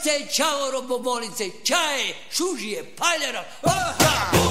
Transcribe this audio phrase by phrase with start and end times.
[0.00, 3.44] Čaorice, čaoro bobolice, čaje, šužije, paljara.
[3.62, 4.49] Aha!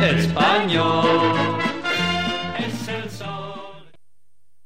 [0.16, 1.58] Español
[2.58, 3.84] es el sol.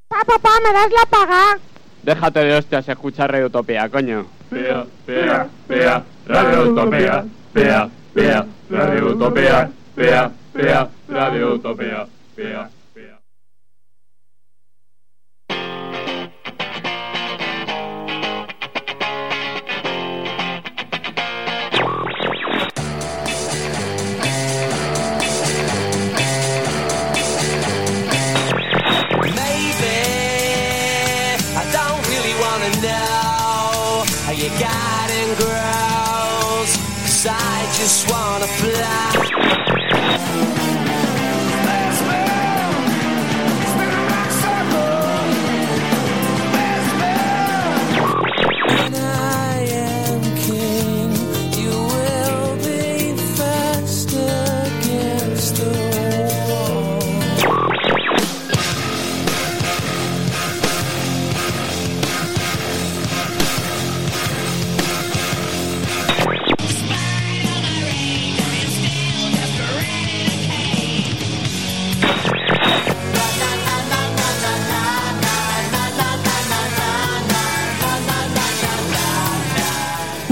[0.07, 1.59] Pa, papá, ¿me das la paga?
[2.05, 4.36] Déjate de hostias, escucha Radio Utopía, coño.
[4.51, 7.25] Pea, pea, pea, Radio Utopía.
[7.53, 9.71] Pea, pea, Radio Utopía.
[9.95, 12.07] Pea, pea, Radio Utopía.
[12.35, 12.71] Pea,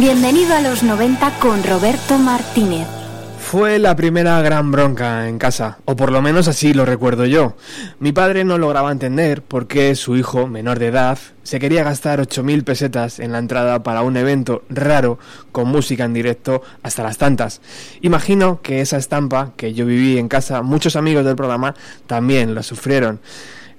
[0.05, 2.87] Bienvenido a los 90 con Roberto Martínez.
[3.39, 7.57] Fue la primera gran bronca en casa, o por lo menos así lo recuerdo yo.
[8.01, 12.21] Mi padre no lograba entender por qué su hijo, menor de edad, se quería gastar
[12.21, 15.19] 8.000 pesetas en la entrada para un evento raro
[15.53, 17.63] con música en directo hasta las tantas.
[18.03, 21.75] Imagino que esa estampa que yo viví en casa, muchos amigos del programa
[22.07, 23.21] también la sufrieron.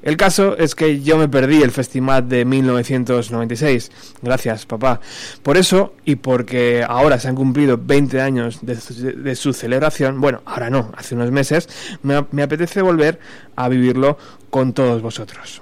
[0.06, 3.92] El caso es que yo me perdí el festival de 1996.
[4.22, 5.02] Gracias, papá.
[5.44, 10.22] Por eso, y porque ahora se han cumplido 20 años de, su- de su celebración,
[10.22, 11.68] bueno, ahora no, hace unos meses,
[12.04, 13.20] me, me apetece volver
[13.56, 14.18] a vivirlo
[14.50, 15.62] con todos vosotros.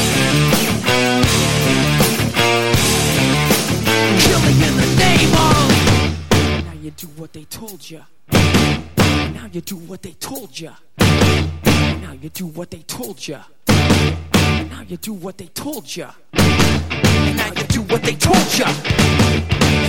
[4.51, 8.01] Killing in the name of Now you do what they told ya
[8.33, 14.81] Now you do what they told ya Now you do what they told ya Now
[14.87, 18.67] you do what they told ya Now you do what they told ya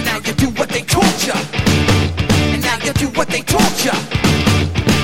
[0.04, 1.32] now you do what they told ya
[2.46, 3.92] And now you do what they told ya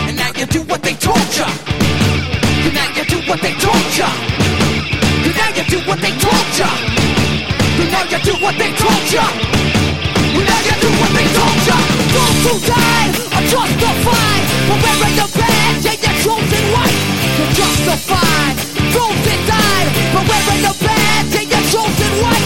[0.06, 5.34] And now you do what they told And now you do what they told And
[5.34, 9.22] now you do what they told ya but now you do what they told you
[9.22, 11.78] Now you do what they told you
[12.10, 13.06] Those who die
[13.38, 16.98] are justified For wearing the badge and your chosen right
[17.38, 18.58] You're justified
[18.90, 22.44] Those that died For wearing the badge and your chosen right.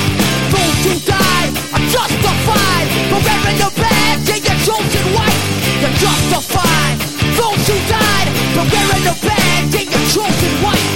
[0.53, 5.39] Those who died are justified For wearing the badge and your chosen right
[5.81, 6.97] You're justified
[7.41, 10.93] Those who died For wearing the badge and your chosen white.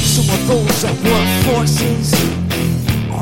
[0.00, 2.43] Some of those are workforces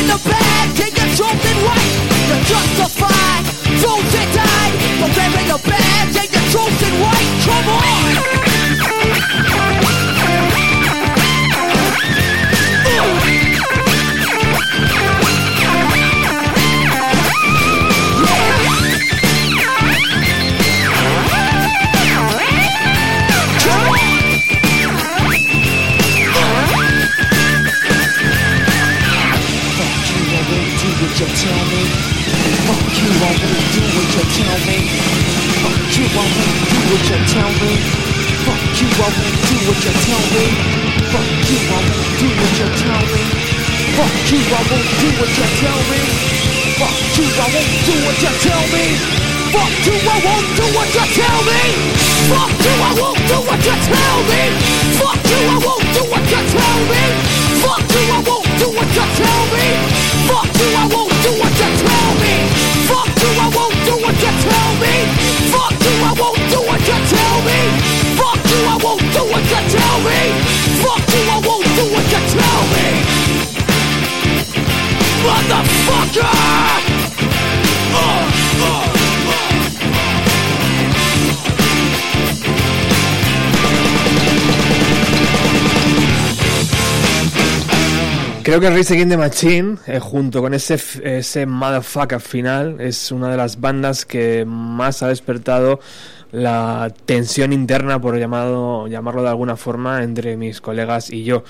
[0.00, 1.16] in the bag, they white.
[1.16, 1.92] something right
[2.28, 3.42] to justify.
[3.80, 4.23] Those
[48.44, 48.84] tell me.
[49.52, 50.53] Fuck you, I won't
[88.54, 93.28] Creo que Race Against the Machine, eh, junto con ese, ese motherfucker final, es una
[93.28, 95.80] de las bandas que más ha despertado
[96.34, 101.44] la tensión interna, por llamado, llamarlo de alguna forma, entre mis colegas y yo.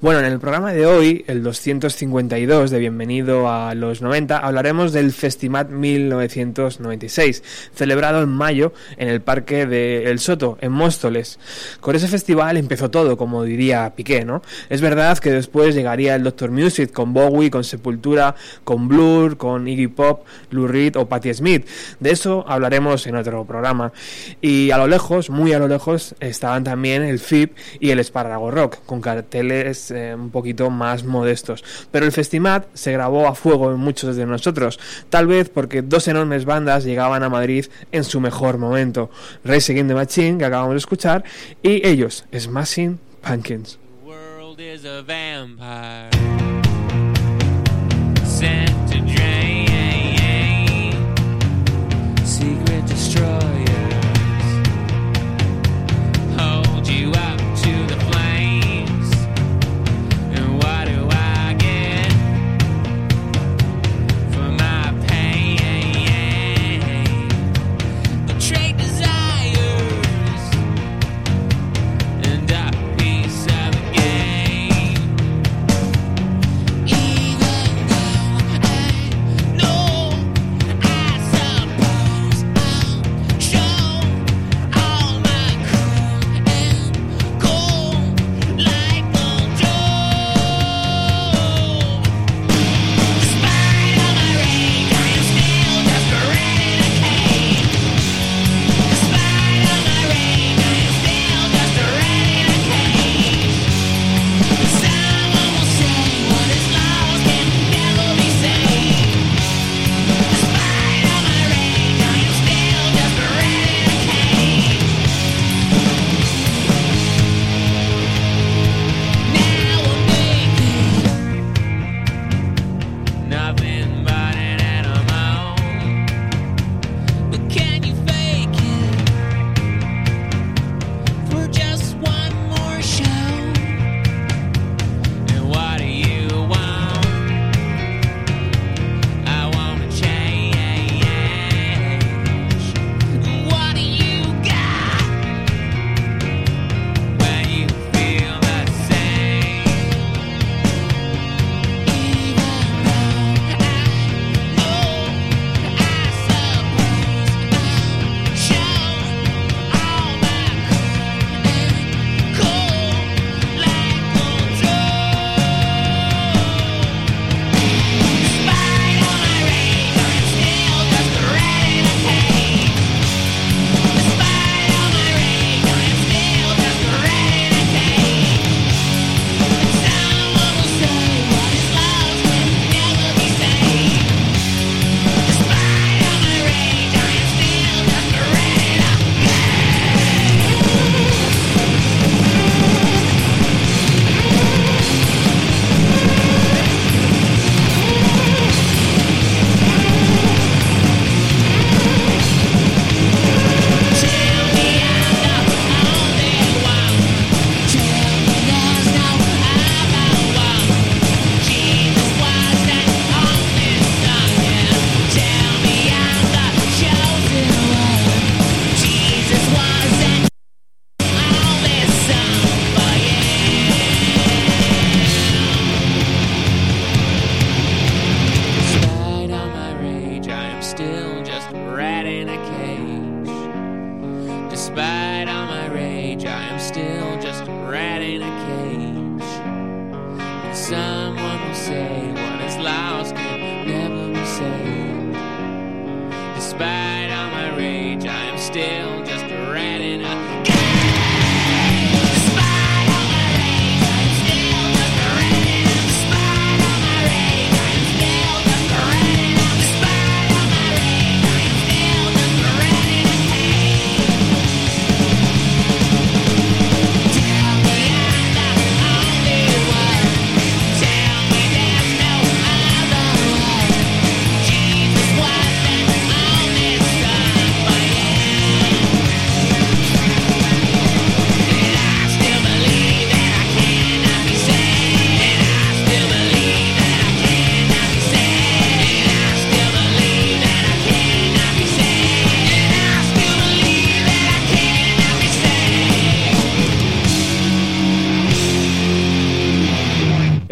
[0.00, 5.12] Bueno, en el programa de hoy, el 252 de Bienvenido a los 90, hablaremos del
[5.12, 7.42] Festimat 1996,
[7.74, 11.38] celebrado en mayo en el Parque de El Soto, en Móstoles.
[11.80, 14.40] Con ese festival empezó todo, como diría Piqué, ¿no?
[14.70, 19.68] Es verdad que después llegaría el Doctor Music con Bowie, con Sepultura, con Blur, con
[19.68, 21.68] Iggy Pop, Lou Reed o Patti Smith.
[21.98, 23.92] De eso hablaremos en otro programa.
[24.40, 28.50] Y a lo lejos, muy a lo lejos, estaban también el FIP y el Espárrago
[28.50, 31.64] Rock, con carteles eh, un poquito más modestos.
[31.90, 36.08] Pero el Festimat se grabó a fuego en muchos de nosotros, tal vez porque dos
[36.08, 39.10] enormes bandas llegaban a Madrid en su mejor momento.
[39.44, 41.24] Race Against the Machine, que acabamos de escuchar,
[41.62, 43.78] y ellos, Smashing Pumpkins.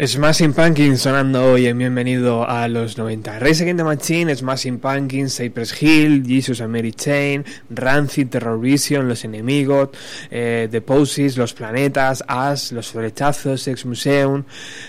[0.09, 3.37] Smashing Pumpkins sonando hoy en Bienvenido a los 90.
[3.37, 9.07] Race Against the Machine, Smashing Pumpkins, Cypress Hill, Jesus and Mary Chain, Rancid, Terror Vision,
[9.07, 9.89] Los Enemigos,
[10.31, 14.45] eh, The Poses, Los Planetas, Ash, Los Flechazos, Sex Museum,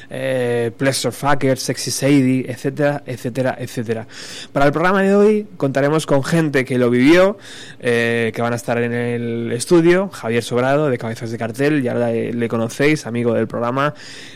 [0.08, 4.06] eh, Pleasure Fucker, Sexy Sadie, etcétera, etcétera, etcétera.
[4.54, 7.36] Para el programa de hoy contaremos con gente que lo vivió,
[7.80, 11.92] eh, que van a estar en el estudio, Javier Sobrado de Cabezas de Cartel, ya
[11.92, 13.92] le conocéis, amigo del programa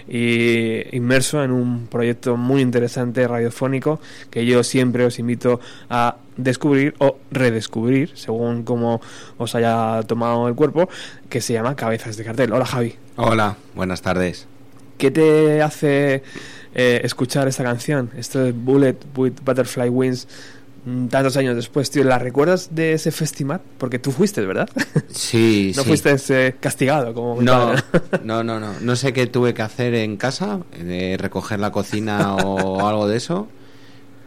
[0.07, 4.00] y inmerso en un proyecto muy interesante radiofónico
[4.31, 9.00] que yo siempre os invito a descubrir o redescubrir, según como
[9.38, 10.88] os haya tomado el cuerpo,
[11.28, 12.52] que se llama Cabezas de Cartel.
[12.52, 12.97] Hola Javi.
[13.16, 14.47] Hola, buenas tardes.
[14.99, 16.23] ¿Qué te hace
[16.75, 18.11] eh, escuchar esta canción?
[18.16, 20.26] Esto de Bullet with Butterfly Wings
[21.09, 23.61] tantos años después, tío, ¿la recuerdas de ese festival?
[23.79, 24.69] Porque tú fuiste, ¿verdad?
[25.11, 25.88] Sí, no sí.
[25.88, 27.73] fuiste eh, castigado como No,
[28.25, 28.73] no, no, no.
[28.81, 33.17] No sé qué tuve que hacer en casa, de recoger la cocina o algo de
[33.17, 33.49] eso,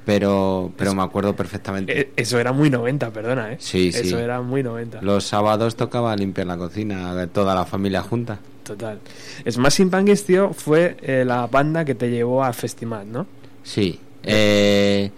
[0.06, 2.00] pero, pero me acuerdo perfectamente.
[2.00, 3.58] Eh, Eso era muy 90, perdona, ¿eh?
[3.60, 4.08] Sí, sí.
[4.08, 5.02] Eso era muy 90.
[5.02, 8.40] Los sábados tocaba limpiar la cocina, toda la familia junta.
[8.64, 9.00] Total.
[9.50, 13.28] Smashing Pumpkins, tío, fue eh, la banda que te llevó al festival, ¿no?
[13.64, 14.00] Sí.
[14.24, 15.12] eh,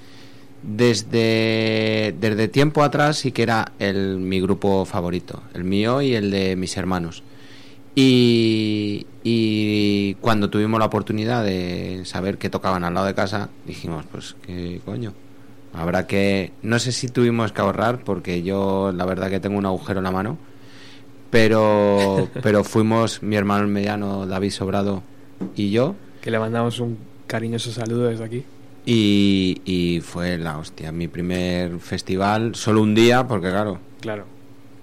[0.64, 6.32] desde, desde tiempo atrás sí que era el, mi grupo favorito, el mío y el
[6.32, 7.24] de mis hermanos.
[7.96, 14.06] Y, y cuando tuvimos la oportunidad de saber que tocaban al lado de casa, dijimos,
[14.12, 15.14] pues qué coño.
[15.74, 16.54] Habrá que...
[16.62, 20.06] No sé si tuvimos que ahorrar porque yo la verdad que tengo un agujero en
[20.06, 20.38] la mano.
[21.30, 25.04] Pero, pero fuimos mi hermano mediano, David Sobrado
[25.56, 25.96] y yo.
[26.22, 26.98] Que le mandamos un
[27.28, 28.44] cariñoso saludo desde aquí.
[28.92, 34.26] Y, y fue la hostia, mi primer festival, solo un día, porque claro, Claro.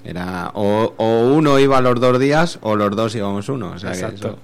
[0.05, 3.73] era o, o uno iba los dos días o los dos íbamos uno.
[3.73, 4.29] O sea Exacto.
[4.29, 4.39] eso,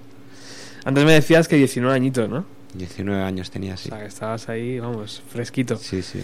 [0.84, 2.44] Antes me decías que 19 añitos, ¿no?
[2.74, 3.88] 19 años tenía, sí.
[3.88, 5.76] O sea, que estabas ahí, vamos, fresquito.
[5.76, 6.22] Sí, sí.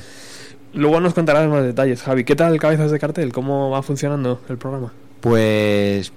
[0.75, 2.25] Luego nos contarás más detalles, Javi.
[2.25, 3.33] ¿Qué tal Cabezas de Cartel?
[3.33, 4.93] ¿Cómo va funcionando el programa?
[5.21, 6.13] Pues,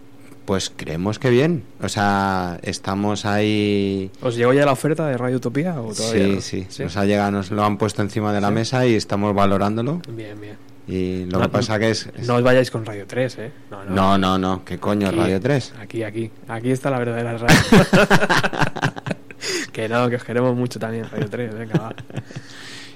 [0.52, 1.64] pues creemos que bien.
[1.82, 4.12] O sea, estamos ahí.
[4.22, 6.68] ¿Os llegó ya la oferta de Radio Utopía o todavía Sí, no?
[6.70, 8.54] sí, Nos ha llegado, nos lo han puesto encima de la Sí.
[8.56, 10.02] mesa y estamos valorándolo.
[10.10, 10.58] Bien, bien.
[10.90, 12.10] Y lo No, que pasa que es.
[12.18, 13.52] es- No os vayáis con Radio 3, ¿eh?
[13.70, 13.96] No, no.
[13.96, 15.08] no, no, no, ¿qué coño?
[15.08, 15.74] Aquí, Radio 3.
[15.80, 16.30] Aquí, aquí.
[16.50, 17.56] Aquí está la verdadera radio.
[19.72, 21.54] que no, que os queremos mucho también, Radio 3.
[21.58, 21.96] Venga, va.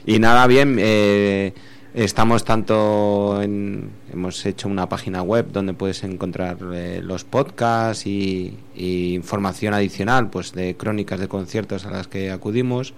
[0.06, 1.54] Y nada, bien, eh,
[1.96, 3.90] estamos tanto en...
[4.12, 10.30] Hemos hecho una página web donde puedes encontrar eh, los podcasts y, y información adicional,
[10.30, 12.94] pues de crónicas de conciertos a las que acudimos,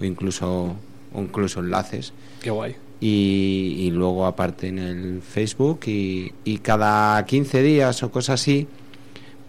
[0.00, 0.76] o incluso,
[1.14, 2.12] o incluso enlaces.
[2.42, 2.76] Qué guay.
[3.00, 8.68] Y, y luego aparte en el Facebook y, y cada 15 días o cosas así,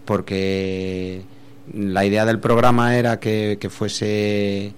[0.04, 1.22] porque
[1.72, 4.72] la idea del programa era que, que fuese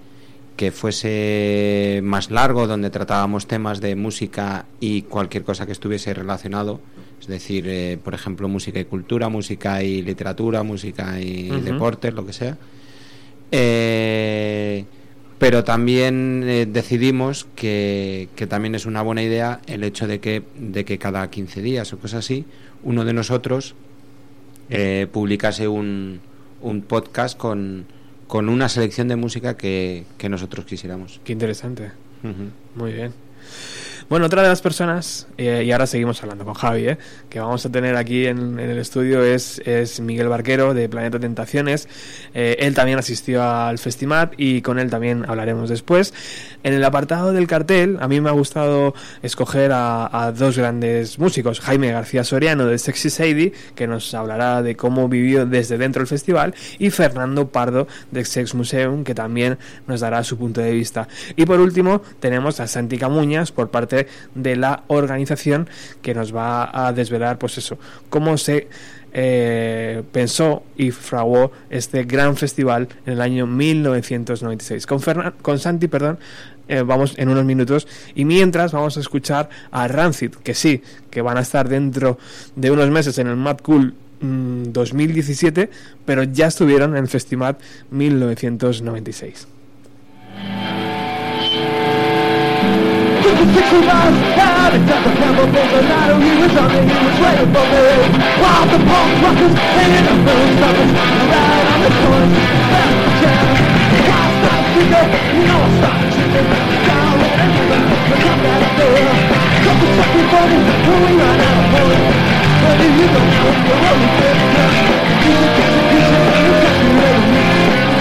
[0.57, 6.81] que fuese más largo, donde tratábamos temas de música y cualquier cosa que estuviese relacionado,
[7.21, 12.25] es decir, eh, por ejemplo, música y cultura, música y literatura, música y deportes, lo
[12.25, 12.57] que sea.
[13.53, 14.85] Eh,
[15.39, 20.43] pero también eh, decidimos que, que también es una buena idea el hecho de que,
[20.59, 22.47] de que cada 15 días o cosas así,
[22.83, 23.75] uno de nosotros
[25.13, 26.21] publicase un,
[26.61, 27.87] un podcast con,
[28.27, 31.21] con una selección de música que, que nosotros quisiéramos.
[31.25, 31.93] Qué interesante.
[32.75, 33.26] Muy bien.
[34.09, 36.99] Bueno, otra de las personas, eh, y ahora seguimos hablando con Javi, eh,
[37.29, 41.89] que vamos a tener aquí en, el estudio es, es Miguel Barquero de Planeta Tentaciones.
[42.33, 46.15] Eh, él también asistió al Festimat y con él también hablaremos después.
[46.63, 51.59] En el apartado del cartel, a mí me ha gustado escoger a, dos grandes músicos.
[51.59, 56.07] Jaime García Soriano de Sexy Sadie, que nos hablará de cómo vivió desde dentro del
[56.07, 61.09] festival, y Fernando Pardo de Sex Museum, que también nos dará su punto de vista.
[61.35, 63.96] Y por último, tenemos a Santi Camuñas por parte
[64.35, 65.69] de la organización
[66.03, 67.79] que nos va a desvelar, pues eso,
[68.11, 68.69] cómo se
[69.19, 74.87] eh, pensó y fraguó este gran festival en el año 1996.
[74.87, 76.19] Con, Fernan- con Santi, perdón,
[76.69, 81.23] eh, vamos en unos minutos y mientras vamos a escuchar a Rancid, que sí, que
[81.23, 82.19] van a estar dentro
[82.57, 85.71] de unos meses en el Mad Cool mm, 2017,
[86.05, 87.57] pero ya estuvieron en el Festival
[87.91, 89.47] 1996.
[93.35, 95.15] took 60 miles out of Dr.
[95.19, 97.87] Campbell There's a he was on and he was waiting for me
[98.39, 102.35] While the punk rockers and in the film stoppers Around on the corners,
[102.71, 103.51] back to town
[104.07, 106.49] I'll stop drinking, you know I'll stop drinking
[106.87, 109.11] Down with everything, but I'm out of there
[109.67, 111.75] Couple fucking buddies, when we run out of
[112.63, 114.87] Where do you go now you're only 15
[115.27, 117.19] You got the vision, you got the way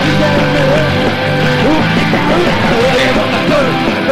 [0.05, 0.53] You got the
[2.85, 2.94] way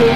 [0.00, 0.12] I'd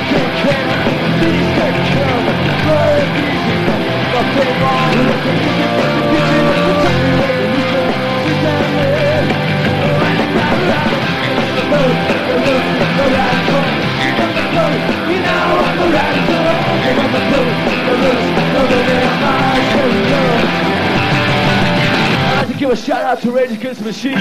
[22.36, 24.12] like to give a shout out to Rage Against the Machine.
[24.12, 24.20] Yeah,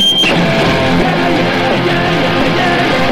[1.85, 3.10] yeah, yeah,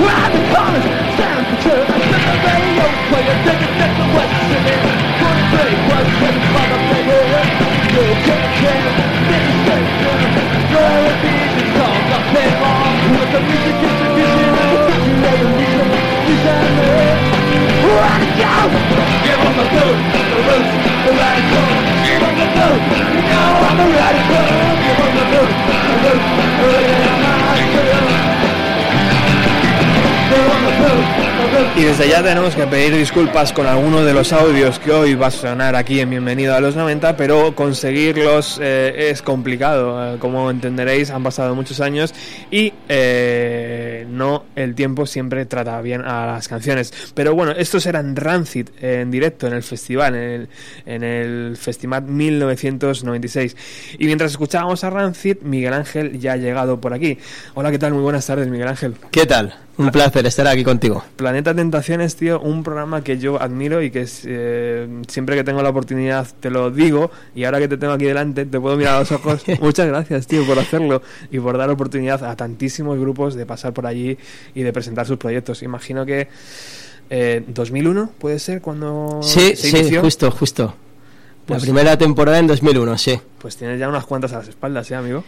[0.00, 0.84] Grab the corners,
[1.14, 1.90] stand for truth.
[1.90, 5.29] I set the radio player, take a step away, singing.
[22.10, 22.82] Give up the loot,
[23.30, 24.46] no, I'm a radical.
[24.82, 26.22] Give up the loot, the loot,
[26.58, 27.09] the loot.
[31.76, 35.28] Y desde ya tenemos que pedir disculpas con algunos de los audios que hoy va
[35.28, 40.14] a sonar aquí en Bienvenido a los 90, pero conseguirlos eh, es complicado.
[40.14, 42.12] Eh, como entenderéis, han pasado muchos años
[42.50, 47.12] y eh, no el tiempo siempre trata bien a las canciones.
[47.14, 50.48] Pero bueno, estos eran Rancid en directo en el festival, en el,
[50.86, 53.56] en el Festival 1996.
[53.98, 57.16] Y mientras escuchábamos a Rancid, Miguel Ángel ya ha llegado por aquí.
[57.54, 57.94] Hola, ¿qué tal?
[57.94, 58.96] Muy buenas tardes, Miguel Ángel.
[59.10, 59.54] ¿Qué tal?
[59.80, 61.02] Un placer estar aquí contigo.
[61.16, 65.70] Planeta Tentaciones, tío, un programa que yo admiro y que eh, siempre que tengo la
[65.70, 68.98] oportunidad te lo digo y ahora que te tengo aquí delante te puedo mirar a
[69.00, 69.42] los ojos.
[69.60, 73.86] Muchas gracias, tío, por hacerlo y por dar oportunidad a tantísimos grupos de pasar por
[73.86, 74.18] allí
[74.54, 75.62] y de presentar sus proyectos.
[75.62, 76.28] Imagino que
[77.08, 80.02] eh, 2001 puede ser cuando Sí, se sí, inició.
[80.02, 80.74] justo, justo.
[81.50, 83.18] Pues- la primera temporada en 2001, sí.
[83.38, 85.24] Pues tienes ya unas cuantas a las espaldas, ¿eh, amigo?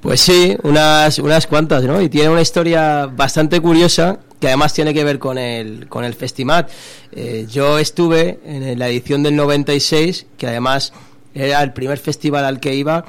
[0.00, 2.00] Pues sí, unas, unas cuantas, ¿no?
[2.00, 6.14] Y tiene una historia bastante curiosa que además tiene que ver con el, con el
[6.14, 6.66] festival.
[7.12, 10.94] Eh, yo estuve en la edición del 96, que además
[11.34, 13.04] era el primer festival al que iba,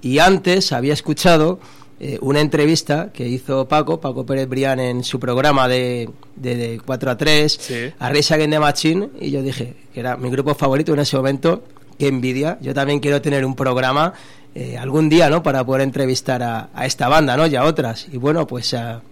[0.00, 1.58] y antes había escuchado
[1.98, 6.80] eh, una entrevista que hizo Paco, Paco Pérez Brián, en su programa de, de, de
[6.84, 10.54] 4 a 3, a Race Against the Machine, y yo dije que era mi grupo
[10.54, 11.64] favorito en ese momento,
[11.98, 14.12] qué envidia, yo también quiero tener un programa
[14.54, 15.42] eh, algún día, ¿no?
[15.42, 17.46] Para poder entrevistar a, esta banda, ¿no?
[17.46, 18.06] Y a otras.
[18.10, 19.02] Y bueno, pues ah,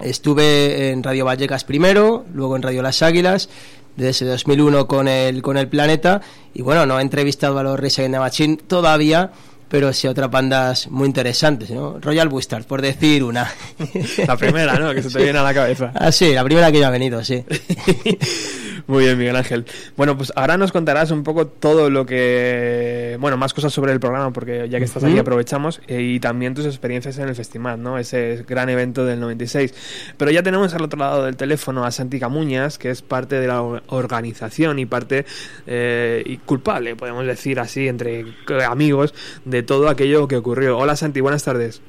[0.00, 3.48] estuve en Radio Vallecas primero, luego en Radio Las Águilas,
[3.96, 6.22] desde 2001 con el, con el Planeta.
[6.54, 9.30] Y bueno, no he entrevistado a los Reyes the Machine todavía,
[9.70, 11.98] pero sí otras bandas muy interesantes, ¿no?
[12.00, 13.48] Royal Bustard, por decir una.
[14.26, 14.92] La primera, ¿no?
[14.92, 15.92] Que se te viene a la cabeza.
[15.94, 17.42] Ah, sí, la primera que ya ha venido, sí.
[18.86, 19.64] Muy bien, Miguel Ángel.
[19.96, 23.16] Bueno, pues ahora nos contarás un poco todo lo que.
[23.20, 25.80] Bueno, más cosas sobre el programa, porque ya que estás aquí aprovechamos.
[25.86, 27.98] eh, y también tus experiencias en el festival, ¿no?
[27.98, 29.74] Ese gran evento del 96.
[30.16, 33.46] Pero ya tenemos al otro lado del teléfono a Santi Camuñas, que es parte de
[33.46, 35.24] la or- organización y parte.
[35.66, 38.24] eh, y culpable, podemos decir así, entre
[38.68, 40.78] amigos, de todo aquello que ocurrió.
[40.78, 41.82] Hola, Santi, buenas tardes.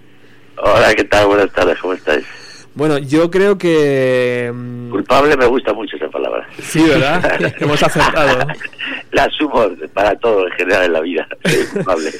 [0.57, 1.27] Hola, ¿qué tal?
[1.27, 2.25] Buenas tardes, ¿cómo estáis?
[2.73, 4.49] Bueno, yo creo que.
[4.53, 6.47] mm, Culpable me gusta mucho esa palabra.
[6.61, 7.53] Sí, ¿verdad?
[7.59, 8.47] Hemos acertado.
[9.11, 11.27] La asumo para todo en general en la vida.
[11.73, 12.11] Culpable.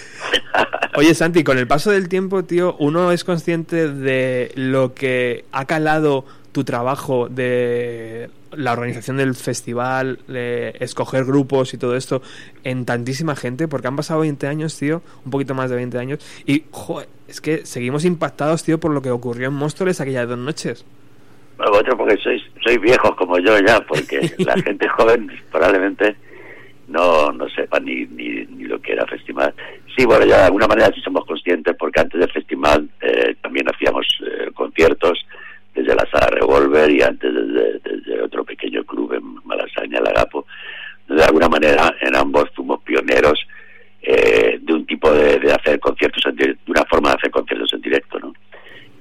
[0.95, 5.65] Oye, Santi, con el paso del tiempo, tío, uno es consciente de lo que ha
[5.65, 12.21] calado tu trabajo de la organización del festival, de escoger grupos y todo esto
[12.63, 16.43] en tantísima gente, porque han pasado 20 años, tío, un poquito más de 20 años,
[16.45, 20.37] y, joder, es que seguimos impactados, tío, por lo que ocurrió en Móstoles aquellas dos
[20.37, 20.85] noches.
[21.57, 26.15] Bueno, otro porque sois, sois viejos como yo ya, porque la gente joven probablemente
[26.87, 29.53] no, no sepa ni, ni, ni lo que era festival.
[29.95, 33.65] Sí, bueno, ya de alguna manera sí somos conscientes, porque antes del festival eh, también
[33.69, 35.25] hacíamos eh, conciertos
[35.73, 40.45] desde la sala Revolver y antes desde, desde otro pequeño club en Malasaña, Lagapo.
[41.07, 43.39] De alguna manera en ambos fuimos pioneros
[44.01, 47.73] eh, de un tipo de, de hacer conciertos, en de una forma de hacer conciertos
[47.73, 48.34] en directo, ¿no?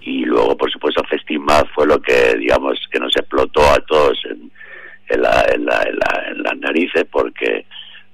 [0.02, 4.50] y luego por supuesto Festimad fue lo que digamos que nos explotó a todos en,
[5.08, 7.66] en, la, en, la, en, la- en las narices porque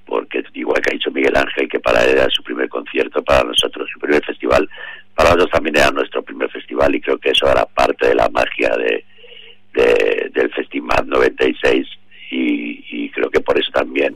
[0.05, 3.45] porque igual que ha dicho Miguel Ángel que para él era su primer concierto para
[3.45, 4.69] nosotros su primer festival
[5.17, 8.29] para nosotros también era nuestro primer festival y creo que eso era parte de la
[8.29, 9.05] magia de,
[9.75, 11.87] de- del Festival 96
[12.31, 14.15] y, y creo que por eso también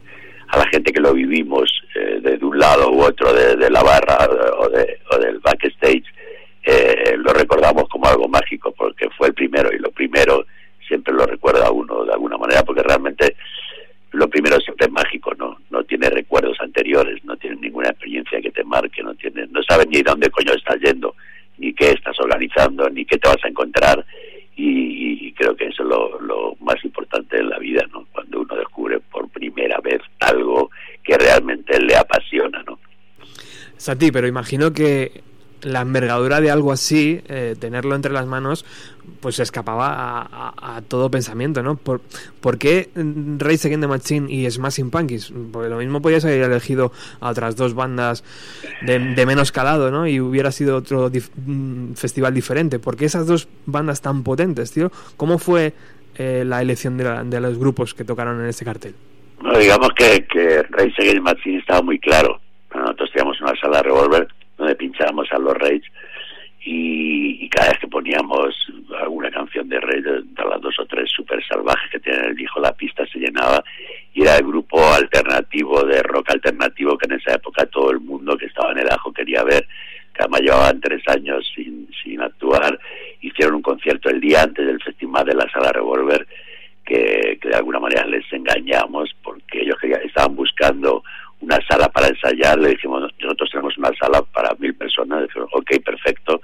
[0.48, 4.28] a la gente que lo vivimos eh, de, un lado u otro de, la barra
[4.58, 6.04] o, de, o del backstage
[6.64, 10.44] eh, lo recordamos como algo mágico porque fue el primero y lo primero
[10.86, 13.36] siempre lo recuerda uno de alguna manera porque realmente
[14.12, 15.56] lo primero siempre es mágico, ¿no?
[15.80, 19.86] No tiene recuerdos anteriores, no tiene ninguna experiencia que te marque, no tiene, no sabes
[19.88, 21.14] ni dónde coño estás yendo,
[21.56, 24.04] ni qué estás organizando, ni qué te vas a encontrar
[25.84, 28.06] lo, lo más importante de la vida, ¿no?
[28.12, 30.70] Cuando uno descubre por primera vez algo
[31.02, 32.78] que realmente le apasiona, ¿no?
[33.76, 35.22] Santi, pero imagino que
[35.62, 38.64] la envergadura de algo así, eh, tenerlo entre las manos,
[39.20, 41.76] pues se escapaba a, todo pensamiento, ¿no?
[41.76, 42.00] ¿Por,
[42.40, 45.32] por qué Rage Against the Machine y Smashing Pumpkins?
[45.52, 48.22] Porque lo mismo podías haber elegido a otras dos bandas
[48.82, 50.06] de, de menos calado, ¿no?
[50.06, 51.10] Y hubiera sido otro
[51.46, 52.78] mm, festival diferente.
[52.78, 54.90] ¿Por qué esas dos bandas tan potentes, tío?
[55.16, 55.72] ¿Cómo fue
[56.16, 58.94] eh, la elección de, la- de los grupos que tocaron en este cartel?
[59.40, 62.40] Bueno, digamos que, que Rage Against the Machine estaba muy claro.
[62.74, 65.82] Nosotros teníamos una sala revolver donde pinchábamos a los Rage
[66.62, 68.54] y, y cada vez que poníamos
[69.00, 72.60] alguna canción de Rage, de, las dos o tres super salvajes que tienen el disco,
[72.60, 73.64] la pista se llenaba
[74.12, 78.36] y era el grupo alternativo de rock alternativo que en esa época todo el mundo
[78.36, 79.66] que estaba en el ajo quería ver
[80.14, 82.78] que además llevaban tres años sin, sin actuar,
[83.20, 86.26] hicieron un concierto el día antes del festival de la Sala Revolver,
[86.84, 91.04] que, que de alguna manera les engañamos porque ellos querían, estaban buscando
[91.40, 95.70] una sala para ensayar, le dijimos, nosotros tenemos una sala para mil personas, dijeron, ok,
[95.84, 96.40] perfecto,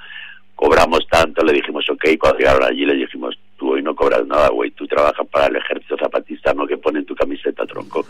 [0.55, 4.49] cobramos tanto, le dijimos, ok, cuando llegaron allí le dijimos, tú hoy no cobras nada,
[4.49, 8.07] güey, tú trabajas para el ejército zapatista, no que ponen tu camiseta, tronco.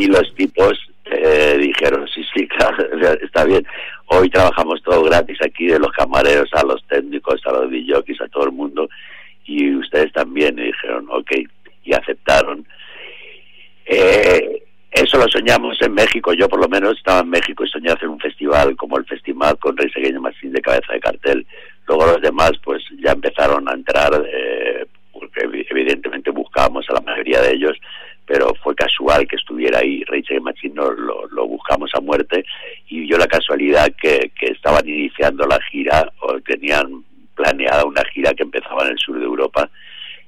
[0.00, 2.84] y los tipos eh, dijeron, sí, sí, claro,
[3.22, 3.66] está bien,
[4.06, 8.28] hoy trabajamos todo gratis aquí, de los camareros a los técnicos, a los DJs, a
[8.28, 8.88] todo el mundo,
[9.44, 11.32] y ustedes también, y dijeron, ok,
[11.84, 12.66] y aceptaron.
[13.86, 17.90] Eh, eso lo soñamos en México, yo por lo menos estaba en México y soñé
[17.90, 21.46] hacer un festival como el festival con Rey Segueño Machine de cabeza de cartel.
[21.86, 27.00] Luego los demás pues ya empezaron a entrar, eh, porque evi- evidentemente buscábamos a la
[27.00, 27.76] mayoría de ellos,
[28.26, 32.44] pero fue casual que estuviera ahí Rey the Machine, no, lo, lo buscamos a muerte
[32.88, 38.42] y yo la casualidad que, estaban iniciando la gira o tenían planeada una gira que
[38.42, 39.70] empezaba en el sur de Europa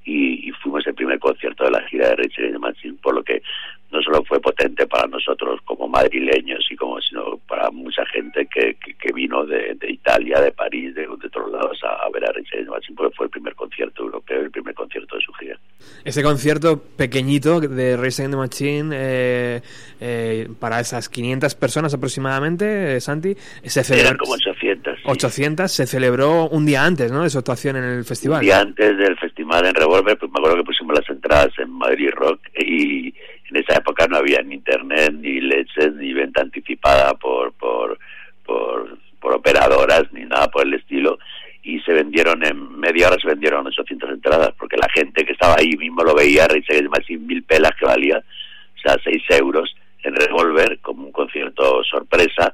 [0.05, 3.43] y, y fuimos el primer concierto de la gira de the Machine, por lo que
[3.91, 8.75] no solo fue potente para nosotros como madrileños y como sino para mucha gente que,
[8.75, 12.25] que, que vino de, de Italia, de París, de, de otros lados a, a ver
[12.25, 15.59] a the Machine, porque fue el primer concierto europeo, el primer concierto de su gira.
[16.05, 19.61] Ese concierto pequeñito de Rage Against the Machine eh,
[20.01, 24.97] eh, para esas 500 personas aproximadamente, eh, Santi, se Eran celebró como 800.
[24.97, 25.03] sí.
[25.05, 27.23] 800, se celebró un día antes, ¿no?
[27.23, 28.39] De su actuación en el festival.
[28.41, 31.71] Un día antes del festival en Revolver, pues me acuerdo que pusimos las entradas en
[31.71, 33.13] Madrid Rock y
[33.51, 37.99] en esa época no había ni internet, ni leches, ni venta anticipada por, por,
[38.45, 41.19] por, por operadoras, ni nada por el estilo.
[41.63, 45.57] Y se vendieron en media hora, se vendieron 800 entradas, porque la gente que estaba
[45.59, 49.75] ahí mismo lo veía, Rage más sin mil pelas que valía, o sea, 6 euros
[50.03, 52.53] en Revolver, como un concierto sorpresa,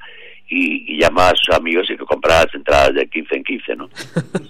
[0.48, 3.76] y, y llamaba a sus amigos y que compraba las entradas de 15 en 15,
[3.76, 3.90] ¿no?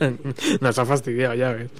[0.60, 1.70] Nos ha fastidiado, ya ves.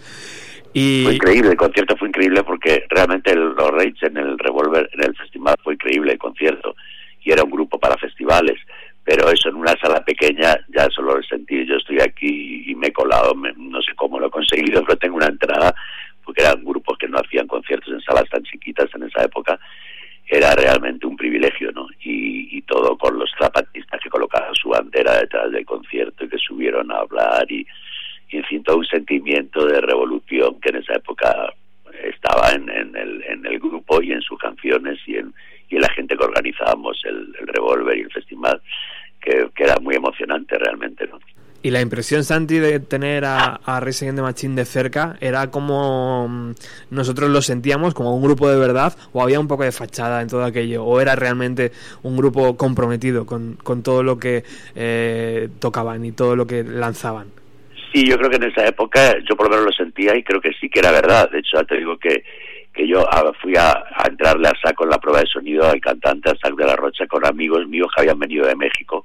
[1.05, 5.05] Fue increíble, el concierto fue increíble porque realmente el- los Raids en el Revolver, en
[5.05, 6.75] el festival fue increíble el concierto
[7.23, 8.59] y era un grupo para festivales,
[9.05, 12.89] pero eso en una sala pequeña ya solo lo sentí, yo estoy aquí y me
[12.89, 15.75] he colado, me- no sé cómo lo he conseguido, pero tengo una entrada
[16.25, 19.59] porque eran grupos que no hacían conciertos en salas tan chiquitas en esa época,
[20.29, 21.87] era realmente un privilegio, ¿no?
[22.01, 26.39] Y, y todo con los zapatistas que colocaban su bandera detrás del concierto y que
[26.39, 27.65] subieron a hablar y,
[28.31, 31.55] y todo un sentimiento de revolución que en esa época
[32.03, 35.33] estaba en, en el, en el grupo y en sus canciones y en,
[35.69, 38.61] y la gente que organizábamos el, el Revolver y el festival,
[39.21, 41.19] que, que era muy emocionante realmente, ¿no?
[41.63, 46.29] Y la impresión, Santi, de tener a, a Against the Machine de cerca era como
[46.29, 46.55] mm,
[46.91, 50.29] nosotros lo sentíamos, como un grupo de verdad, o había un poco de fachada en
[50.29, 51.73] todo aquello, o era realmente
[52.05, 54.45] un grupo comprometido con, con todo lo que
[54.77, 57.33] eh, tocaban y todo lo que lanzaban.
[57.93, 60.41] Sí, yo creo que en esa época yo por lo menos lo sentía y creo
[60.41, 61.31] que sí que era verdad.
[61.31, 62.25] De hecho, ya te digo que,
[62.75, 65.81] que yo ah, fui a, a entrarle a saco en la prueba de sonido al
[65.81, 69.05] cantante, a Sac de la Rocha, con amigos míos que habían venido de México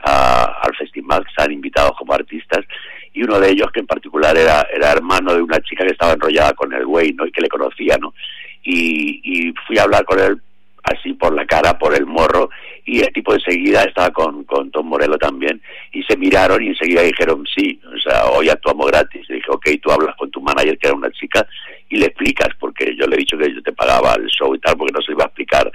[0.00, 2.64] a- al festival, que estaban invitados como artistas,
[3.12, 6.12] y uno de ellos que en particular era, era hermano de una chica que estaba
[6.12, 7.26] enrollada con el güey, ¿no?
[7.26, 8.14] Y que le conocía, ¿no?
[8.62, 10.40] Y, y fui a hablar con él
[10.84, 12.50] así por la cara, por el morro,
[12.84, 15.60] y el tipo enseguida estaba con, con Tom Morello también,
[15.92, 19.26] y se miraron y enseguida dijeron, sí, o sea, hoy actuamos gratis.
[19.28, 21.46] Y dije, ok, tú hablas con tu manager, que era una chica,
[21.90, 24.58] y le explicas, porque yo le he dicho que yo te pagaba el show y
[24.60, 25.70] tal, porque no se iba a explicar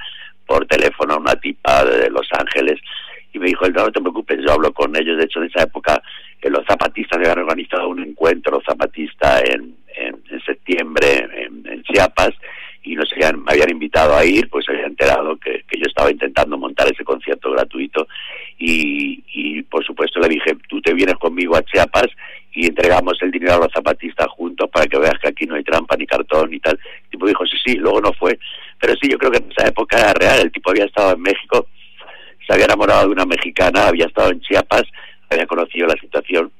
[0.45, 2.79] por teléfono a una tipa de Los Ángeles.
[3.33, 5.17] Y me dijo, no, no te preocupes, yo hablo con ellos.
[5.17, 6.01] De hecho, en esa época,
[6.41, 12.31] eh, los zapatistas habían organizado un encuentro zapatista en, en, en septiembre en, en Chiapas,
[12.83, 15.85] y nos habían, me habían invitado a ir, pues se había enterado que, que yo
[15.87, 18.07] estaba intentando montar ese concierto gratuito
[18.59, 22.07] y, y por supuesto le dije, tú te vienes conmigo a Chiapas
[22.53, 25.63] y entregamos el dinero a los zapatistas juntos para que veas que aquí no hay
[25.63, 26.79] trampa ni cartón ni tal.
[27.05, 28.37] El tipo dijo, sí, sí, luego no fue.
[28.79, 30.41] Pero sí, yo creo que en esa época era real.
[30.41, 31.67] El tipo había estado en México,
[32.45, 34.83] se había enamorado de una mexicana, había estado en Chiapas,
[35.29, 36.51] había conocido la situación.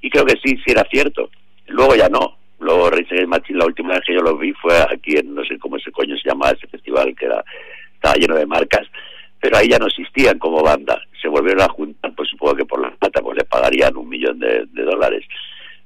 [0.00, 1.30] Y creo que sí, sí era cierto.
[1.66, 2.39] Luego ya no.
[2.60, 5.58] Luego Against Machine, la última vez que yo lo vi fue aquí en, no sé
[5.58, 7.42] cómo ese coño se llamaba ese festival, que era
[7.94, 8.86] estaba lleno de marcas,
[9.40, 11.00] pero ahí ya no existían como banda.
[11.20, 14.38] Se volvieron a juntar, pues supongo que por la plata, pues le pagarían un millón
[14.38, 15.24] de, dólares.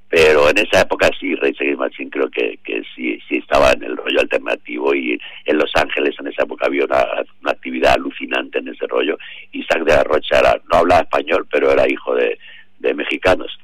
[0.08, 2.58] Pero en esa época sí, Rage Against Machine creo que,
[2.94, 6.84] sí, sí estaba en el rollo alternativo y en Los Ángeles en esa época había
[6.84, 7.04] una,
[7.50, 9.16] actividad alucinante en ese rollo.
[9.52, 13.58] Isaac de la Rocha era, no hablaba español, pero era hijo de mexicanos.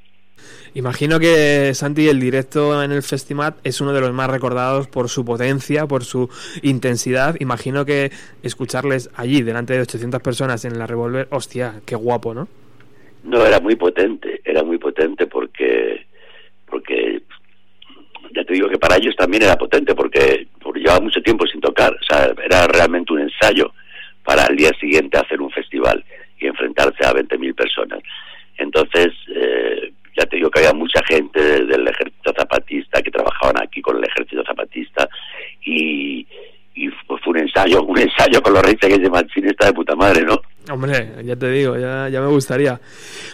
[0.74, 5.08] Imagino que Santi, el directo en el Festimat es uno de los más recordados por
[5.08, 6.30] su potencia, por su
[6.62, 7.36] intensidad.
[7.40, 8.10] Imagino que
[8.42, 12.48] escucharles allí, delante de 800 personas en la Revolver, hostia, qué guapo, ¿no?
[13.24, 16.06] No, era muy potente, era muy potente porque,
[16.66, 17.20] porque
[18.34, 21.60] ya te digo que para ellos también era potente porque, porque llevaba mucho tiempo sin
[21.60, 23.72] tocar, o sea, era realmente un ensayo
[24.24, 26.04] para el día siguiente hacer un festival
[26.38, 28.00] y enfrentarse a 20.000 personas.
[28.56, 33.80] Entonces, eh, ya te digo que había mucha gente del, ejército zapatista que trabajaban aquí
[33.80, 35.08] con el ejército zapatista
[35.62, 36.26] y,
[36.74, 39.94] y fue, fue un ensayo, un ensayo con los reyes de Mancini está de puta
[39.94, 40.40] madre, ¿no?
[40.70, 42.78] Hombre, ya te digo, ya, ya me gustaría.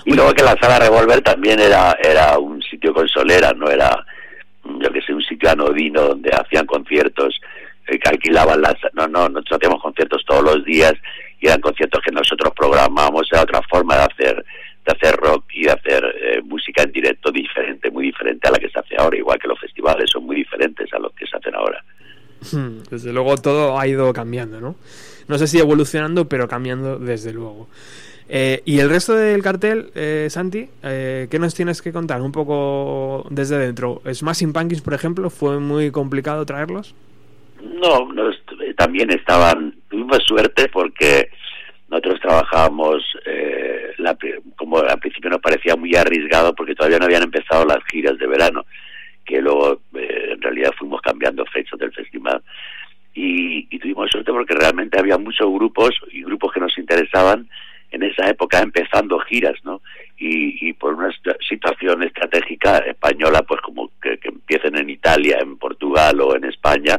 [0.04, 4.04] Y luego que la sala Revolver también era, era un sitio con solera, no era,
[4.64, 7.38] yo que sé, un sitio anodino donde hacían conciertos,
[7.88, 8.74] eh, que alquilaban las...
[8.94, 10.94] No, no, nosotros hacíamos conciertos todos los días
[11.40, 14.44] y eran conciertos que nosotros programábamos, era otra forma de hacer
[14.86, 18.58] de hacer rock y de hacer eh, música en directo diferente, muy diferente a la
[18.58, 21.36] que se hace ahora, igual que los festivales son muy diferentes a los que se
[21.36, 21.82] hacen ahora.
[22.52, 24.76] Hmm, Desde luego todo ha ido cambiando, ¿no?
[25.28, 27.68] No sé si evolucionando, pero cambiando desde luego.
[28.28, 32.32] Eh, y el resto del cartel, eh, Santi, eh, ¿qué nos tienes que contar un
[32.32, 34.02] poco desde dentro?
[34.12, 36.94] ¿Smashing Pumpkins, por ejemplo, fue muy complicado traerlos?
[37.62, 38.30] No, no
[38.76, 41.30] también estaban, tuvimos suerte porque
[41.88, 44.16] nosotros trabajábamos, eh, la
[44.56, 48.26] como al principio nos parecía muy arriesgado porque todavía no habían empezado las giras de
[48.26, 48.64] verano,
[49.24, 52.42] que luego eh, en realidad fuimos cambiando fechas del festival.
[53.14, 57.48] Y, y tuvimos suerte porque realmente había muchos grupos y grupos que nos interesaban
[57.90, 59.80] en esa época empezando giras, ¿no?
[60.18, 61.10] Y, por una
[61.48, 66.98] situación estratégica española, pues como que, que empiecen en Italia, en Portugal o en España,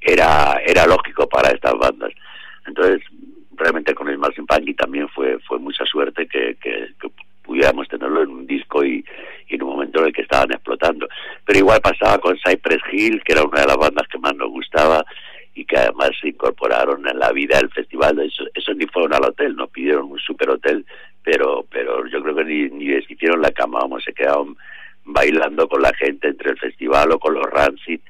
[0.00, 2.12] era, era lógico para estas bandas.
[2.66, 3.00] Entonces,
[3.56, 6.56] realmente con el Martin Punky también fue, fue mucha suerte que,
[7.42, 9.04] pudiéramos tenerlo en un disco y,
[9.48, 11.06] y en un momento en el que estaban explotando.
[11.44, 14.50] Pero igual pasaba con Cypress Hill, que era una de las bandas que más nos
[14.50, 15.04] gustaba
[15.54, 18.18] y que además se incorporaron en la vida del festival.
[18.20, 20.84] Eso, eso ni fueron al hotel, nos pidieron un super hotel,
[21.22, 24.56] pero, pero yo creo que ni, ni les hicieron la cama, vamos, se quedaron
[25.04, 28.00] bailando con la gente entre el festival o con los Rancid,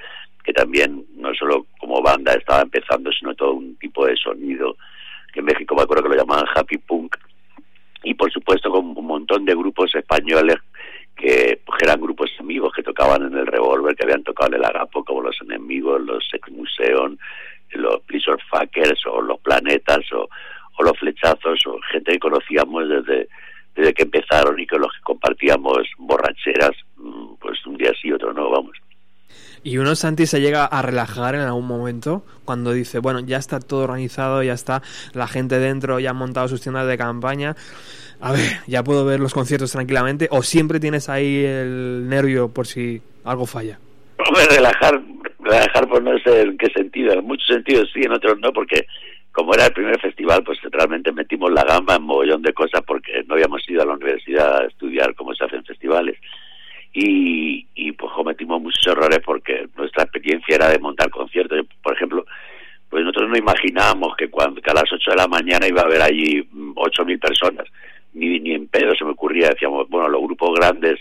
[0.42, 4.76] que también no solo como banda estaba empezando, sino todo un tipo de sonido
[5.38, 7.16] en México me acuerdo que lo llamaban Happy Punk
[8.02, 10.56] y por supuesto con un montón de grupos españoles
[11.16, 14.64] que pues, eran grupos amigos que tocaban en el Revolver, que habían tocado en el
[14.64, 17.16] Agapo, como los enemigos, los Sex Museum,
[17.70, 20.28] los Pleasure Fuckers o los Planetas o,
[20.78, 23.28] o los Flechazos, o gente que conocíamos desde,
[23.74, 28.32] desde que empezaron y con los que compartíamos borracheras, mm, pues un día sí, otro
[28.32, 28.76] no, vamos.
[29.62, 33.58] Y uno, Santi, se llega a relajar en algún momento cuando dice, bueno, ya está
[33.60, 37.56] todo organizado, ya está la gente dentro, ya han montado sus tiendas de campaña.
[38.20, 40.28] A ver, ya puedo ver los conciertos tranquilamente.
[40.30, 43.78] O siempre tienes ahí el nervio por si algo falla.
[44.18, 45.02] Hombre, relajar,
[45.40, 48.86] relajar pues no sé en qué sentido, en muchos sentidos sí, en otros no, porque
[49.32, 53.22] como era el primer festival, pues realmente metimos la gamba en mogollón de cosas porque
[53.26, 56.16] no habíamos ido a la universidad a estudiar cómo se hacen festivales.
[56.98, 61.66] Y, y pues cometimos muchos errores porque nuestra experiencia era de montar conciertos.
[61.82, 62.24] Por ejemplo,
[62.88, 65.84] pues nosotros no imaginábamos que, cuando, que a las 8 de la mañana iba a
[65.84, 67.68] haber allí mm, 8.000 personas.
[68.14, 69.50] Ni, ni en pedo se me ocurría.
[69.50, 70.98] Decíamos, bueno, los grupos grandes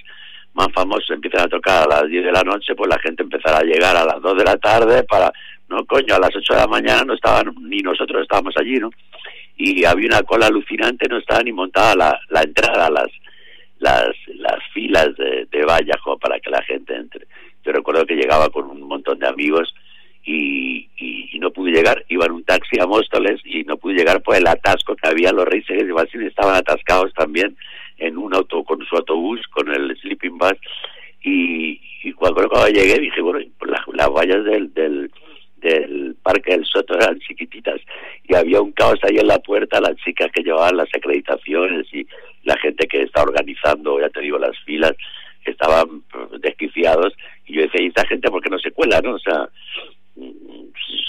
[0.53, 3.60] más famosos empiezan a tocar a las 10 de la noche, pues la gente empezará
[3.60, 5.31] a llegar a las 2 de la tarde para,
[5.69, 8.89] no coño, a las 8 de la mañana no estaban, ni nosotros estábamos allí, ¿no?
[9.55, 13.08] Y había una cola alucinante, no estaba ni montada la, la entrada, las,
[13.86, 17.28] las, las filas de, de vallas para que la gente entre.
[17.63, 19.74] Yo recuerdo que llegaba con un montón de amigos
[20.24, 24.24] y, y, no pude llegar, iba en un taxi a Móstoles y no pude llegar
[24.24, 27.56] por el atasco que había, los Reyes de Brasil estaban atascados también
[27.98, 30.58] en un auto con su autobús, con el sleeping bus
[31.21, 31.80] y,
[32.13, 35.12] cuando, cuando llegué dije, bueno, pues las, las vallas del, del,
[35.58, 37.82] del Parque del Soto eran chiquititas
[38.28, 42.08] y había un caos ahí en la puerta, las chicas que llevaban las acreditaciones y
[42.46, 44.93] la gente que está organizando, ya te digo, las filas,
[45.46, 47.14] estaban pues, desquiciados
[47.46, 49.16] Y yo decía, ¿y esta gente por qué no se cuela, no?
[49.16, 49.48] O sea,
[50.16, 50.30] mm,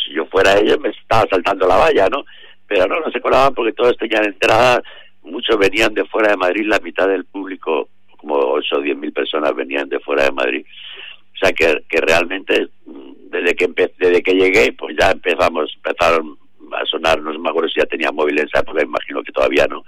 [0.06, 2.24] si yo fuera ellos me estaba saltando la valla, ¿no?
[2.66, 4.82] Pero no, no se colaban porque todos tenían entrada,
[5.22, 9.12] muchos venían de fuera de Madrid, la mitad del público, como 8 o 10 mil
[9.12, 10.66] personas venían de fuera de Madrid.
[11.34, 13.68] O sea que, que realmente mm, desde que
[13.98, 16.38] desde que llegué, pues ya empezamos, empezaron
[16.72, 19.66] a sonar, no me acuerdo si ya tenía móvil en esa época, imagino que todavía
[19.66, 19.84] no,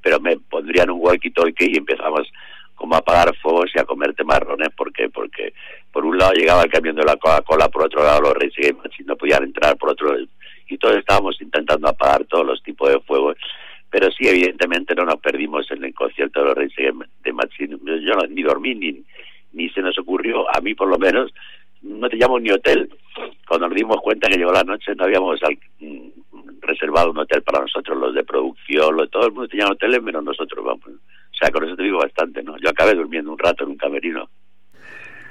[0.00, 2.30] pero me pondrían un walkie-talkie y empezamos
[2.74, 5.52] como a apagar fuegos y a comerte marrones porque porque
[5.92, 9.04] por un lado llegaba el camión de la Coca-Cola, por otro lado los Reyes y
[9.04, 10.16] no podían entrar, por otro
[10.68, 13.36] y todos estábamos intentando apagar todos los tipos de fuegos
[13.90, 18.14] pero sí evidentemente no nos perdimos en el concierto de los Reyes de Machín yo
[18.14, 19.04] no, ni dormí ni,
[19.52, 21.30] ni se nos ocurrió, a mí por lo menos
[21.82, 22.88] no teníamos ni hotel.
[23.46, 25.40] Cuando nos dimos cuenta que llegó la noche no habíamos
[26.72, 30.24] reservado un hotel para nosotros, los de producción, lo, todo el mundo tenía hoteles menos
[30.24, 30.86] nosotros, vamos.
[30.86, 32.56] O sea, con eso te digo bastante, ¿no?
[32.58, 34.28] Yo acabé durmiendo un rato en un camerino.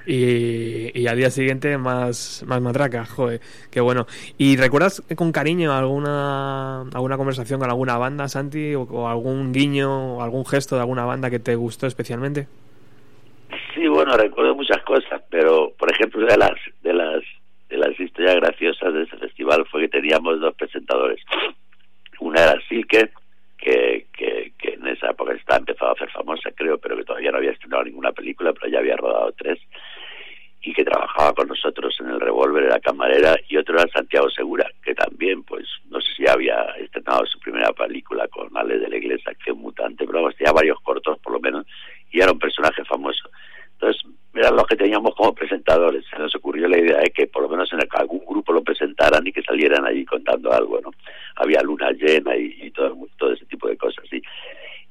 [0.05, 3.39] Y, y al día siguiente más, más matraca, joder,
[3.69, 4.07] qué bueno.
[4.37, 10.15] ¿Y recuerdas con cariño alguna alguna conversación con alguna banda, Santi, o, o algún guiño
[10.15, 12.47] o algún gesto de alguna banda que te gustó especialmente?
[13.75, 17.21] Sí, bueno, recuerdo muchas cosas, pero por ejemplo de las de las
[17.71, 21.23] de las historias graciosas de ese festival fue que teníamos dos presentadores.
[22.19, 23.11] Una era Silke,
[23.57, 27.31] que, que, que en esa época estaba empezado a hacer famosa, creo, pero que todavía
[27.31, 29.59] no había estrenado ninguna película, pero ya había rodado tres,
[30.61, 34.69] y que trabajaba con nosotros en el revólver, era camarera, y otro era Santiago Segura,
[34.83, 38.97] que también, pues, no sé si había estrenado su primera película con Ale de la
[38.97, 41.65] Iglesia, Acción Mutante, pero vamos, tenía varios cortos por lo menos,
[42.11, 43.29] y era un personaje famoso.
[43.81, 44.03] Entonces,
[44.35, 46.05] eran los que teníamos como presentadores.
[46.09, 48.63] Se nos ocurrió la idea de que por lo menos en el- algún grupo lo
[48.63, 50.91] presentaran y que salieran allí contando algo, ¿no?
[51.37, 54.05] Había luna llena y, y todo, todo ese tipo de cosas.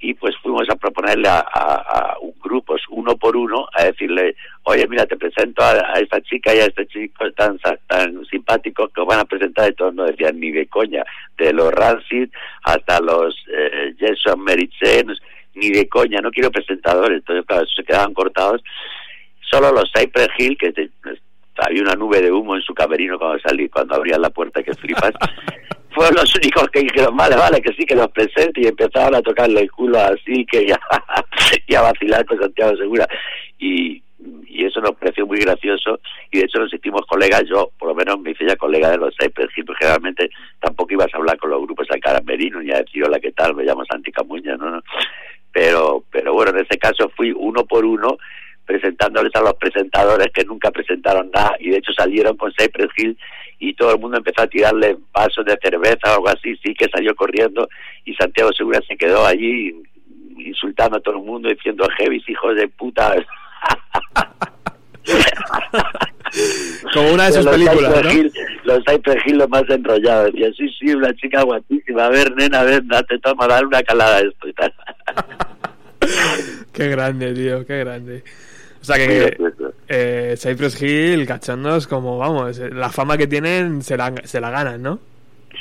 [0.03, 1.74] Y pues fuimos a proponerle a, a,
[2.14, 4.34] a un grupos, uno por uno, a decirle,
[4.64, 8.91] oye, mira, te presento a, a esta chica y a este chico tan, tan simpáticos
[8.93, 11.05] que van a presentar y todos no decían ni de coña,
[11.38, 12.28] de los Rancid
[12.64, 15.12] hasta los eh, Jason Meritzen,
[15.55, 18.62] ni de coña, no quiero presentadores, entonces claro, se quedaban cortados.
[19.51, 20.90] Solo los Cypress Hill, que te-
[21.62, 24.72] había una nube de humo en su camerino cuando salí, cuando abrían la puerta que
[24.74, 25.12] flipas,
[25.94, 29.20] fueron los únicos que dijeron, vale, vale, que sí, que los presente, y empezaron a
[29.22, 30.80] tocarle el culo así, que ya,
[31.66, 33.07] y a vacilar con Santiago Segura.
[33.59, 34.03] Y,
[34.46, 35.98] y eso nos pareció muy gracioso,
[36.30, 38.98] y de hecho nos hicimos colegas, yo por lo menos me hice ya colega de
[38.98, 40.30] los Cypress Hill, porque generalmente
[40.61, 43.55] tampoco ibas a hablar con los grupos al camerino, ni a decir, hola, ¿qué tal?
[43.55, 44.70] Me llamo Santi Camuña, ¿no?
[44.70, 44.82] no
[45.53, 48.18] pero pero bueno en ese caso fui uno por uno
[48.64, 53.18] presentándoles a los presentadores que nunca presentaron nada y de hecho salieron con Cypress Hill
[53.59, 56.88] y todo el mundo empezó a tirarle vasos de cerveza o algo así, sí que
[56.88, 57.68] salió corriendo
[58.05, 59.74] y Santiago Segura se quedó allí
[60.38, 63.14] insultando a todo el mundo diciendo heavy hijos de puta
[66.95, 68.20] Como una de sus películas, Cypress ¿no?
[68.20, 68.33] Hill-
[68.64, 72.61] los Cypress Hill lo más enrollados decían sí sí una chica guapísima a ver nena
[72.61, 74.72] a ver date toma dale una calada a esto y tal
[76.72, 78.22] Qué grande, tío, qué grande.
[78.81, 79.74] O sea que gracioso.
[79.89, 84.51] eh, Cypress Hill, cachondos, como vamos, eh, la fama que tienen se la, se la
[84.51, 84.99] ganan, ¿no?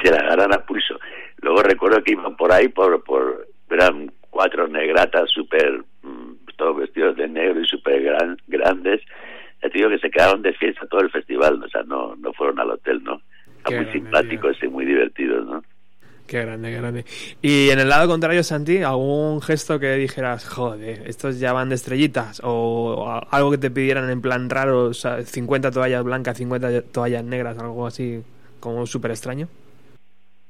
[0.02, 0.98] se la ganan a pulso.
[1.42, 7.18] Luego recuerdo que iban por ahí, por, por eran cuatro negratas súper, mm, todos vestidos
[7.18, 9.02] de negro y súper gran, grandes.
[9.62, 12.34] Ya te digo que se quedaron de fiesta todo el festival, o sea, no, no
[12.34, 13.22] fueron al hotel, ¿no?
[13.70, 15.64] Muy simpáticos y muy divertidos, ¿no?
[16.30, 17.05] Qué grande, qué grande.
[17.41, 21.76] Y en el lado contrario, Santi, ¿algún gesto que dijeras, joder, estos ya van de
[21.76, 22.39] estrellitas?
[22.43, 27.24] O algo que te pidieran en plan raro, o sea, 50 toallas blancas, 50 toallas
[27.24, 28.22] negras, algo así
[28.60, 29.47] como súper extraño?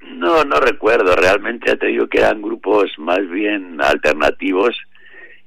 [0.01, 1.15] No, no recuerdo.
[1.15, 4.75] Realmente ya te digo que eran grupos más bien alternativos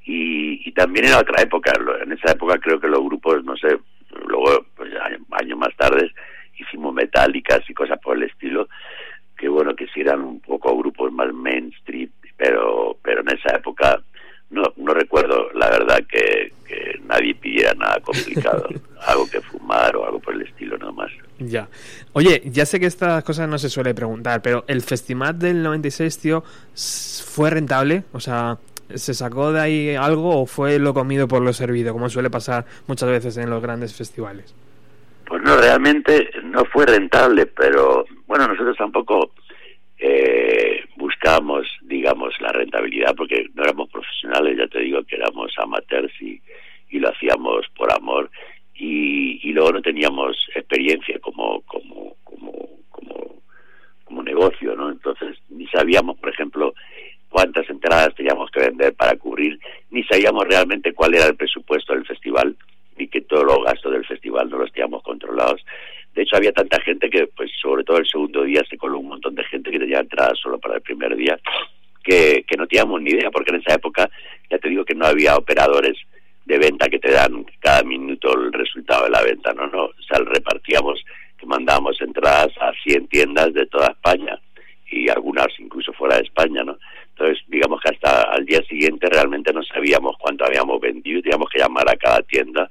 [0.05, 1.73] y, y también en otra época.
[2.03, 3.79] En esa época creo que los grupos, no sé,
[4.27, 4.93] luego, pues
[5.33, 6.11] años más tarde,
[6.59, 8.69] hicimos metálicas y cosas por el estilo,
[9.37, 14.01] que bueno, que sí eran un poco grupos más mainstream, pero, pero en esa época
[14.51, 18.69] no, no recuerdo, la verdad, que, que nadie pidiera nada complicado,
[19.07, 21.11] algo que fumar o algo por el estilo, no más.
[21.39, 21.69] Ya.
[22.13, 26.19] Oye, ya sé que estas cosas no se suele preguntar, pero ¿el festival del 96,
[26.19, 28.05] tío, fue rentable?
[28.13, 28.59] O sea,
[28.97, 32.65] ¿se sacó de ahí algo o fue lo comido por lo servido, como suele pasar
[32.87, 34.55] muchas veces en los grandes festivales?
[35.27, 39.31] Pues no, realmente no fue rentable, pero bueno, nosotros tampoco
[39.99, 46.13] eh, buscamos, digamos, la rentabilidad porque no éramos profesionales, ya te digo que éramos amateurs
[46.21, 46.41] y,
[46.91, 48.31] y lo hacíamos por amor
[48.75, 52.53] y, y luego no teníamos experiencia como, como, como,
[52.91, 53.43] como,
[54.05, 54.91] como negocio, ¿no?
[54.91, 56.75] Entonces ni sabíamos, por ejemplo,
[57.33, 59.59] cuántas entradas teníamos que vender para cubrir,
[59.91, 62.55] ni sabíamos realmente cuál era el presupuesto del festival,
[62.97, 64.51] ni que todos los gastos del festival
[65.03, 65.65] controlados.
[66.15, 69.09] De hecho, había tanta gente que, pues, sobre todo el segundo día se coló un
[69.09, 71.39] montón de gente que tenía entradas solo para el primer día,
[72.05, 74.11] que, que no teníamos ni idea, porque en esa época,
[74.51, 75.97] ya te digo que no había operadores
[76.45, 80.03] de venta que te dan cada minuto el resultado de la venta, no, no, o
[80.07, 81.03] sea, repartíamos,
[81.39, 84.39] que mandábamos entradas a 100 tiendas de toda España
[84.91, 86.77] y algunas incluso fuera de España, ¿no?
[87.23, 91.61] Entonces, digamos que hasta al día siguiente realmente no sabíamos cuánto habíamos vendido, teníamos que
[91.61, 92.69] llamar a cada tienda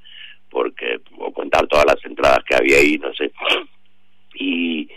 [0.49, 3.32] porque o contar todas las entradas que había ahí, no sé.
[4.36, 4.89] Y,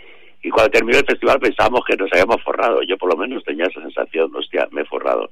[0.43, 2.81] y cuando terminó el festival pensábamos que nos habíamos forrado.
[2.83, 5.29] Yo por lo menos tenía esa sensación, hostia, me he forrado.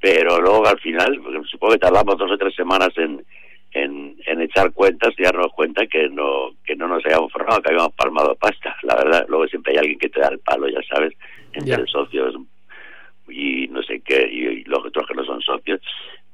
[0.00, 3.24] Pero luego al final, supongo que tardamos dos o tres semanas en,
[3.72, 7.70] en, en echar cuentas y darnos cuenta que no que no nos habíamos forrado, que
[7.70, 8.76] habíamos palmado pasta.
[8.82, 11.14] La verdad, luego siempre hay alguien que te da el palo, ya sabes,
[11.52, 11.86] entre Ya.
[11.86, 12.36] socios
[13.28, 15.80] y no sé qué, y, los otros que no son socios.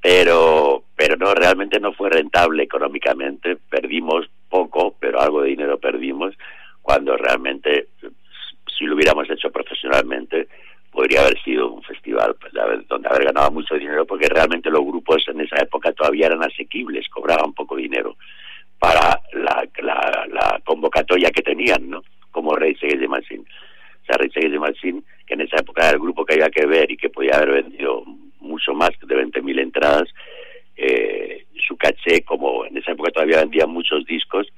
[0.01, 3.57] Pero, pero no, realmente no fue rentable económicamente.
[3.57, 6.35] Perdimos poco, pero algo de dinero perdimos,
[6.83, 7.89] cuando realmente,
[8.77, 10.49] si lo hubiéramos hecho profesionalmente,
[10.91, 14.85] podría haber sido un festival pues, de donde haber ganado mucho dinero, porque realmente los
[14.85, 18.17] grupos en esa época todavía eran asequibles, cobraban poco dinero
[18.79, 22.03] para la, la, la convocatoria que tenían, ¿no?
[22.31, 23.45] Como Rage Against the Machine.
[24.09, 26.97] Against the Machine, que en esa época era el grupo que había que ver y
[26.97, 28.05] que podía haber vendido
[28.41, 30.09] mucho más de 20.000 entradas,
[30.77, 34.49] eh, su caché, como en esa época todavía vendían muchos discos,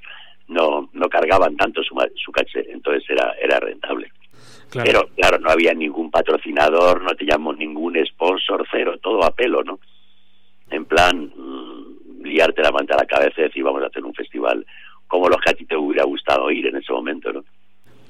[0.49, 4.11] no no cargaban tanto su, su caché, entonces era era rentable.
[4.71, 4.87] Claro.
[4.87, 9.79] Pero claro, no había ningún patrocinador, no teníamos ningún sponsor, cero, todo a pelo, ¿no?
[10.71, 14.15] En plan, mm, liarte la manta a la cabeza y decir, vamos a hacer un
[14.15, 14.67] festival
[15.07, 17.45] como los que a ti te hubiera gustado ir en ese momento, ¿no?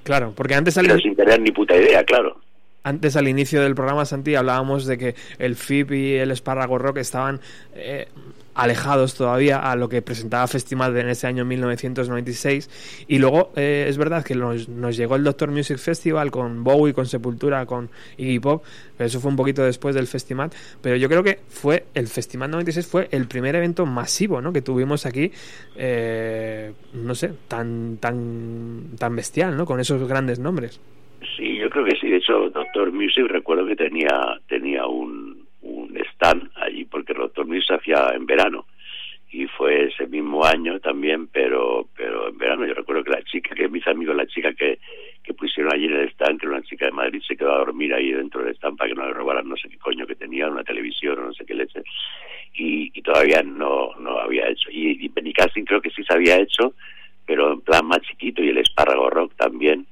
[0.04, 2.38] Claro, porque antes al, Pero sin tener ni puta idea, claro.
[2.84, 6.98] antes al inicio del programa, Santi, hablábamos de que el FIP y el Espárrago Rock
[6.98, 7.40] estaban
[7.74, 8.06] eh,
[8.54, 13.04] alejados todavía a lo que presentaba Festival en ese año 1996.
[13.08, 16.94] Y luego eh, es verdad que nos, nos llegó el Doctor Music Festival con Bowie,
[16.94, 18.64] con Sepultura, con Iggy Pop,
[18.96, 20.50] pero eso fue un poquito después del festival.
[20.80, 24.52] Pero yo creo que fue el Festival 96 fue el primer evento masivo ¿no?
[24.52, 25.30] que tuvimos aquí,
[25.76, 29.66] eh, no sé, tan, tan, tan bestial, ¿no?
[29.66, 30.80] con esos grandes nombres.
[31.36, 32.08] Sí, yo creo que sí.
[32.08, 35.43] De hecho, Doctor Music recuerdo que tenía tenía un,
[36.56, 37.14] allí porque
[37.44, 38.66] Music se hacía en verano
[39.34, 43.52] y fue ese mismo año también, pero pero en verano yo recuerdo que la chica,
[43.54, 44.78] que mis amigos, la chica que,
[45.24, 47.58] que pusieron allí en el stand, que era una chica de Madrid, se quedó a
[47.58, 50.14] dormir ahí dentro del stand para que no le robaran no sé qué coño que
[50.14, 51.82] tenía, una televisión o no sé qué leche,
[52.54, 54.70] y, y todavía no, no había hecho.
[54.70, 56.74] Y, y Benny Casting creo que sí se había hecho,
[57.26, 59.84] pero en plan más chiquito, y el espárrago rock también,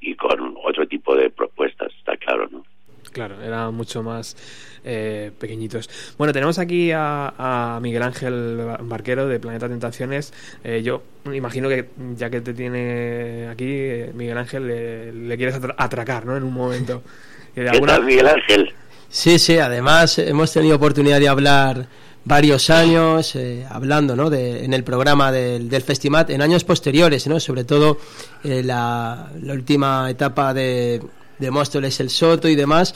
[0.00, 1.65] y con otro tipo de propuestas.
[3.16, 4.36] Claro, eran mucho más
[4.84, 5.88] eh, pequeñitos.
[6.18, 7.32] Bueno, tenemos aquí a,
[7.76, 10.34] a Miguel Ángel Barquero de Planeta Tentaciones.
[10.62, 11.02] Eh, yo
[11.32, 16.26] imagino que ya que te tiene aquí, eh, Miguel Ángel, le, le quieres atra- atracar,
[16.26, 16.36] ¿no?
[16.36, 17.02] En un momento.
[17.54, 18.74] ¿Qué tal, Miguel Ángel?
[19.08, 21.86] Sí, sí, además eh, hemos tenido oportunidad de hablar
[22.26, 24.28] varios años, eh, hablando ¿no?
[24.28, 27.40] de, en el programa del, del Festimat, en años posteriores, ¿no?
[27.40, 27.98] sobre todo
[28.44, 31.00] eh, la, la última etapa de,
[31.38, 32.94] de Móstoles el Soto y demás.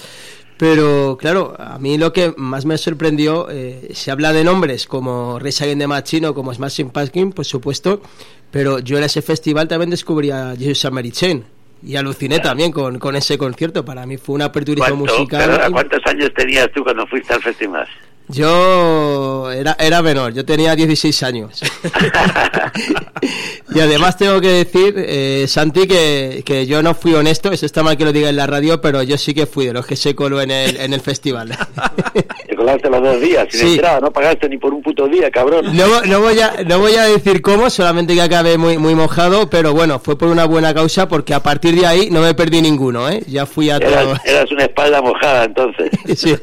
[0.57, 5.39] Pero claro, a mí lo que más me sorprendió, eh, se habla de nombres como
[5.39, 8.03] Rage Against the Machine o como Smashing Pumpkins, por supuesto,
[8.51, 11.45] pero yo en ese festival también descubrí a Jesus Mary Chain
[11.83, 13.87] y aluciné también con, con ese concierto.
[13.87, 15.73] Para mí fue una ¿Cuánto- musical.
[15.73, 17.89] ¿Cuántos años tenías tú cuando fuiste al festival?
[18.33, 21.61] Yo era, era menor, yo tenía 16 años.
[23.75, 27.83] y además tengo que decir, eh, Santi, que, que yo no fui honesto, eso está
[27.83, 29.97] mal que lo diga en la radio, pero yo sí que fui de los que
[29.97, 31.51] se coló en el, en el festival.
[32.47, 33.75] Te colaste los dos días sin Sí.
[33.75, 35.77] entrada, no pagaste ni por un puto día, cabrón.
[35.77, 39.49] No, no voy a, no voy a decir cómo, solamente que acabé muy, muy mojado,
[39.51, 42.61] pero bueno, fue por una buena causa porque a partir de ahí no me perdí
[42.63, 43.23] ninguno, ¿eh?
[43.27, 43.91] Ya fui a todo.
[43.91, 45.91] Eras, eras una espalda mojada entonces.
[46.17, 46.37] Sí.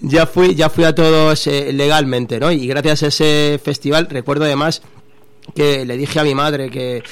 [0.00, 4.44] ya fui ya fui a todos eh, legalmente no y gracias a ese festival recuerdo
[4.44, 4.82] además
[5.54, 7.02] que le dije a mi madre que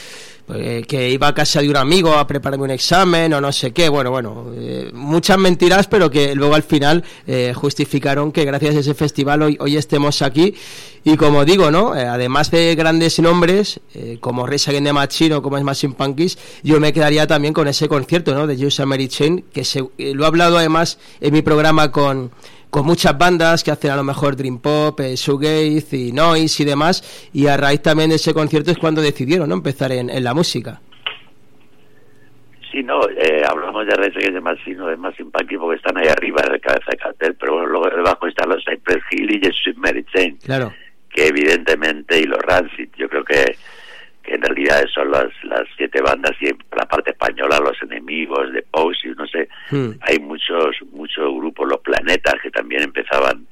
[0.55, 3.73] eh, que iba a casa de un amigo a prepararme un examen o no sé
[3.73, 8.75] qué, bueno, bueno, eh, muchas mentiras, pero que luego al final eh, justificaron que gracias
[8.75, 10.55] a ese festival hoy, hoy estemos aquí.
[11.03, 11.93] Y como digo, ¿no?
[11.93, 13.81] Además de grandes nombres,
[14.21, 17.89] como Rage Against the Machine o como Smashing Pumpkins, yo me quedaría también con ese
[17.89, 18.47] concierto, ¿no?
[18.47, 22.33] De Juice Mary Chain, que se, lo he hablado además en mi programa con
[22.71, 26.67] con muchas bandas que hacen a lo mejor Dream Pop, eh, Shoegaze y Noise y
[26.67, 29.55] demás, y a raíz también de ese concierto es cuando decidieron ¿no?
[29.57, 30.81] empezar en, en la música.
[32.71, 35.99] Sí, no, eh, hablamos de Reyes que es más sino de más simpático porque están
[35.99, 39.29] ahí arriba en la cabeza de cartel, pero bueno, luego debajo están los Cypress Hill
[39.35, 40.73] y Jesus Mary Chain, Claro.
[41.13, 43.57] que evidentemente, y los Rancid, yo creo que,
[44.31, 48.63] que en realidad son las, las siete bandas y la parte española los enemigos de
[48.63, 49.91] Pose y no sé, Hmm.
[50.03, 53.45] hay muchos muchos grupos, los planetas que también empezaban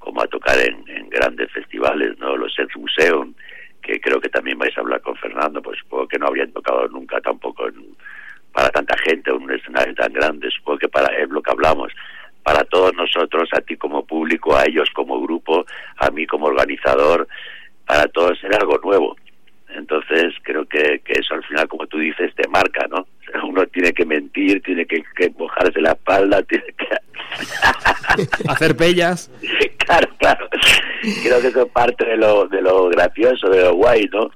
[0.00, 2.36] como a tocar en, en grandes festivales, ¿no?
[2.36, 3.34] Los Ex Museum,
[3.82, 6.88] que creo que también vais a hablar con Fernando, pues supongo que no habrían tocado
[6.88, 7.94] nunca tampoco en-
[8.52, 11.92] para tanta gente en un escenario tan grande, supongo que para es lo que hablamos,
[12.42, 15.64] para todos nosotros, a ti como público, a ellos como grupo,
[15.98, 17.28] a mí como organizador,
[17.86, 19.16] para todos era algo nuevo.
[19.76, 22.98] Entonces creo que, que eso al final, como tú dices, te marca, ¿no?
[22.98, 26.86] O sea, Uno tiene que mentir, tiene que, que mojarse la espalda, tiene que...
[28.48, 29.30] Hacer pellas.
[29.78, 30.48] claro, claro.
[31.22, 34.30] Creo que eso es parte de lo, de lo gracioso, de lo guay, ¿no?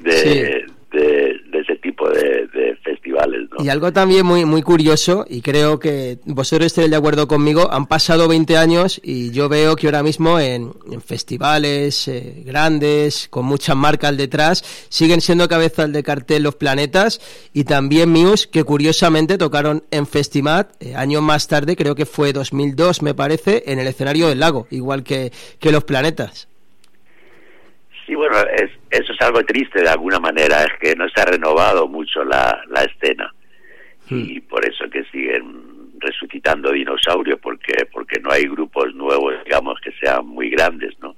[0.00, 0.74] De, Sí.
[0.94, 3.64] De, de ese tipo de, de festivales, ¿no?
[3.64, 7.86] Y algo también muy, muy curioso, y creo que vosotros estaréis de acuerdo conmigo, han
[7.86, 13.44] pasado 20 años y yo veo que ahora mismo en, en festivales eh, grandes, con
[13.44, 17.20] muchas marcas detrás, siguen siendo cabezas de cartel los planetas
[17.52, 22.32] y también Muse, que curiosamente tocaron en Festimat eh, años más tarde, creo que fue
[22.32, 26.48] 2002 me parece, en el escenario del lago, igual que, que los planetas.
[28.06, 31.24] Sí, bueno, es, eso es algo triste de alguna manera, es que no se ha
[31.54, 33.32] renovado mucho la, la escena
[34.10, 39.92] y por eso que siguen resucitando dinosaurios porque porque no hay grupos nuevos, digamos, que
[39.92, 41.16] sean muy grandes, ¿no?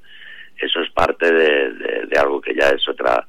[0.59, 3.27] Eso es parte de, de- de algo que ya es otra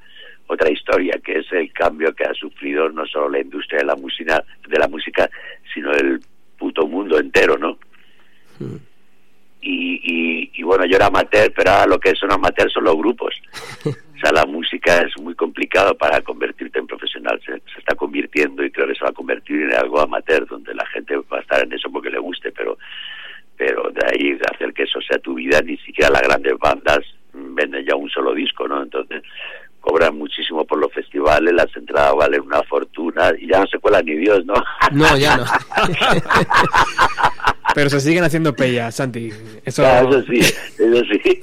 [0.49, 3.95] otra historia, que es el cambio que ha sufrido no solo la industria de la
[3.95, 5.30] música, de la música,
[5.74, 6.20] sino el
[6.58, 7.78] puto mundo entero, ¿no?
[9.62, 12.95] y, y, y bueno, yo era amateur, pero ahora lo que son amateur son los
[12.95, 13.34] grupos.
[14.18, 17.39] O sea, la música es muy complicado para convertirte en profesional.
[17.45, 20.86] Se, está convirtiendo y creo que se va a convertir en algo amateur, donde la
[20.88, 22.78] gente va a estar en eso porque le guste, pero
[23.55, 26.99] pero de ahí hacer que eso sea tu vida, ni siquiera las grandes bandas
[27.34, 28.84] venden ya un solo disco, ¿no?
[28.84, 29.24] Entonces
[29.88, 34.02] cobran muchísimo por los festivales, las entradas valen una fortuna y ya no se cuela
[34.02, 34.54] ni Dios, ¿no?
[34.92, 35.46] No, ya no.
[37.74, 39.32] Pero se siguen haciendo pellas, Santi.
[39.64, 41.22] Eso, Claro, eso sí, eso sí.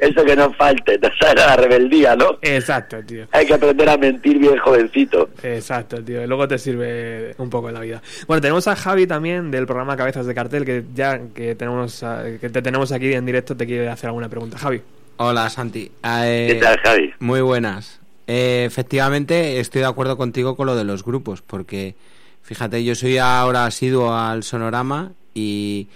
[0.00, 2.38] eso que no falte, no sabe la rebeldía, ¿no?
[2.42, 3.26] Exacto, tío.
[3.30, 5.30] Hay que aprender a mentir bien jovencito.
[5.42, 6.22] Exacto, tío.
[6.22, 8.02] y Luego te sirve un poco en la vida.
[8.26, 12.04] Bueno, tenemos a Javi también del programa Cabezas de Cartel, que ya que tenemos
[12.40, 14.58] que te tenemos aquí en directo, te quiere hacer alguna pregunta.
[14.58, 14.82] Javi.
[15.16, 15.90] Hola, Santi.
[16.02, 17.12] Eh, ¿Qué tal, Javi?
[17.20, 18.00] Muy buenas.
[18.26, 21.94] Eh, efectivamente, estoy de acuerdo contigo con lo de los grupos, porque
[22.42, 25.88] fíjate, yo soy ahora asiduo al sonorama y,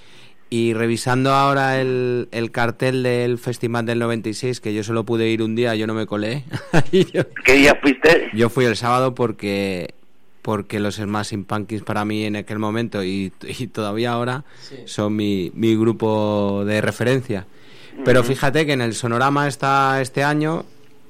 [0.51, 5.43] y revisando ahora el, el cartel del Festival del 96, que yo solo pude ir
[5.43, 6.45] un día, yo no me colé.
[6.93, 8.29] Yo- ¿Qué día fuiste?
[8.35, 9.95] yo fui el sábado porque
[10.43, 14.45] porque los Smashing Pumpkins para mí en aquel momento y, y todavía ahora
[14.87, 17.47] son mi, mi grupo de referencia.
[18.05, 20.64] Pero fíjate que en el Sonorama está este año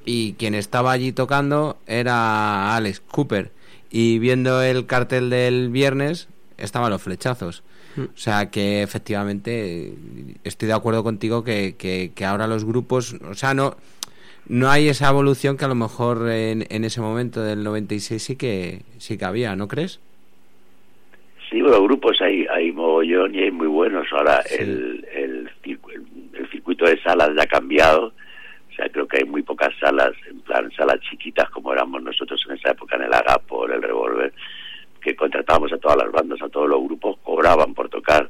[0.04, 3.50] y quien estaba allí tocando era Alex Cooper.
[3.90, 7.62] Y viendo el cartel del viernes estaban los flechazos.
[7.98, 9.92] O sea que efectivamente
[10.44, 13.76] estoy de acuerdo contigo que, que, que ahora los grupos, o sea, no,
[14.46, 18.36] no hay esa evolución que a lo mejor en, en ese momento del 96 sí
[18.36, 20.00] que, sí que había, ¿no crees?
[21.50, 24.06] Sí, bueno, grupos hay, hay mogollón y hay muy buenos.
[24.12, 26.02] Ahora el, el, el
[26.78, 28.06] circuito de salas ya ha cambiado.
[28.06, 32.40] O sea, creo que hay muy pocas salas, en plan salas chiquitas como éramos nosotros
[32.48, 34.32] en esa época en el Agapo, en el Revolver,
[35.00, 38.28] que contratábamos a todas las bandas, a todos los grupos, cobraban por tocar.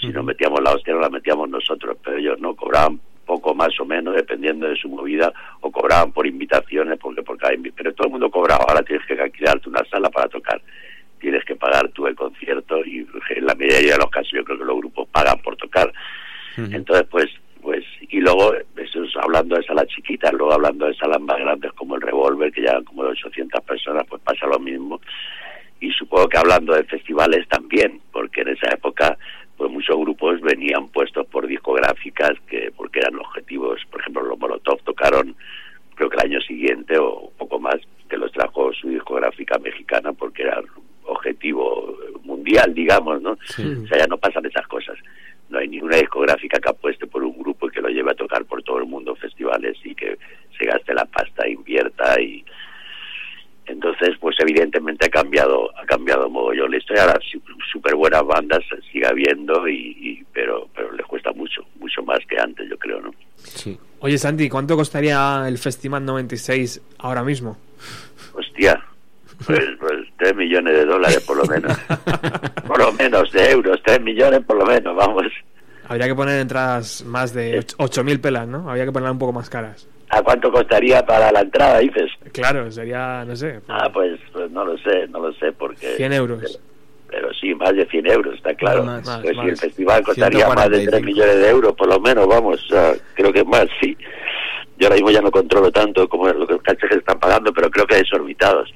[0.00, 3.78] Si nos metíamos la hostia, no la metíamos nosotros, pero ellos no, cobraban poco más
[3.78, 5.30] o menos, dependiendo de su movida,
[5.60, 8.64] o cobraban por invitaciones, porque por cada pero todo el mundo cobraba.
[8.66, 10.62] Ahora tienes que alquilarte una sala para tocar
[11.20, 14.58] tienes que pagar tú el concierto y en la mayoría de los casos yo creo
[14.58, 15.92] que los grupos pagan por tocar.
[16.56, 17.26] Entonces, pues,
[17.60, 21.72] pues, y luego, eso es hablando de salas chiquitas, luego hablando de salas más grandes
[21.72, 25.00] como el Revolver, que llegan como de 800 personas, pues pasa lo mismo.
[25.80, 29.16] Y supongo que hablando de festivales también, porque en esa época,
[29.56, 34.82] pues muchos grupos venían puestos por discográficas que, porque eran objetivos, por ejemplo, los Molotov
[34.82, 35.34] tocaron,
[35.94, 37.76] creo que el año siguiente o un poco más,
[38.08, 40.60] que los trajo su discográfica mexicana porque era
[41.04, 43.32] objetivo mundial, digamos, ¿no?
[43.32, 44.98] O sea, ya no pasan esas cosas.
[45.50, 48.44] No hay ninguna discográfica que apueste por un grupo y que lo lleve a tocar
[48.44, 50.16] por todo el mundo festivales y que
[50.58, 52.44] se gaste la pasta, invierta y
[53.66, 57.20] entonces pues evidentemente ha cambiado ha cambiado mogollón la historia ahora
[57.72, 62.38] súper buenas bandas sigue habiendo y, y- pero pero les cuesta mucho mucho más que
[62.38, 63.78] antes yo creo no Sí.
[64.00, 67.56] Oye, Santi, ¿cuánto costaría el Festival 96 ahora mismo?
[68.34, 68.82] hostia
[69.46, 71.76] pues, pues 3 millones de dólares por lo menos
[72.66, 75.24] por lo menos de euros 3 millones por lo menos vamos
[75.90, 78.70] Habría que poner entradas más de 8.000 pelas, ¿no?
[78.70, 79.88] Habría que ponerlas un poco más caras.
[80.10, 82.12] ¿A cuánto costaría para la entrada, dices?
[82.32, 85.96] Claro, sería, no sé, Ah, pues, pues no lo sé, no lo sé, porque...
[85.96, 86.60] 100 euros.
[87.08, 88.84] Pero sí, más de 100 euros, está claro.
[88.84, 91.98] Más, más, Pues si el festival costaría más de 3 millones de euros, por lo
[91.98, 92.64] menos, vamos,
[93.14, 93.96] creo que más, sí.
[94.78, 97.52] Yo ahora mismo ya no controlo tanto como es lo que los cachés están pagando,
[97.52, 98.72] pero creo que desorbitados.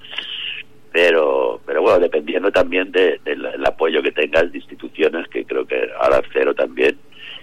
[0.95, 5.67] Pero, pero bueno, dependiendo también de- del el apoyo que tengas de instituciones, que creo
[5.67, 6.97] que ahora cero también,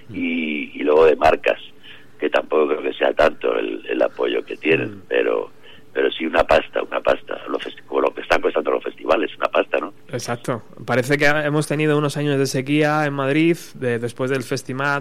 [0.09, 1.59] y, y luego de marcas,
[2.17, 5.51] que tampoco creo que sea tanto el, el apoyo que tienen, pero
[5.93, 7.37] pero sí una pasta, una pasta,
[7.85, 9.93] como lo que están costando los festivales, una pasta, ¿no?
[10.13, 10.63] Exacto.
[10.85, 13.57] Parece que hemos tenido unos años de sequía en Madrid.
[13.75, 14.43] de- después del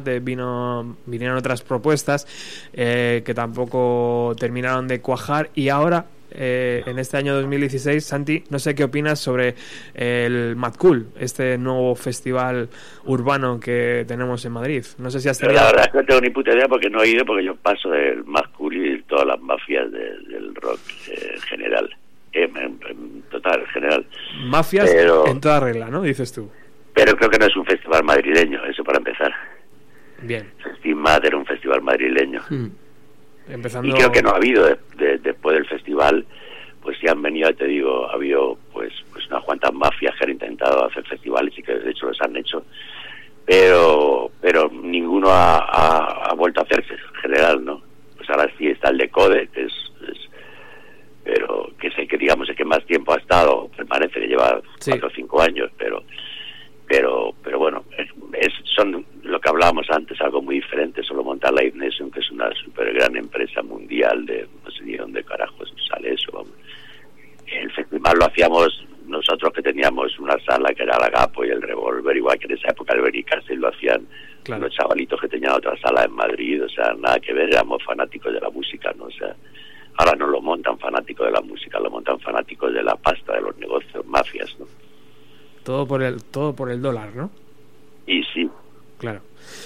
[0.03, 2.27] de vino, vinieron otras propuestas
[2.73, 5.51] eh, que tampoco terminaron de cuajar.
[5.55, 9.55] Y ahora, eh, en este año 2016, Santi, no sé qué opinas sobre
[9.95, 12.69] el Mad Cool, este nuevo festival
[13.05, 14.85] urbano que tenemos en Madrid.
[14.99, 15.65] No sé si has Pero tenido...
[15.65, 17.57] la verdad es que no tengo ni puta idea porque no he ido, porque yo
[17.57, 21.97] paso del más cool y todas las mafias de- del rock eh, en general.
[22.33, 24.07] En, en- total, en general.
[24.45, 26.03] Mafias Pero- en toda regla, ¿no?
[26.03, 26.49] Dices tú.
[26.95, 29.33] Pero creo que no es un festival madrileño, eso para empezar.
[30.23, 30.51] Bien.
[30.63, 32.43] Festival era un festival madrileño.
[33.49, 33.89] Empezando...
[33.89, 35.80] Y creo que no ha habido de- de- después del festival,
[36.83, 40.31] pues sí han venido, te digo, ha habido pues, pues unas cuantas mafias que han
[40.31, 42.65] intentado hacer festivales y que de hecho los han hecho,
[43.45, 47.83] pero pero ninguno ha, ha- ha vuelto a hacerse en general, ¿no?
[48.17, 49.73] Pues ahora sí está el de Code, que es,
[50.09, 50.31] es-
[51.25, 54.61] pero que es el que digamos el que más tiempo ha estado, permanece, que lleva
[54.93, 56.03] cuatro o cinco años, pero
[56.89, 61.65] pero pero bueno es- son lo que hablábamos antes algo muy diferente solo montar la
[61.65, 66.15] Ignition que es una super gran empresa mundial de no sé ni dónde carajos sale
[66.15, 66.53] eso vamos.
[67.47, 71.63] el festival lo hacíamos nosotros que teníamos una sala que era la Gapo y el
[71.63, 74.07] Revolver igual que en esa época el Benicastel lo hacían
[74.47, 78.33] los chavalitos que tenían otra sala en Madrid o sea nada que ver éramos fanáticos
[78.33, 79.35] de la música no o sea
[79.97, 83.43] ahora no lo montan fanáticos de la música lo montan fanáticos de la pasta de
[83.43, 84.67] los negocios mafias no
[85.63, 87.31] Todo por el, todo por el dólar, ¿no?
[88.07, 88.51] y sí
[89.01, 89.21] Claro.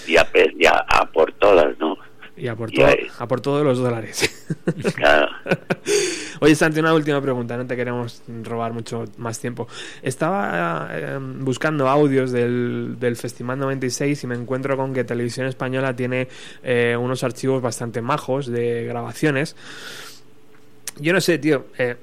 [0.07, 1.97] y a, pe- y a- a por todas, ¿no?
[2.37, 2.87] Y a por, todo,
[3.19, 4.31] a por todos los dólares.
[4.97, 5.29] Claro.
[6.41, 9.69] Oye, Santi, una última pregunta, no te queremos robar mucho más tiempo.
[10.03, 15.95] Estaba eh, buscando audios del, del Festival 96 y me encuentro con que Televisión Española
[15.95, 16.29] tiene
[16.63, 19.57] eh, unos archivos bastante majos de grabaciones.
[21.01, 21.97] Yo no sé, tío, eh,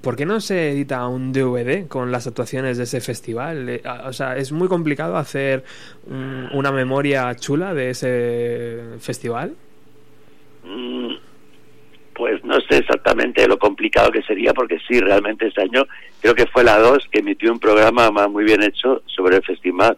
[0.00, 3.68] ¿por qué no se edita un DVD con las actuaciones de ese festival?
[3.68, 5.64] Eh, o sea, es muy complicado hacer
[6.06, 9.54] un- una memoria chula de ese festival.
[10.64, 11.14] Mm,
[12.14, 15.86] Pues no sé exactamente lo complicado que sería, porque sí, realmente este año
[16.20, 19.96] creo que fue la 2 que emitió un programa muy bien hecho sobre el festival,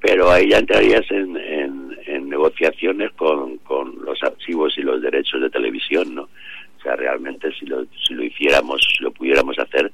[0.00, 5.42] pero ahí ya entrarías en, en, en negociaciones con, con los archivos y los derechos
[5.42, 6.30] de televisión, ¿no?
[6.78, 9.90] O sea, realmente si lo, si lo hiciéramos, si lo pudiéramos hacer,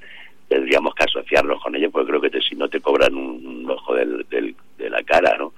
[0.48, 3.94] tendríamos que asociarnos con ellos, porque creo que te- si no te cobran un, ojo
[3.94, 5.52] del, del- de la cara, ¿no?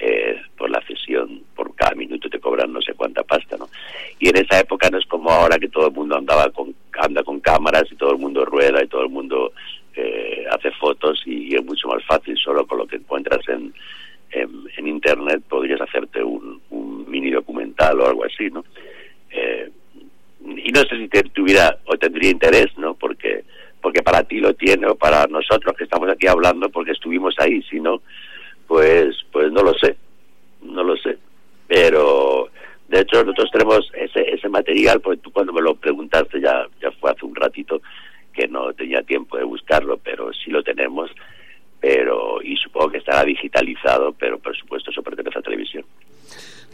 [0.00, 3.68] Eh, por la cesión, por cada minuto te cobran no sé cuánta pasta, ¿no?
[4.20, 7.24] Y en esa época no es como ahora que todo el mundo andaba con, anda
[7.24, 9.52] con cámaras y todo el mundo rueda y todo el mundo
[9.96, 13.74] eh, hace fotos y, es mucho más fácil solo con lo que encuentras en,
[14.30, 18.64] en, en internet podrías hacerte un, un mini documental o algo así, ¿no?
[19.32, 19.68] Eh,
[20.46, 22.94] y no sé si te tuviera o tendría interés, ¿no?
[22.94, 23.44] Porque
[23.80, 27.62] porque para ti lo tiene o para nosotros que estamos aquí hablando porque estuvimos ahí,
[27.64, 28.00] si no,
[28.66, 29.96] pues pues no lo sé,
[30.62, 31.18] no lo sé.
[31.66, 32.48] Pero
[32.88, 36.90] de hecho nosotros tenemos ese ese material, pues tú cuando me lo preguntaste ya ya
[36.92, 37.80] fue hace un ratito
[38.32, 41.10] que no tenía tiempo de buscarlo, pero sí lo tenemos,
[41.80, 45.84] pero y supongo que estará digitalizado, pero por supuesto eso pertenece a televisión.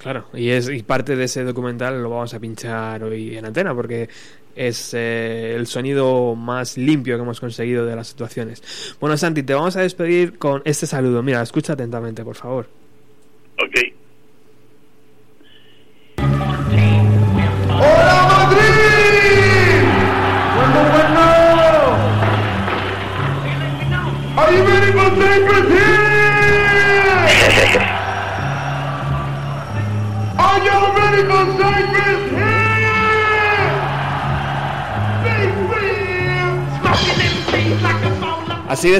[0.00, 3.74] Claro, y es y parte de ese documental lo vamos a pinchar hoy en antena
[3.74, 4.08] porque
[4.54, 8.62] es eh, el sonido más limpio que hemos conseguido de las situaciones.
[9.00, 11.22] Bueno, Santi, te vamos a despedir con este saludo.
[11.22, 12.83] Mira, escucha atentamente, por favor.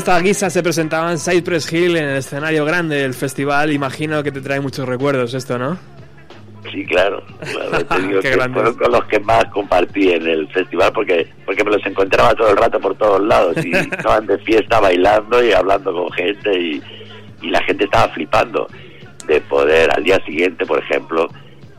[0.04, 3.72] esta guisa se presentaban Cypress Hill en el escenario grande del festival.
[3.72, 5.78] Imagino que te trae muchos recuerdos esto, ¿no?
[6.70, 7.24] Sí, claro.
[7.40, 11.70] claro Qué que fueron con los que más compartí en el festival porque porque me
[11.70, 15.90] los encontraba todo el rato por todos lados y estaban de fiesta bailando y hablando
[15.90, 16.82] con gente y,
[17.40, 18.68] y la gente estaba flipando
[19.26, 21.30] de poder al día siguiente, por ejemplo,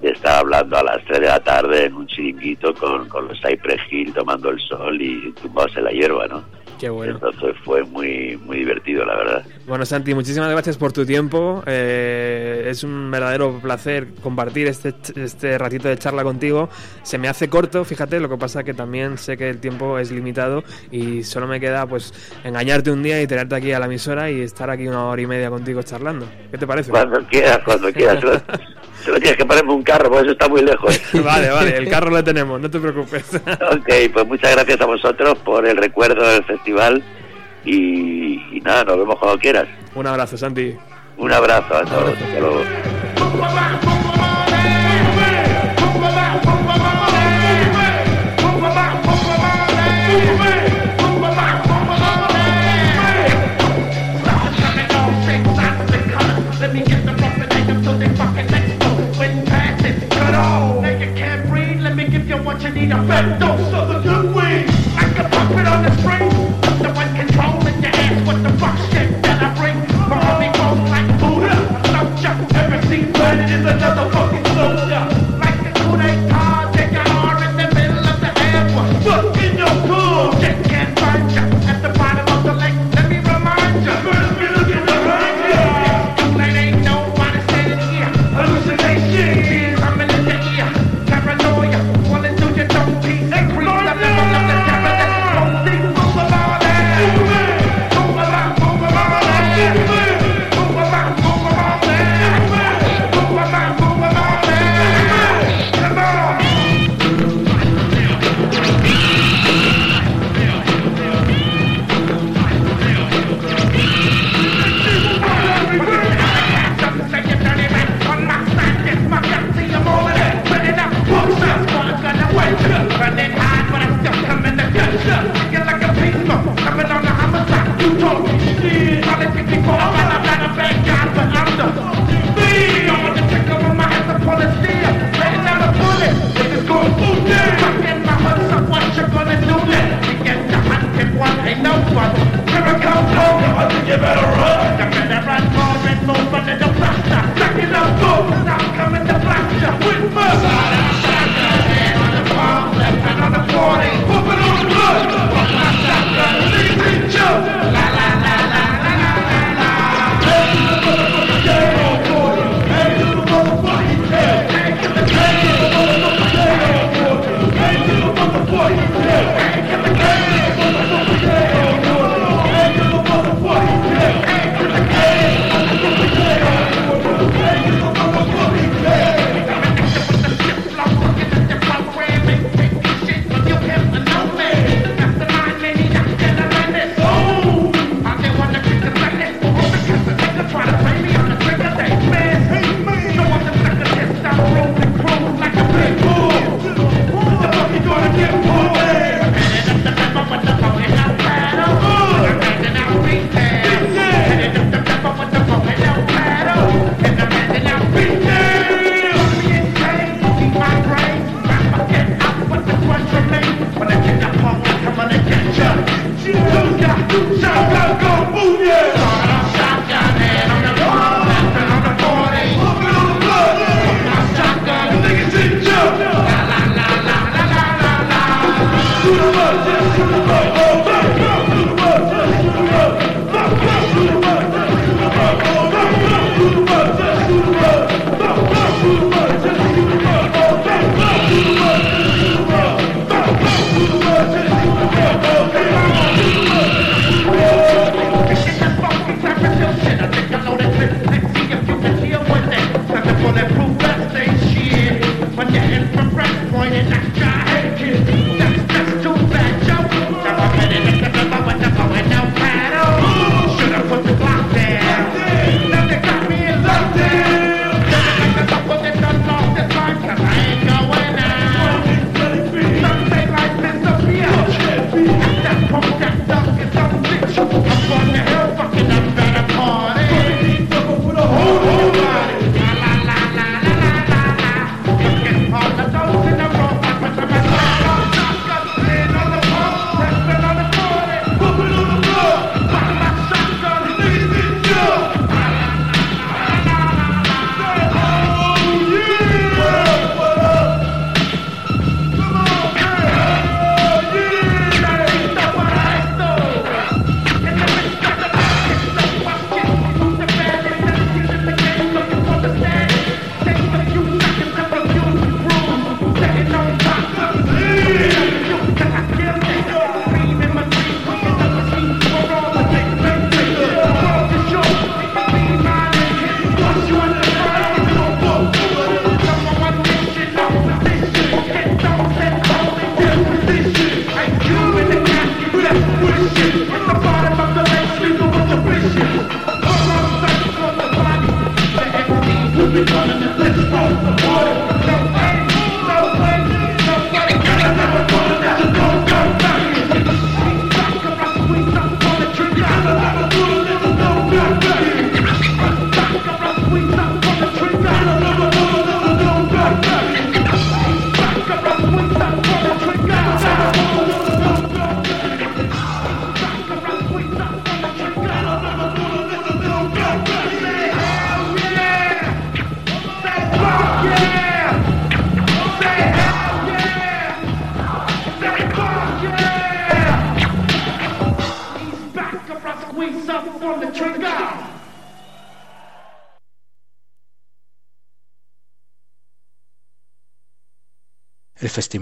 [0.02, 3.40] de estar hablando a las 3 de la tarde en un chiringuito con, con los
[3.40, 6.55] Cypress Hill tomando el sol y tumbados en la hierba, ¿no?
[6.80, 7.14] Qué bueno.
[7.14, 9.46] Entonces fue muy, muy divertido, la verdad.
[9.66, 11.64] Bueno, Santi, muchísimas gracias por tu tiempo.
[11.66, 16.70] Eh, es un verdadero placer compartir este, este ratito de charla contigo.
[17.04, 20.12] Se me hace corto, fíjate, lo que pasa que también sé que el tiempo es
[20.12, 22.14] limitado y solo me queda pues
[22.44, 25.28] engañarte un día y tenerte aquí a la emisora y estar aquí una hora y
[25.28, 26.28] media contigo charlando.
[26.52, 26.92] ¿Qué te parece?
[26.92, 28.24] Cuando quieras, cuando quieras.
[29.06, 30.99] Solo tienes que ponerme un carro, porque eso está muy lejos.
[31.24, 33.24] vale, vale, el carro lo tenemos, no te preocupes.
[33.36, 37.03] ok, pues muchas gracias a vosotros por el recuerdo del festival
[37.64, 39.68] y, y nada, nos vemos cuando quieras.
[39.93, 40.76] Un abrazo, Santi.
[41.18, 42.16] Un abrazo a todos.
[42.18, 44.14] Hasta luego.
[62.88, 64.70] need a those are the good wings.
[64.96, 66.35] I can pop it on the spring.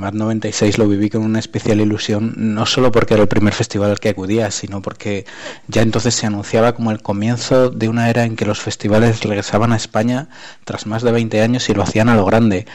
[0.03, 3.91] Festival 96 lo viví con una especial ilusión, no solo porque era el primer festival
[3.91, 5.25] al que acudía, sino porque
[5.69, 9.71] ya entonces se anunciaba como el comienzo de una era en que los festivales regresaban
[9.71, 10.27] a España
[10.65, 12.65] tras más de 20 años y lo hacían a lo grande.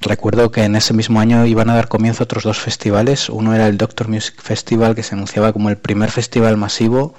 [0.00, 3.28] Recuerdo que en ese mismo año iban a dar comienzo otros dos festivales.
[3.28, 7.14] Uno era el Doctor Music Festival, que se anunciaba como el primer festival masivo,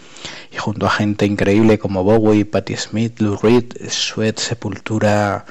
[0.51, 5.45] y junto a gente increíble como Bowie, Patti Smith, Lou Reed, Sweat, Sepultura,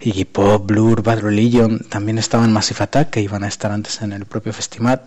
[0.00, 4.12] Iggy Pop, Blur, Bad Religion, también estaban Massive Attack, que iban a estar antes en
[4.12, 5.02] el propio festival.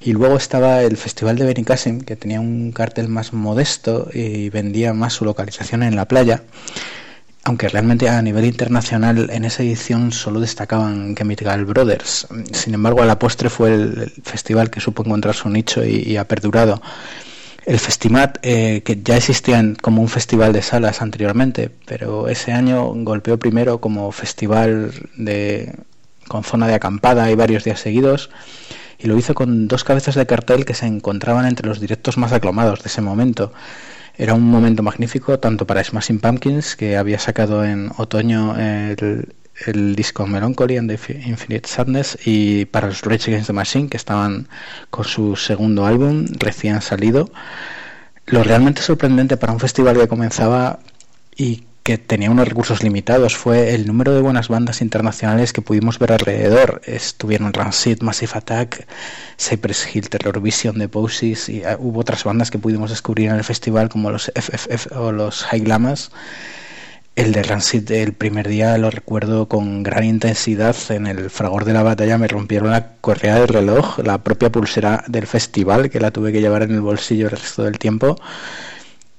[0.00, 4.94] Y luego estaba el Festival de Benicassim, que tenía un cartel más modesto y vendía
[4.94, 6.42] más su localización en la playa
[7.44, 12.26] aunque realmente a nivel internacional en esa edición solo destacaban Chemical Brothers.
[12.52, 16.24] Sin embargo, a la postre fue el, festival que supo encontrar su nicho y, ha
[16.24, 16.82] perdurado.
[17.70, 22.92] El Festimat, eh, que ya existía como un festival de salas anteriormente, pero ese año
[22.92, 25.76] golpeó primero como festival de,
[26.26, 28.30] con zona de acampada y varios días seguidos,
[28.98, 32.32] y lo hizo con dos cabezas de cartel que se encontraban entre los directos más
[32.32, 33.52] aclamados de ese momento.
[34.18, 39.32] Era un momento magnífico tanto para Smashing Pumpkins, que había sacado en otoño el,
[39.66, 43.96] el disco Melancholy and the Infinite Sadness, y para los Rage Against the Machine, que
[43.96, 44.48] estaban
[44.90, 47.30] con su segundo álbum recién salido.
[48.26, 50.78] Lo realmente sorprendente para un festival que comenzaba
[51.36, 55.98] y que tenía unos recursos limitados fue el número de buenas bandas internacionales que pudimos
[55.98, 56.82] ver alrededor.
[56.84, 58.86] Estuvieron Rancid, Massive Attack,
[59.38, 63.36] Cypress Hill, Terror Vision, The Poses y uh, hubo otras bandas que pudimos descubrir en
[63.36, 66.10] el festival como los FFF o los High Glamas.
[67.20, 70.74] El de Rancid el primer día lo recuerdo con gran intensidad.
[70.88, 75.04] En el fragor de la batalla me rompieron la correa del reloj, la propia pulsera
[75.06, 78.16] del festival que la tuve que llevar en el bolsillo el resto del tiempo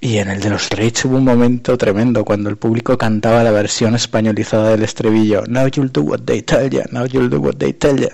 [0.00, 3.52] y en el de los Rage hubo un momento tremendo cuando el público cantaba la
[3.52, 7.54] versión españolizada del estribillo Now you'll do what they tell ya, now you'll do what
[7.58, 8.10] they tell ya.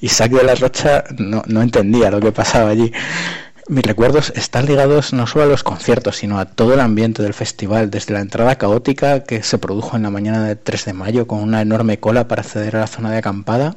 [0.00, 2.92] Y Sac de la Rocha no entendía lo que pasaba allí.
[3.68, 7.32] Mis recuerdos están ligados no solo a los conciertos, sino a todo el ambiente del
[7.32, 11.26] festival, desde la entrada caótica que se produjo en la mañana del 3 de mayo
[11.28, 13.76] con una enorme cola para acceder a la zona de acampada,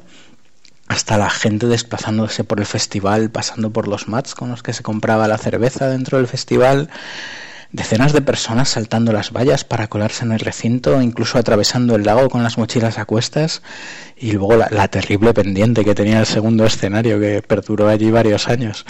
[0.88, 4.82] hasta la gente desplazándose por el festival, pasando por los mats con los que se
[4.82, 6.90] compraba la cerveza dentro del festival,
[7.70, 12.28] decenas de personas saltando las vallas para colarse en el recinto, incluso atravesando el lago
[12.28, 13.62] con las mochilas a cuestas,
[14.16, 18.48] y luego la, la terrible pendiente que tenía el segundo escenario que perduró allí varios
[18.48, 18.84] años.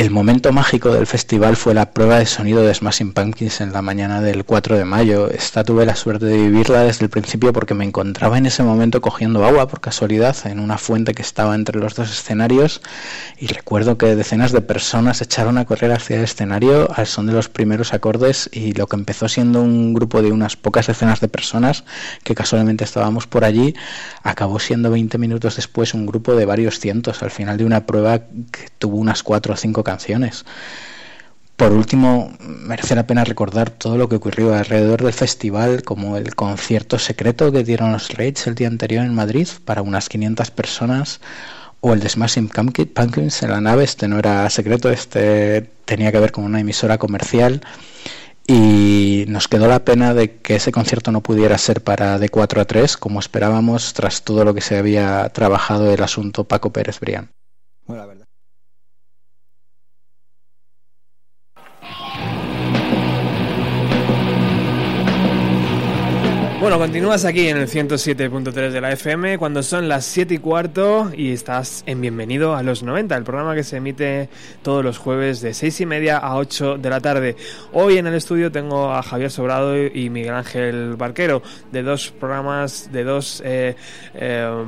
[0.00, 3.82] El momento mágico del festival fue la prueba de sonido de Smashing Pumpkins en la
[3.82, 5.28] mañana del 4 de mayo.
[5.28, 9.02] Esta tuve la suerte de vivirla desde el principio porque me encontraba en ese momento
[9.02, 12.80] cogiendo agua por casualidad en una fuente que estaba entre los dos escenarios
[13.38, 17.34] y recuerdo que decenas de personas echaron a correr hacia el escenario al son de
[17.34, 21.28] los primeros acordes y lo que empezó siendo un grupo de unas pocas decenas de
[21.28, 21.84] personas
[22.24, 23.74] que casualmente estábamos por allí
[24.22, 28.20] acabó siendo 20 minutos después un grupo de varios cientos al final de una prueba
[28.20, 30.44] que tuvo unas 4 o 5 canciones.
[31.60, 36.34] Por último, merece la pena recordar todo lo que ocurrió alrededor del festival, como el
[36.34, 41.20] concierto secreto que dieron los Raids el día anterior en Madrid para unas 500 personas,
[41.80, 43.84] o el de Smashing Pumpkins en la nave.
[43.84, 47.60] Este no era secreto, este tenía que ver con una emisora comercial.
[48.46, 52.62] Y nos quedó la pena de que ese concierto no pudiera ser para de 4
[52.62, 57.00] a 3, como esperábamos, tras todo lo que se había trabajado el asunto Paco Pérez
[57.00, 57.28] Brián.
[66.60, 71.10] Bueno, continúas aquí en el 107.3 de la FM cuando son las 7 y cuarto
[71.16, 74.28] y estás en Bienvenido a los 90, el programa que se emite
[74.62, 77.34] todos los jueves de 6 y media a 8 de la tarde.
[77.72, 81.42] Hoy en el estudio tengo a Javier Sobrado y Miguel Ángel Barquero
[81.72, 83.74] de dos programas, de dos, eh,
[84.14, 84.64] eh,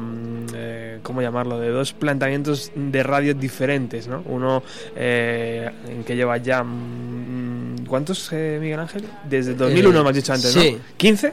[0.55, 1.61] eh, ¿cómo llamarlo?
[1.61, 4.22] De dos planteamientos de radio diferentes, ¿no?
[4.24, 4.62] Uno
[4.97, 6.64] eh, en que lleva ya...
[6.64, 9.05] mm, ¿Cuántos, eh, Miguel Ángel?
[9.28, 10.78] Desde 2001 Eh, me has dicho antes, sí.
[10.78, 10.78] ¿no?
[10.99, 11.32] ¿15?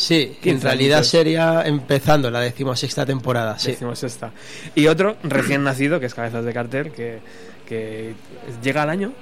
[0.00, 3.72] Sí, 15 en realidad sería empezando la decimosexta temporada, sí.
[3.72, 4.32] Decimos esta.
[4.74, 7.18] Y otro recién nacido, que es Cabezas de Cartel, que,
[7.66, 8.14] que
[8.62, 9.12] llega al año.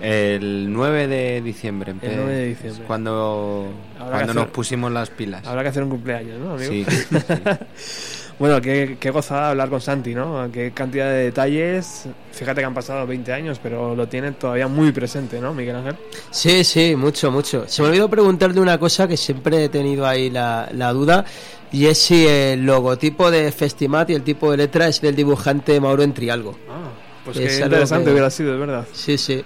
[0.00, 1.94] El 9 de diciembre.
[2.00, 2.82] El 9 de diciembre.
[2.82, 5.44] es Cuando, Habrá cuando nos pusimos las pilas.
[5.44, 6.70] Habrá que hacer un cumpleaños, ¿no, amigo?
[6.70, 6.86] Sí,
[8.42, 10.50] bueno, qué, qué gozada hablar con Santi, ¿no?
[10.52, 12.06] Qué cantidad de detalles.
[12.32, 15.94] Fíjate que han pasado 20 años, pero lo tiene todavía muy presente, ¿no, Miguel Ángel?
[16.32, 17.68] Sí, sí, mucho, mucho.
[17.68, 21.24] Se me olvidó preguntarle una cosa que siempre he tenido ahí la, la duda,
[21.70, 25.80] y es si el logotipo de Festimat y el tipo de letra es del dibujante
[25.80, 26.58] Mauro Entrialgo.
[26.68, 26.90] Ah,
[27.24, 28.84] pues Es qué interesante que- hubiera sido, es verdad.
[28.92, 29.44] Sí, sí.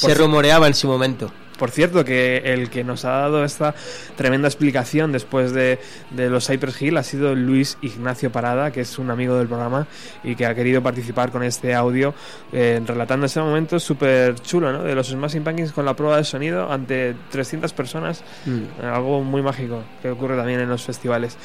[0.00, 1.32] Por Se rumoreaba en su momento.
[1.58, 3.74] Por cierto, que el que nos ha dado esta
[4.16, 5.78] tremenda explicación después de,
[6.10, 9.86] de los Cypress Hill ha sido Luis Ignacio Parada, que es un amigo del programa
[10.22, 12.14] y que ha querido participar con este audio,
[12.52, 14.82] eh, relatando ese momento súper chulo, ¿no?
[14.82, 18.58] De los Smashing Pumpkins con la prueba de sonido ante 300 personas, Mm.
[18.82, 21.36] eh, algo muy mágico que ocurre también en los festivales.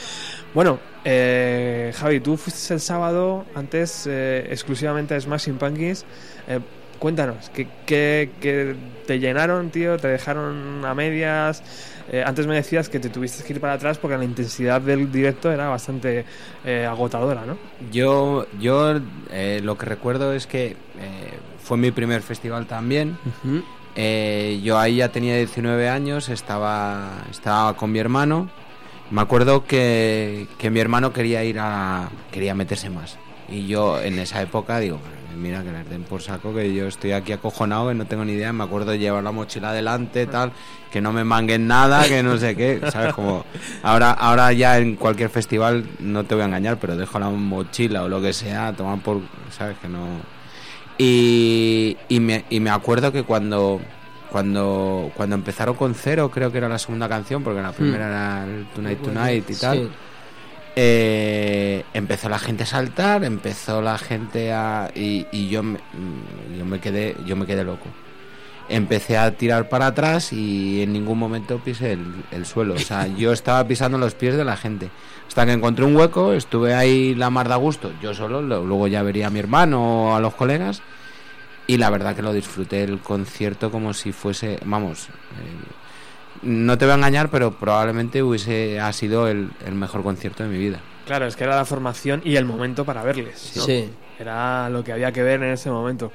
[0.53, 6.05] Bueno, eh, Javi, tú fuiste el sábado antes eh, exclusivamente a Smashing Pumpkins.
[7.02, 8.76] Cuéntanos, ¿qué, qué, qué
[9.08, 9.97] te llenaron, tío?
[9.97, 11.64] ¿Te dejaron a medias?
[12.12, 15.12] Eh, antes me decías que te tuviste que ir para atrás porque la intensidad del
[15.12, 16.26] directo era bastante
[16.64, 17.58] eh, agotadora, ¿no?
[17.91, 18.99] Yo, yo
[19.32, 20.76] eh, lo que recuerdo es que eh,
[21.64, 23.18] fue mi primer festival también.
[23.95, 28.47] Yo ahí ya tenía 19 años, estaba, estaba con mi hermano.
[29.10, 32.12] Me acuerdo que, que mi hermano quería ir a.
[32.32, 33.18] quería meterse más.
[33.49, 34.99] Y yo en esa época digo,
[35.38, 38.34] mira que les den por saco, que yo estoy aquí acojonado, que no tengo ni
[38.34, 38.53] idea.
[38.53, 40.51] Me acuerdo de llevar la mochila adelante, tal,
[40.91, 43.13] que no me manguen nada, que no sé qué, ¿sabes?
[43.13, 43.45] Como
[43.84, 48.03] ahora, ahora ya en cualquier festival, no te voy a engañar, pero dejo la mochila
[48.03, 49.21] o lo que sea, toman por.
[49.51, 49.77] ¿sabes?
[49.79, 50.05] Que no.
[50.97, 53.82] Y, y, me, y me acuerdo que cuando,
[54.32, 58.45] cuando, cuando empezaron con cero, creo que era la segunda canción, porque la primera era
[58.45, 59.77] el Tonight Tonight y tal.
[59.77, 59.89] Sí.
[60.76, 65.80] Eh, empezó la gente a saltar, empezó la gente a y, y yo me,
[66.57, 67.88] yo me quedé yo me quedé loco.
[68.69, 72.76] Empecé a tirar para atrás y en ningún momento pisé el, el suelo.
[72.76, 74.89] O sea, yo estaba pisando los pies de la gente.
[75.28, 78.88] Hasta que encontré un hueco, estuve ahí la mar de gusto, yo solo, lo- luego
[78.88, 80.82] ya vería a mi hermano o a los colegas.
[81.67, 85.11] Y la verdad que lo disfruté el concierto como si fuese, vamos, eh,
[86.41, 90.49] no te voy a engañar, pero probablemente hubiese ha sido el, el mejor concierto de
[90.49, 90.81] mi vida.
[91.05, 93.53] Claro, es que era la formación y el momento para verles.
[93.55, 93.63] ¿no?
[93.63, 93.89] Sí.
[94.19, 96.11] Era lo que había que ver en ese momento.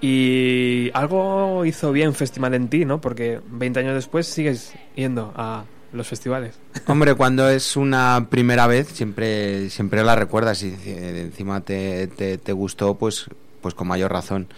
[0.00, 3.00] Y algo hizo bien Festival en ti, ¿no?
[3.00, 6.58] Porque 20 años después sigues yendo a los festivales.
[6.86, 12.38] Hombre, cuando es una primera vez, siempre, siempre la recuerdas y eh, encima te, te,
[12.38, 13.26] te gustó, pues,
[13.62, 14.48] pues con mayor razón.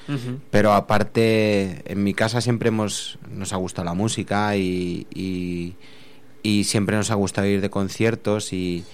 [0.51, 5.75] Pero aparte, en mi casa siempre hemos, nos ha gustado la música y, y,
[6.43, 8.85] y siempre nos ha gustado ir de conciertos y,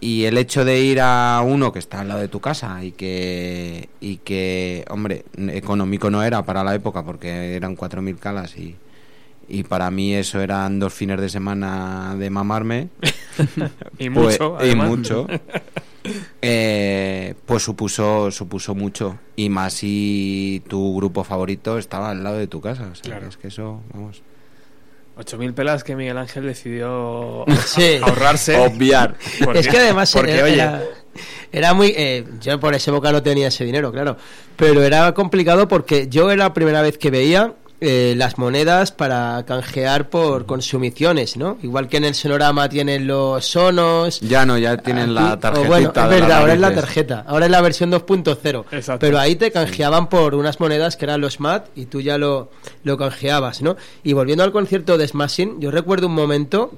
[0.00, 2.92] y el hecho de ir a uno que está al lado de tu casa y
[2.92, 8.76] que, y que hombre, económico no era para la época porque eran 4.000 calas y,
[9.52, 12.88] y para mí eso eran dos fines de semana de mamarme.
[13.98, 15.26] Y Pues- mucho, y mucho.
[16.40, 19.18] Eh, pues supuso, supuso mucho.
[19.36, 22.88] Y más si tu grupo favorito estaba al lado de tu casa.
[22.90, 23.28] O sea, Claro.
[23.28, 24.22] es que eso, vamos.
[25.16, 27.98] 8.000 pelas que Miguel Ángel decidió Sí.
[28.02, 28.56] ahorrarse.
[28.58, 29.14] Obviar.
[29.44, 30.82] Porque- es que además porque, era, oye, era-
[31.52, 31.92] era muy...
[31.96, 34.16] eh, yo por esa época no tenía ese dinero, claro.
[34.56, 37.54] Pero era complicado porque yo era la primera vez que veía
[37.84, 41.58] eh, las monedas para canjear por consumiciones, ¿no?
[41.64, 44.20] Igual que en el sonorama tienen los sonos...
[44.20, 47.24] Ya no, ya tienen la Aquí- o bueno, es verdad, ahora es la tarjeta.
[47.26, 48.64] Ahora es la versión 2.0.
[48.70, 49.00] Exacto.
[49.00, 52.50] Pero ahí te canjeaban por unas monedas que eran los MAT y tú ya lo,
[52.84, 53.76] lo canjeabas, ¿no?
[54.04, 56.70] Y volviendo al concierto de Smashing, yo recuerdo un momento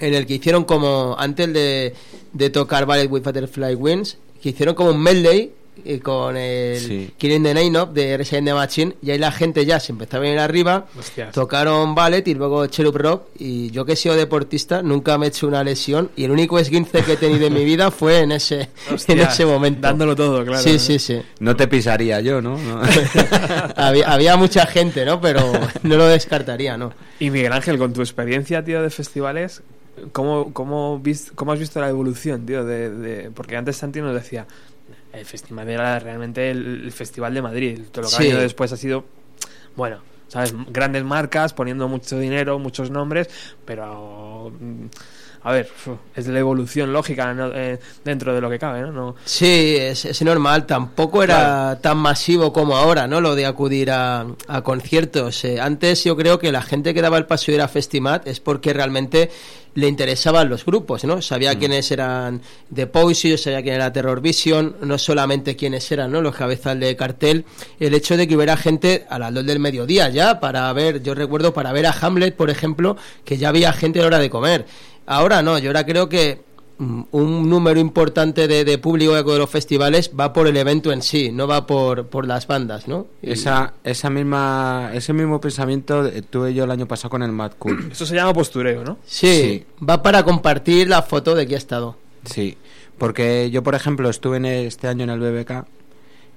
[0.00, 1.94] en el que hicieron como, antes de,
[2.32, 5.52] de tocar Ballet with Butterfly Wings, que hicieron como un medley
[5.84, 7.10] eh, con el Sí.
[7.18, 10.16] Killing the Nine Up de Resident the Machine y ahí la gente ya se empezó
[10.16, 11.32] a venir arriba Hostias.
[11.32, 15.28] tocaron ballet y luego Cherub Rock y yo que he sido deportista nunca me he
[15.28, 18.32] hecho una lesión y el único esguince que he tenido en mi vida fue en
[18.32, 18.68] ese
[19.08, 20.78] en ese momento dándolo todo, claro, sí ¿eh?
[20.78, 22.56] sí sí No te pisaría yo, ¿no?
[22.58, 22.80] No.
[23.76, 25.40] había, había mucha gente no pero
[25.82, 29.62] no lo descartaría no Y Miguel Ángel, con tu experiencia, tío, de festivales,
[30.12, 31.00] ¿cómo, cómo,
[31.52, 32.64] has visto la evolución, tío?
[32.64, 34.46] De, de- porque antes Santi nos decía,
[35.12, 37.80] el festival era realmente el, el festival de Madrid.
[37.90, 38.16] Todo lo que Sí.
[38.16, 39.04] ha venido después ha sido,
[39.76, 40.54] bueno, ¿sabes?
[40.68, 43.28] Grandes marcas poniendo mucho dinero, muchos nombres,
[43.64, 44.52] pero...
[45.42, 45.68] mm, A ver,
[46.14, 47.50] es la evolución lógica ¿no?
[47.54, 48.92] Eh, dentro de lo que cabe, ¿no?
[48.92, 50.66] no Sí, es, es normal.
[50.66, 53.20] Tampoco era tan masivo como ahora, ¿no?
[53.20, 55.44] Lo de acudir a, a conciertos.
[55.44, 58.26] Eh, antes yo creo que la gente que daba el paso a ir a Festimat
[58.26, 59.30] es porque realmente
[59.74, 61.22] le interesaban los grupos, ¿no?
[61.22, 62.42] Sabía quiénes eran
[62.74, 66.20] The Poison, sabía quién era Terror Vision, no solamente quiénes eran, ¿no?
[66.20, 67.44] Los cabezas de cartel.
[67.80, 71.14] El hecho de que hubiera gente a las dos del mediodía ya para ver, yo
[71.14, 74.30] recuerdo para ver a Hamlet, por ejemplo, que ya había gente a la hora de
[74.30, 74.66] comer.
[75.06, 76.40] Ahora no, yo ahora creo que
[76.78, 81.02] mm, un número importante de, de público de los festivales va por el evento en
[81.02, 83.06] sí, no va por, por las bandas, ¿no?
[83.22, 87.32] Y- Esa, esa misma, ese mismo pensamiento eh, tuve yo el año pasado con el
[87.32, 87.88] Mad Cool.
[87.92, 88.98] Eso se llama postureo, ¿no?
[89.04, 91.96] Sí, va para compartir la foto de que ha estado.
[92.24, 92.56] Sí,
[92.98, 95.64] porque yo, por ejemplo, estuve en este año en el BBK,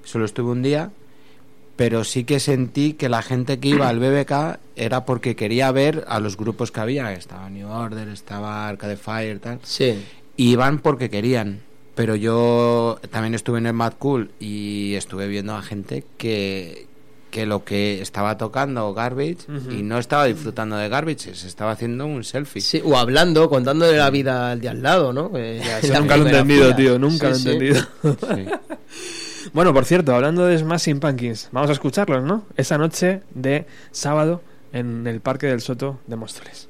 [0.04, 0.90] solo estuve un día,
[1.76, 6.04] pero sí que sentí que la gente que iba al BBK era porque quería ver
[6.08, 7.12] a los grupos que había.
[7.12, 9.60] Estaba New Order, estaba Arcade Fire, tal.
[9.62, 10.02] Sí.
[10.38, 11.60] Iban porque querían.
[11.94, 16.86] Pero yo también estuve en el Mad Cool y estuve viendo a gente que,
[17.30, 19.38] que lo que estaba tocando Garbage
[19.70, 22.60] y no estaba disfrutando de Garbage, se estaba haciendo un selfie.
[22.60, 25.30] Sí, o hablando, contándole la vida al de al lado, ¿no?
[25.36, 25.62] Eh,
[25.98, 27.78] nunca lo he entendido, tío, nunca Sí, lo he sí.
[27.78, 27.86] entendido.
[29.52, 32.44] bueno, por cierto, hablando de Smashing Pumpkins, vamos a escucharlos, ¿no?
[32.56, 34.42] Esa noche de sábado
[34.72, 36.68] en el Parque del Soto de Móstoles.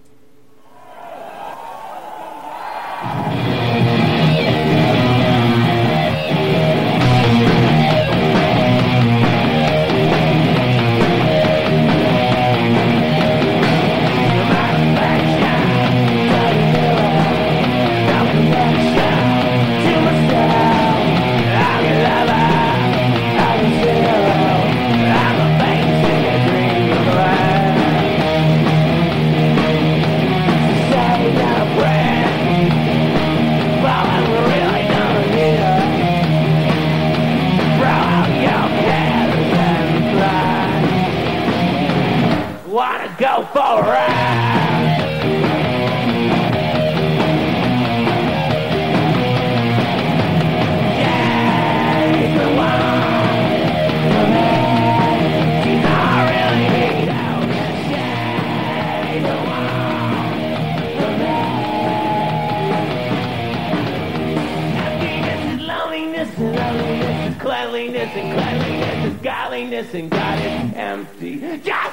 [69.77, 71.59] Is godliness, and God is empty.
[71.59, 71.86] Just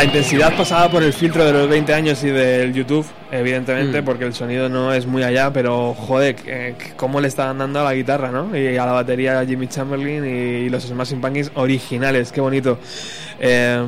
[0.00, 4.04] la intensidad pasada por el filtro de los 20 años y del YouTube, evidentemente, Mm.
[4.06, 6.36] porque el sonido no es muy allá, pero joder,
[6.96, 8.56] cómo le estaban dando a la guitarra, ¿no?
[8.56, 12.78] Y a la batería a Jimmy Chamberlain y los Smashing Pumpkins originales, qué bonito.
[13.40, 13.78] Eh,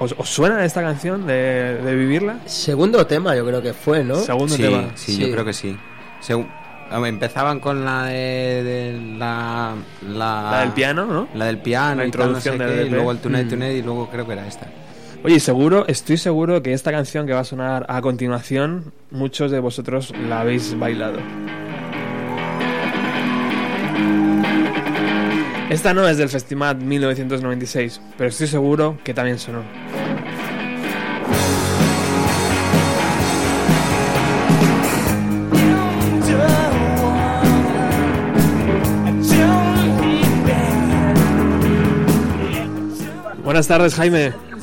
[0.00, 2.38] ¿os, os suena esta canción de, de vivirla?
[2.46, 4.16] Segundo tema, yo creo que fue, ¿no?
[4.16, 4.88] Segundo sí, tema.
[4.96, 5.76] Sí, yo creo que sí.
[6.20, 6.48] Segu-
[7.06, 11.28] empezaban con la de, de la, la La del piano, ¿no?
[11.34, 12.94] La del piano La y tal, no introducción sé del qué, y LP.
[12.96, 13.50] luego el Tonight Mm.
[13.50, 14.66] Tonight y luego creo que era esta.
[15.26, 19.58] Oye, seguro, estoy seguro que esta canción que va a sonar a continuación, muchos de
[19.58, 21.18] vosotros la habéis bailado.
[25.70, 29.62] Esta no es del Festimat 1996, pero estoy seguro que también sonó.
[43.42, 44.53] Buenas tardes, Jaime.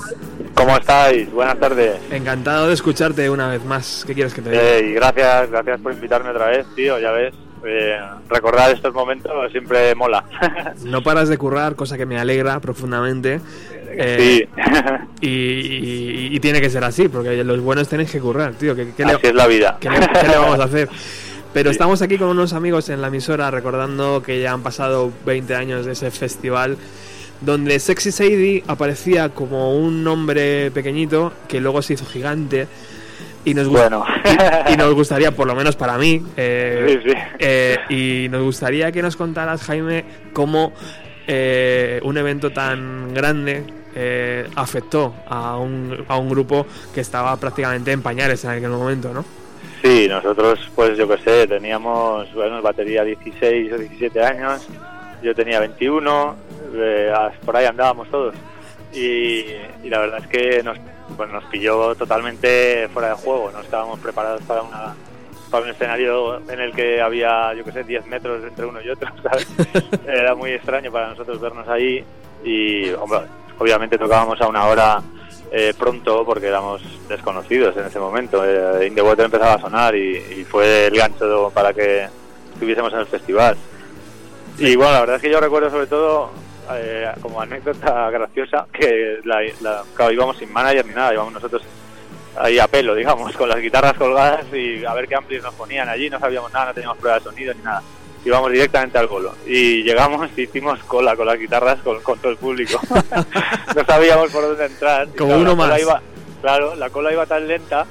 [0.65, 1.31] ¿Cómo estáis?
[1.31, 1.95] Buenas tardes.
[2.11, 4.03] Encantado de escucharte una vez más.
[4.05, 4.61] ¿Qué quieres que te diga?
[4.61, 7.33] Eh, y gracias, gracias por invitarme otra vez, tío, ya ves.
[7.65, 7.97] eh,
[8.29, 10.23] recordar estos momentos siempre mola.
[10.83, 13.39] No paras de currar, cosa que me alegra profundamente.
[13.93, 14.47] Eh,
[15.19, 18.75] y, y- y tiene que ser así, porque los buenos tenéis que currar, tío.
[18.75, 19.77] ¿Qué, qué le- Así es la vida.
[19.79, 20.89] ¿Qué le, qué le vamos a hacer?
[21.53, 25.53] Pero estamos aquí con unos amigos en la emisora recordando que ya han pasado 20
[25.55, 26.77] años de ese festival
[27.41, 32.67] donde Sexy Sadie aparecía como un hombre pequeñito que luego se hizo gigante
[33.43, 34.05] y nos, Bueno.
[34.69, 37.17] y, y nos gustaría, por lo menos para mí, eh, Sí, sí.
[37.39, 40.71] eh, y nos gustaría que nos contaras, Jaime, cómo
[41.27, 43.63] eh, un evento tan grande
[43.95, 49.11] eh, afectó a un, a un grupo que estaba prácticamente en pañales en aquel momento,
[49.13, 49.25] ¿no?
[49.81, 54.67] Sí, nosotros, pues yo qué sé, teníamos, bueno, batería 16 o 17 años,
[55.23, 56.35] yo tenía 21,
[56.73, 57.13] eh,
[57.45, 58.35] por ahí andábamos todos.
[58.93, 59.45] Y,
[59.83, 60.77] y la verdad es que nos,
[61.15, 64.95] pues nos pilló totalmente fuera de juego, no estábamos preparados para una
[65.51, 68.89] para un escenario en el que había, yo qué sé, 10 metros entre uno y
[68.89, 69.47] otro, ¿sabes?
[70.07, 72.03] Era muy extraño para nosotros vernos ahí
[72.43, 73.19] y, hombre,
[73.59, 75.01] obviamente tocábamos a una hora
[75.51, 78.43] eh, pronto porque éramos desconocidos en ese momento.
[78.45, 82.07] Eh, In the Water empezaba a sonar y, y fue el gancho para que
[82.53, 83.57] estuviésemos en el festival.
[84.57, 86.31] Y bueno, la verdad es que yo recuerdo sobre todo
[86.77, 91.61] eh, como anécdota graciosa que la, la- claro, íbamos sin manager ni nada, íbamos nosotros
[92.37, 95.89] ahí a pelo, digamos, con las guitarras colgadas y a ver qué amplios nos ponían
[95.89, 97.81] allí, no sabíamos nada, no teníamos prueba de sonido ni nada.
[98.23, 102.31] Íbamos directamente al bolo y llegamos y hicimos cola con las guitarras con, con todo
[102.31, 102.79] el público.
[103.75, 105.07] no sabíamos por dónde entrar.
[105.17, 105.79] Como claro, uno más.
[105.81, 106.01] iba-
[106.41, 107.85] claro, la cola iba tan lenta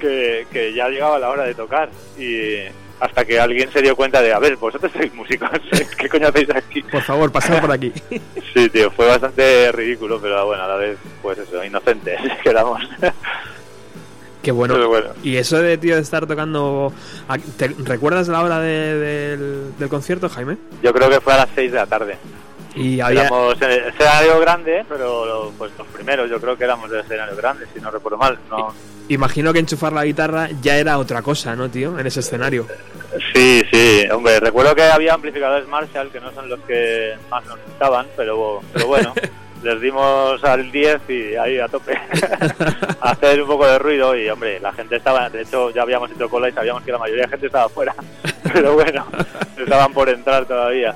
[0.00, 1.88] que, que ya llegaba la hora de tocar
[2.18, 2.58] y
[3.04, 5.48] hasta que alguien se dio cuenta de, a ver, vosotros sois músicos,
[5.98, 6.82] ¿qué coño hacéis aquí?
[6.82, 7.92] Por favor, pasad por aquí.
[8.54, 12.80] Sí, tío, fue bastante ridículo, pero bueno, a la vez, pues eso, inocentes quedamos.
[14.42, 14.76] Qué bueno.
[15.24, 16.92] Y eso de, tío, de estar tocando...
[17.28, 20.56] ¿a- ¿Te recuerdas la hora de- del, del concierto, Jaime?
[20.82, 22.16] Yo creo que fue a las 6 de la tarde.
[22.76, 23.22] Y había...
[23.22, 27.00] Éramos en el escenario grande, pero lo- pues los primeros yo creo que éramos del
[27.00, 28.38] escenario grande, si no recuerdo mal.
[28.50, 28.74] No,
[29.08, 31.98] Imagino que enchufar la guitarra ya era otra cosa, ¿no, tío?
[31.98, 32.66] En ese escenario.
[33.34, 37.58] Sí, sí, hombre, recuerdo que había amplificadores Marshall que no son los que más nos
[37.66, 39.12] gustaban, pero, pero bueno,
[39.62, 41.92] les dimos al 10 y ahí a tope
[43.00, 46.10] a hacer un poco de ruido y hombre, la gente estaba, de hecho ya habíamos
[46.10, 47.94] hecho cola y sabíamos que la mayoría de gente estaba fuera,
[48.54, 49.06] pero bueno,
[49.56, 50.94] estaban por entrar todavía,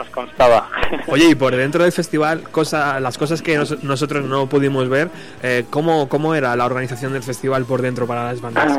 [0.00, 0.68] nos constaba.
[1.06, 5.08] Oye, y por dentro del festival, cosa, las cosas que nos- nosotros no pudimos ver,
[5.42, 8.78] eh, ¿cómo, ¿cómo era la organización del festival por dentro para las bandas?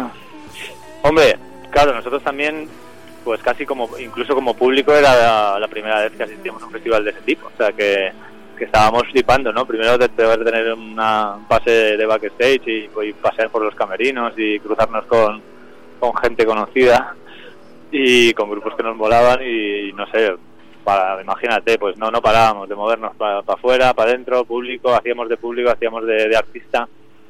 [1.03, 1.37] Hombre,
[1.71, 2.67] claro, nosotros también,
[3.23, 6.71] pues casi como, incluso como público era la, la primera vez que asistíamos a un
[6.71, 8.11] festival de ese tipo, o sea que,
[8.57, 9.65] que estábamos flipando, ¿no?
[9.65, 14.59] Primero de poder tener una pase de backstage y, y pasear por los camerinos y
[14.59, 15.41] cruzarnos con,
[15.99, 17.15] con gente conocida
[17.91, 20.33] y con grupos que nos molaban y no sé,
[20.83, 25.37] para, imagínate, pues no, no parábamos de movernos para afuera, para adentro, público, hacíamos de
[25.37, 26.87] público, hacíamos de, de artista,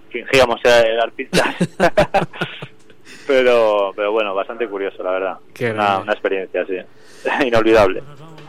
[0.09, 1.55] fingíamos ser artistas.
[3.27, 5.37] pero, pero bueno, bastante curioso, la verdad.
[5.73, 6.77] Una, una experiencia, sí.
[7.45, 8.03] Inolvidable.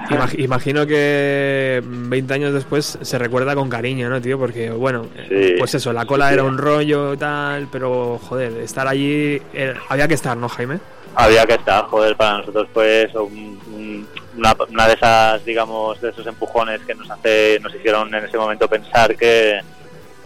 [0.09, 4.39] Imag- imagino que 20 años después se recuerda con cariño, ¿no, tío?
[4.39, 5.55] Porque, bueno, Sí.
[5.59, 9.41] pues eso, la cola Sí, era un rollo tal, pero, joder, estar allí,
[9.89, 10.79] había que estar, ¿no, Jaime?
[11.15, 16.01] Había que estar, joder, para nosotros fue eso, un- un- una, una de esas, digamos,
[16.01, 19.61] de esos empujones que nos hace, nos hicieron en ese momento pensar que,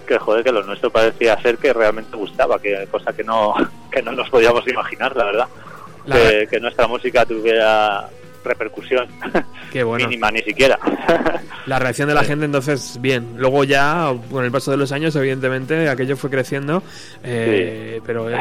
[0.07, 3.55] que joder, que lo nuestro parecía ser que realmente gustaba, que cosa que no,
[3.91, 5.49] que no nos podíamos imaginar, la verdad.
[6.07, 8.09] La que, que nuestra música tuviera
[8.47, 9.09] repercusión
[9.73, 10.07] Qué bueno.
[10.07, 10.79] mínima ni siquiera.
[11.67, 13.35] La reacción de la gente, entonces, bien.
[13.37, 16.81] Luego ya, con el paso de los años, evidentemente, aquello fue creciendo,
[17.25, 18.37] eh, pero eh,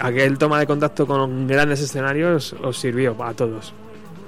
[0.00, 3.74] aquel toma de contacto con grandes escenarios os sirvió a todos.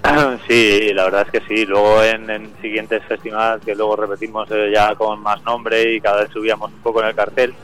[0.48, 1.64] Sí, la verdad es que sí.
[1.66, 6.22] Luego en, en siguientes festivales que luego repetimos eh, ya con más nombre y cada
[6.22, 7.54] vez subíamos un poco en el cartel.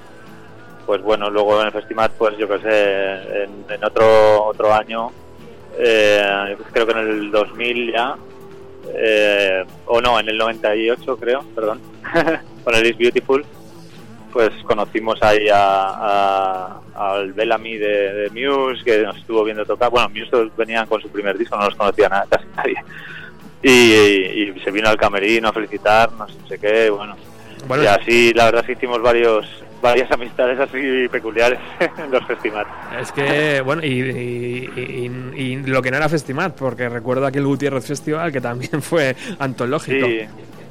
[0.87, 5.11] Pues bueno, luego en el festival, pues yo qué sé, en, en otro otro año,
[5.79, 8.17] eh, creo que en el 2000 ya,
[8.95, 11.81] eh, o no, en el 98 creo, perdón,
[12.65, 13.45] con el Is Beautiful,
[14.39, 19.91] pues conocimos ahí a, a- al Bellamy de, de Muse, que nos estuvo viendo tocar.
[19.91, 22.77] Bueno, Muse venían con su primer disco, no los conocía nada, casi nadie.
[23.65, 23.71] Y,
[24.53, 27.17] y se vino al camerino a felicitarnos, no sé qué, bueno.
[27.67, 27.83] Bueno.
[27.83, 29.45] y así, la verdad es que hicimos varios
[29.83, 31.59] varias amistades así peculiares
[31.99, 32.73] en los festivales.
[33.01, 37.45] Es que, bueno, y, y- y- y lo que no era Festimat, porque recuerdo aquel
[37.45, 40.07] Gutiérrez Festival que también fue antológico.
[40.07, 40.21] Sí,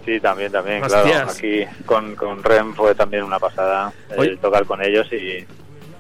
[0.07, 1.03] sí, también, también, Hostias.
[1.03, 1.29] claro.
[1.29, 5.45] Aquí con, con Rem fue también una pasada el tocar con ellos y,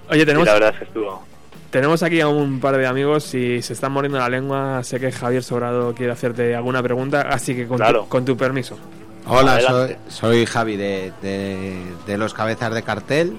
[0.09, 1.23] Oye, tenemos, y la verdad es que estuvo.
[1.69, 4.81] Tenemos aquí a un par de amigos y se están muriendo la lengua.
[4.83, 8.03] Sé que Javier Sobrado quiere hacerte alguna pregunta, así que con, Claro.
[8.03, 8.77] tu, con tu permiso.
[9.27, 13.37] Hola, soy, soy Javi de, de- de los cabezas de cartel.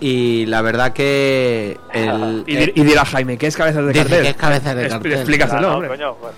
[0.00, 1.76] Y la verdad que.
[1.92, 4.22] El, Y, di- y dirá Jaime, ¿qué es cabezas de cartel?
[4.22, 5.12] ¿qué es cabezas de cartel?
[5.12, 5.88] Explícaselo, Claro, hombre.
[5.90, 6.32] coño, pues,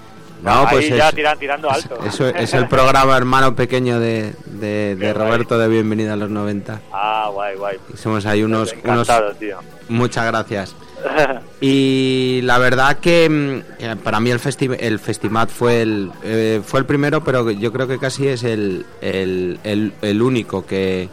[0.45, 1.99] No, pues ahí ya es- tiran, tirando alto.
[2.07, 6.81] Eso es el programa hermano pequeño de, de- de Roberto de Bienvenida a los 90.
[6.93, 7.79] Ah, guay, guay.
[7.97, 8.75] Somos ahí unos.
[8.85, 9.09] unos
[9.39, 9.59] tío.
[9.89, 10.77] muchas gracias.
[11.61, 16.61] Y la verdad que, mm, que para mí el, festi el Festimat fue el, eh,
[16.65, 21.09] fue el primero, pero yo creo que casi es el, el, el- el único que,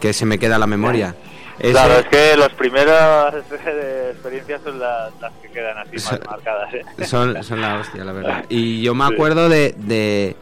[0.00, 1.14] que se me queda en la memoria.
[1.58, 3.34] Ese- Claro, es que las primeras
[3.66, 6.74] eh, experiencias son las, las quedan así más Son- marcadas.
[6.74, 6.82] ¿eh?
[7.06, 8.44] son, son la hostia, la verdad.
[8.48, 10.36] Y yo me acuerdo de, de,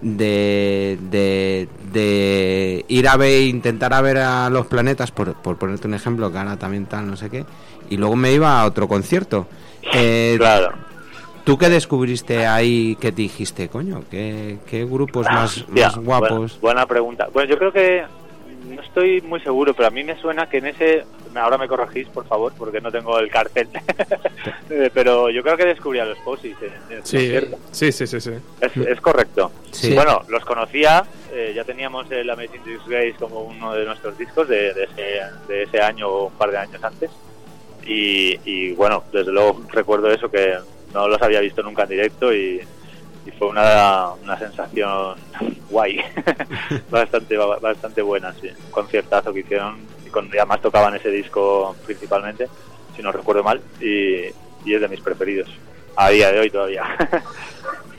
[0.00, 5.86] de, de, de ir a ver, intentar a ver a los planetas, por, por ponerte
[5.86, 7.44] un ejemplo, que ahora también tal, no sé qué,
[7.90, 9.46] y luego me iba a otro concierto.
[9.94, 10.72] Eh, claro.
[11.44, 14.02] ¿Tú qué descubriste ahí que te dijiste, coño?
[14.10, 16.30] ¿Qué, qué grupos más, Ya, más guapos?
[16.38, 17.28] Buena, buena pregunta.
[17.32, 18.04] Bueno, yo creo que
[18.64, 21.04] no estoy muy seguro, pero a mí me suena que en ese.
[21.34, 23.68] Ahora me corregís, por favor, porque no tengo el cartel.
[24.68, 27.32] Eh, pero yo creo que descubrí a los Posis en, en el Sí,
[27.70, 28.20] sí, sí, sí.
[28.20, 28.32] sí.
[28.60, 29.52] Es, es correcto.
[29.70, 29.94] Sí.
[29.94, 34.74] Bueno, los conocía, eh, ya teníamos el Amazing Disgrace como uno de nuestros discos de,
[34.74, 37.10] de ese, de ese año o un par de años antes.
[37.86, 40.56] Y, y, bueno, desde luego recuerdo eso, que
[40.92, 42.60] no los había visto nunca en directo y,
[43.32, 45.16] y fue una, una sensación
[45.68, 46.00] guay,
[46.90, 48.48] bastante bastante buena, sí.
[48.48, 52.48] Un conciertazo que hicieron y cuando además tocaban ese disco principalmente,
[52.96, 54.26] si no recuerdo mal, y,
[54.64, 55.48] y es de mis preferidos.
[55.96, 56.84] A día de hoy todavía.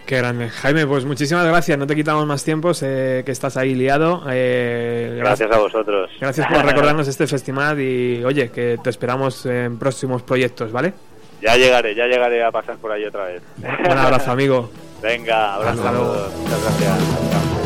[0.06, 0.50] Qué grande.
[0.50, 1.78] Jaime, pues muchísimas gracias.
[1.78, 4.24] No te quitamos más tiempo, sé que estás ahí liado.
[4.30, 6.12] Eh, Gracias a vosotros.
[6.20, 10.94] Gracias por recordarnos este festival y, oye, que te esperamos en próximos proyectos, ¿vale?
[11.42, 13.42] Ya llegaré, ya llegaré a pasar por ahí otra vez.
[13.60, 14.70] Un abrazo, amigo.
[15.02, 16.34] Venga, abrazo a todos.
[16.38, 17.61] Muchas gracias.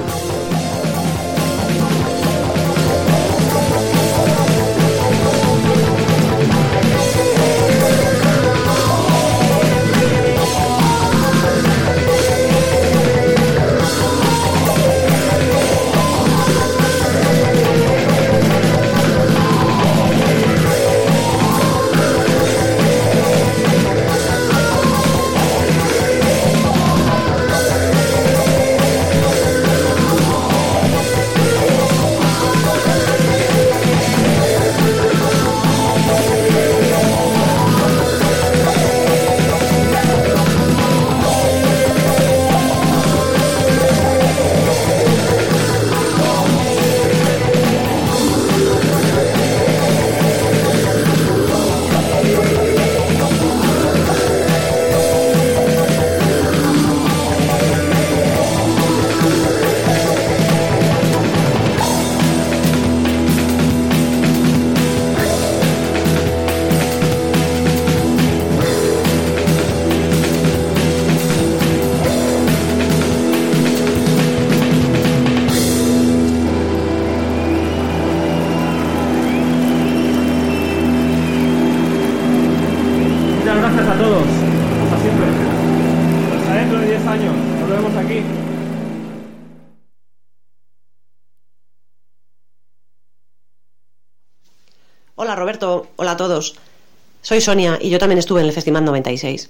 [97.25, 99.49] Soy Sonia y yo también estuve en el Festival 96.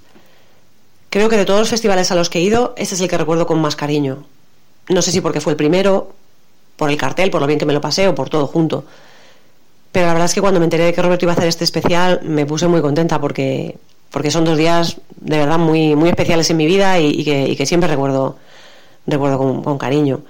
[1.10, 3.18] Creo que de todos los festivales a los que he ido, este es el que
[3.18, 4.23] recuerdo con más cariño.
[4.88, 6.14] No sé si porque fue el primero,
[6.77, 8.85] por el cartel, por lo bien que me lo pasé o por todo junto.
[9.91, 11.65] Pero la verdad es que cuando me enteré de que Roberto iba a hacer este
[11.65, 13.76] especial, me puse muy contenta porque,
[14.10, 17.89] porque son dos días de verdad muy, muy especiales en mi vida y, que, siempre
[17.89, 18.38] recuerdo,
[19.06, 20.22] recuerdo con, con cariño.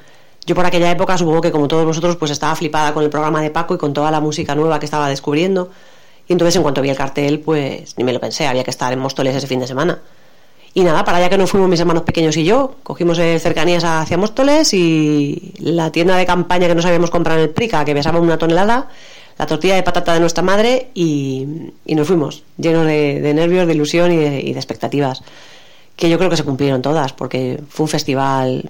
[0.48, 3.44] Yo por aquella época supongo que como todos vosotros pues estaba flipada con el programa
[3.44, 5.70] de Paco y con toda la música nueva que estaba descubriendo
[6.28, 8.92] y entonces en cuanto vi el cartel pues ni me lo pensé, había que estar
[8.92, 10.00] en Móstoles ese fin de semana.
[10.74, 13.86] Y nada, para allá que nos fuimos mis hermanos pequeños y yo, cogimos eh, cercanías
[13.86, 17.94] hacia Móstoles y la tienda de campaña que nos habíamos comprado en el Prica, que
[17.94, 18.90] pesaba una tonelada,
[19.38, 21.48] la tortilla de patata de nuestra madre y,
[21.86, 25.24] nos fuimos, llenos de, nervios, de ilusión y de, y de expectativas,
[25.96, 28.70] que yo creo que se cumplieron todas, porque fue un festival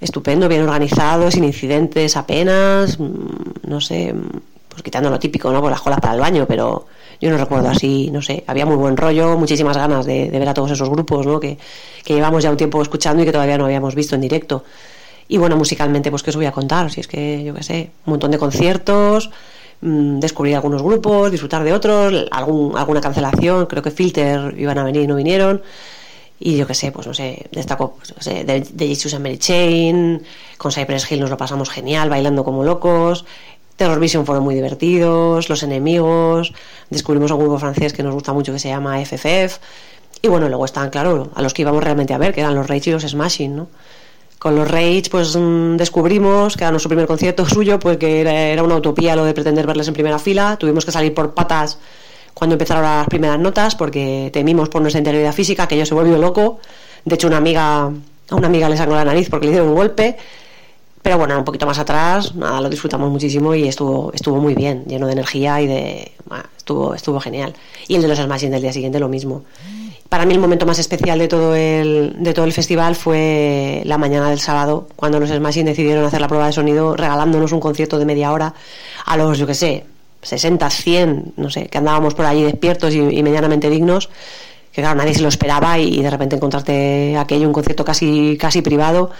[0.00, 4.12] estupendo, bien organizado, sin incidentes apenas, mm, no sé,
[4.74, 5.60] pues quitando lo típico, ¿no?
[5.60, 6.86] Por las colas para el baño, pero
[7.20, 10.54] yo no recuerdo así, no sé, había muy buen rollo, muchísimas ganas de, ver a
[10.54, 11.38] todos esos grupos, ¿no?
[11.38, 11.56] Que,
[12.04, 14.64] que llevamos ya un tiempo escuchando y que todavía no habíamos visto en directo.
[15.28, 16.90] Y bueno, musicalmente, pues, ¿qué os voy a contar?
[16.90, 19.30] Si es que, yo qué sé, un montón de conciertos,
[19.80, 24.84] mm, descubrir algunos grupos, disfrutar de otros, algún, alguna cancelación, creo que Filter iban a
[24.84, 25.62] venir y no vinieron.
[26.40, 29.38] Y yo qué sé, pues no sé, destaco pues, no de, de Jesus and Mary
[29.38, 30.22] Chain,
[30.58, 33.24] con Cypress Hill nos lo pasamos genial, bailando como locos.
[33.76, 36.52] Terror Vision fueron muy divertidos, Los Enemigos,
[36.90, 39.58] descubrimos un grupo francés que nos gusta mucho que se llama FFF.
[40.22, 42.66] Y bueno, luego estaban, claro, a los que íbamos realmente a ver, que eran los
[42.66, 43.68] Rage y los Smashing, ¿no?
[44.38, 48.62] Con los Rage, pues mm, descubrimos que era nuestro primer concierto suyo, pues que era,
[48.62, 50.56] una utopía lo de pretender verles en primera fila.
[50.56, 51.78] Tuvimos que salir por patas
[52.32, 56.16] cuando empezaron las primeras notas, porque temimos por nuestra integridad física, que yo se volvió
[56.18, 56.58] loco.
[57.04, 59.74] De hecho, una amiga, a una amiga le sangró la nariz porque le dieron un
[59.74, 60.16] golpe.
[61.04, 64.86] Pero bueno, un poquito más atrás, nada, lo disfrutamos muchísimo y estuvo, estuvo muy bien,
[64.86, 66.12] lleno de energía y de.
[66.24, 67.52] bueno, estuvo, estuvo genial.
[67.88, 69.44] Y el de los Smashing del día siguiente, lo mismo.
[70.08, 73.98] Para mí el momento más especial de todo el, de todo el festival fue la
[73.98, 77.98] mañana del sábado, cuando los Smashing decidieron hacer la prueba de sonido regalándonos un concierto
[77.98, 78.54] de media hora
[79.04, 79.84] a los, yo qué sé,
[80.22, 84.08] 60, 100, no sé, que andábamos por allí despiertos y, medianamente dignos,
[84.72, 88.62] que claro, nadie se lo esperaba y de repente encontrarte aquello, un concierto casi, casi
[88.62, 89.10] privado,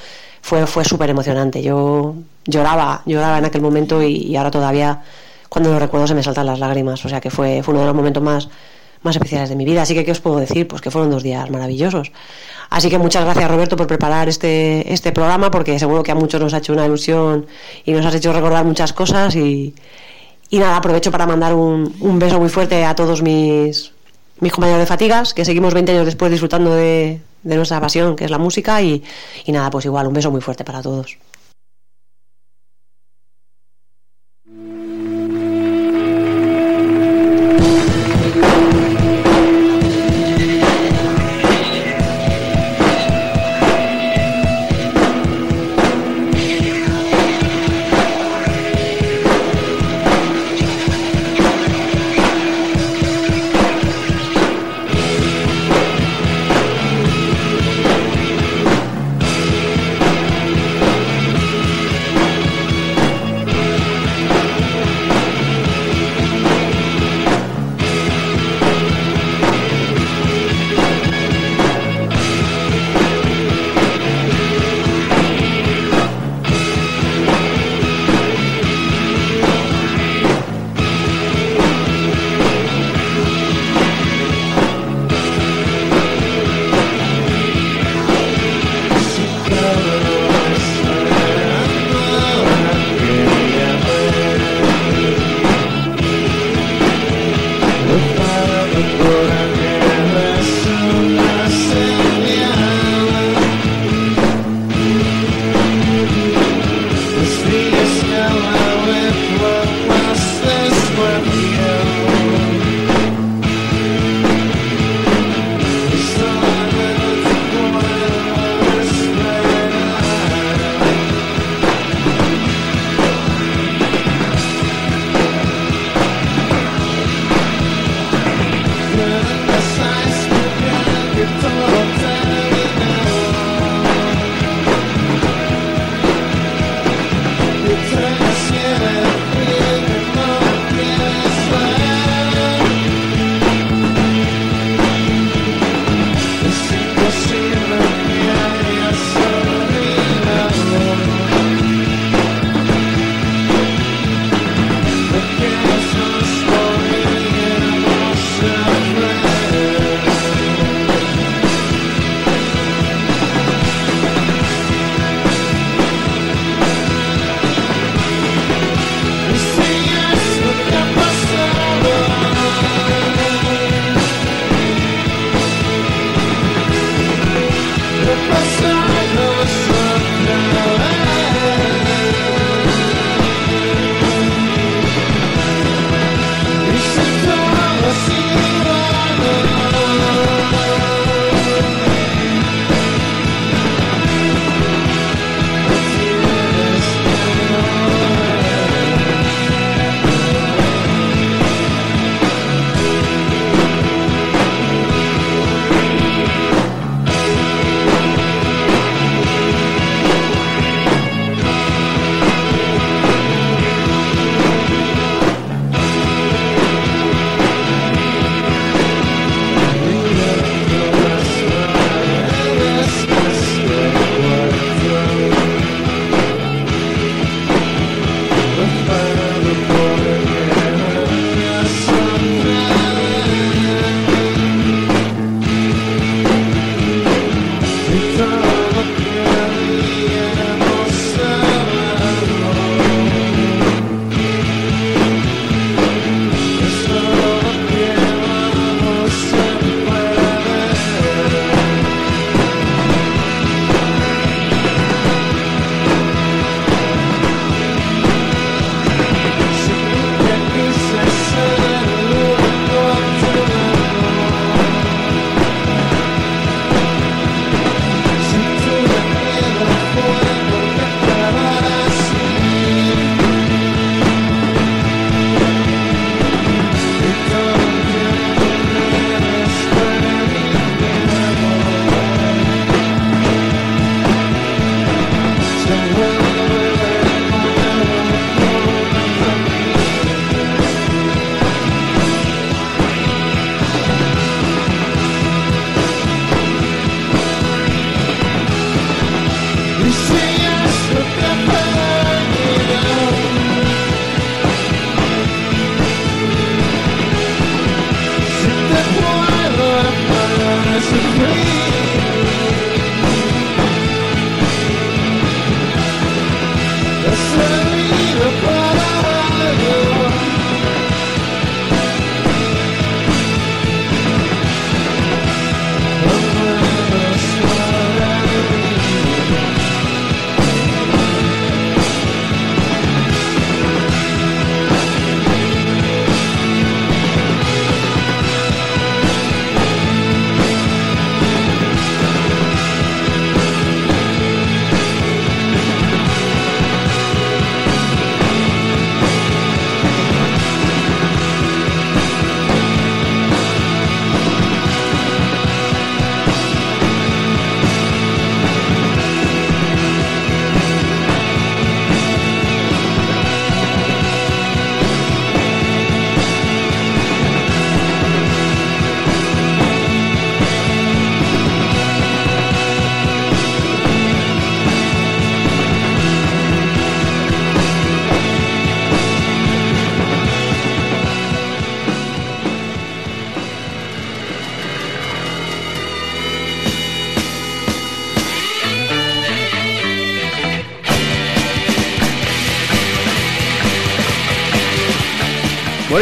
[0.44, 1.62] fue, fue súper emocionante.
[1.62, 5.00] Yo lloraba, lloraba en aquel momento y, ahora todavía
[5.48, 7.86] cuando lo recuerdo se me saltan las lágrimas, o sea que fue, fue uno de
[7.86, 8.50] los momentos más,
[9.02, 9.80] más especiales de mi vida.
[9.80, 10.68] Así que, ¿qué os puedo decir?
[10.68, 12.12] Pues que fueron dos días maravillosos.
[12.68, 16.38] Así que muchas gracias, Roberto, por preparar este, este programa, porque seguro que a muchos
[16.42, 17.46] nos ha hecho una ilusión
[17.86, 19.34] y nos has hecho recordar muchas cosas.
[19.36, 19.74] Y,
[20.50, 23.92] y nada, aprovecho para mandar un, un beso muy fuerte a todos mis,
[24.40, 28.24] mis compañeros de fatigas, que seguimos 20 años después disfrutando de, de nuestra pasión, que
[28.24, 28.82] es la música.
[28.82, 29.02] Y,
[29.44, 31.16] y nada, pues igual, un beso muy fuerte para todos.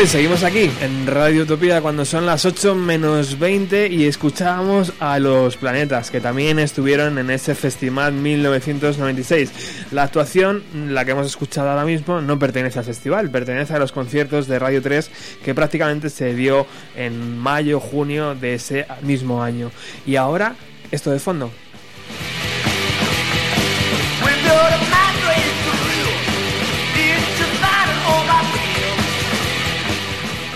[0.07, 5.57] Seguimos aquí en Radio Utopía cuando son las 8 menos 20 y escuchábamos a los
[5.57, 9.51] planetas que también estuvieron en ese festival 1996.
[9.93, 13.93] La actuación, la que hemos escuchado ahora mismo, no pertenece al festival, pertenece a los
[13.93, 15.11] conciertos de Radio 3
[15.45, 16.67] que prácticamente se dio
[16.97, 19.71] en mayo, junio de ese mismo año.
[20.05, 20.57] Y ahora,
[20.91, 21.51] esto de fondo.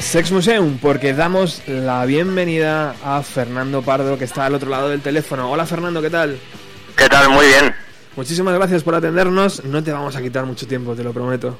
[0.07, 5.01] Sex Museum, porque damos la bienvenida a Fernando Pardo, que está al otro lado del
[5.01, 5.51] teléfono.
[5.51, 6.39] Hola Fernando, ¿qué tal?
[6.97, 7.29] ¿Qué tal?
[7.29, 7.75] Muy bien.
[8.15, 9.65] Muchísimas gracias por atendernos.
[9.65, 11.59] No te vamos a quitar mucho tiempo, te lo prometo.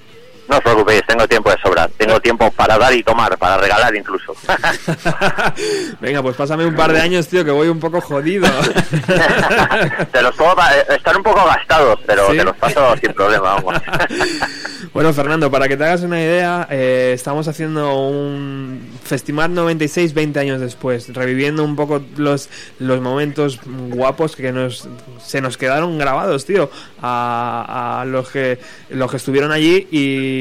[0.49, 1.89] No os preocupéis, tengo tiempo de sobra.
[1.97, 4.35] Tengo tiempo para dar y tomar, para regalar incluso.
[6.01, 8.47] Venga, pues pásame un par de años, tío, que voy un poco jodido.
[10.13, 12.37] te los puedo eh, están un poco gastados, pero ¿Sí?
[12.37, 13.75] te los paso sin problema, vamos.
[14.93, 20.41] Bueno, Fernando, para que te hagas una idea, eh, estamos haciendo un Festival 96 20
[20.41, 22.49] años después, reviviendo un poco los,
[22.79, 24.89] los momentos guapos que nos,
[25.23, 26.71] se nos quedaron grabados, tío,
[27.03, 28.59] a, a los, que,
[28.89, 30.36] los que estuvieron allí y,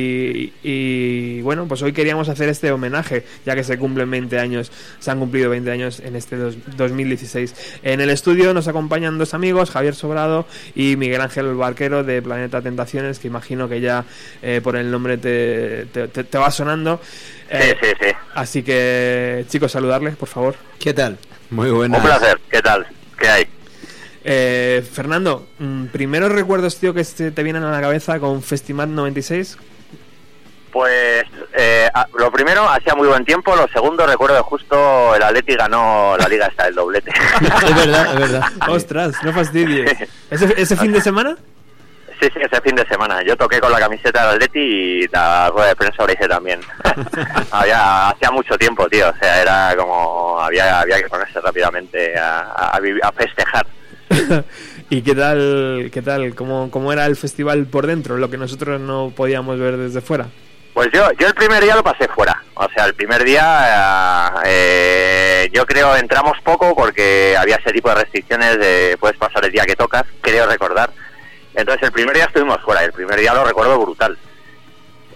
[0.64, 5.12] y, bueno, pues hoy queríamos hacer este homenaje, ya que se cumplen 20 años, se
[5.12, 7.54] han cumplido 20 años en este dos- 2016.
[7.84, 10.46] En el estudio nos acompañan dos amigos, Javier Sobrado
[10.76, 14.06] y Miguel Ángel Barquero de Planeta Tentaciones, que imagino que ya
[14.42, 17.00] eh, por el nombre te, te, te- te va sonando.
[17.50, 18.08] Eh, sí, sí.
[18.34, 20.56] Así que, chicos, saludarles, por favor.
[20.80, 21.18] ¿Qué tal?
[21.52, 22.86] Muy Un placer, ¿qué tal?
[23.20, 23.46] ¿Qué hay?
[24.28, 29.58] Eh, Fernando, mm, primeros recuerdos, tío, que te vienen a la cabeza con Festival 96.
[30.76, 31.24] Pues
[31.54, 33.56] eh, a- lo primero, hacía muy buen tiempo.
[33.56, 37.12] Lo segundo, recuerdo que justo el Atleti ganó la liga esta del doblete.
[37.66, 38.44] es verdad, es verdad.
[38.68, 39.90] Ostras, no fastidies.
[40.30, 41.38] ¿Ese, ese fin de semana?
[42.20, 43.22] Sí, sí, ese fin de semana.
[43.24, 46.60] Yo toqué con la camiseta del Atleti y la rueda de prensa la hice también.
[47.52, 49.08] había, hacía mucho tiempo, tío.
[49.12, 50.42] O sea, era como...
[50.42, 53.66] Había, había que ponerse rápidamente a, a, a festejar.
[54.90, 56.36] ¿Y qué tal, qué tal?
[56.36, 58.18] ¿Cómo, ¿Cómo era el festival por dentro?
[58.18, 60.28] Lo que nosotros no podíamos ver desde fuera.
[60.76, 62.44] Pues yo, yo el primer día lo pasé fuera.
[62.56, 67.96] O sea, el primer día eh, yo creo entramos poco porque había ese tipo de
[67.96, 70.90] restricciones de puedes pasar el día que tocas, creo recordar.
[71.54, 74.18] Entonces el primer día estuvimos fuera el primer día lo recuerdo brutal.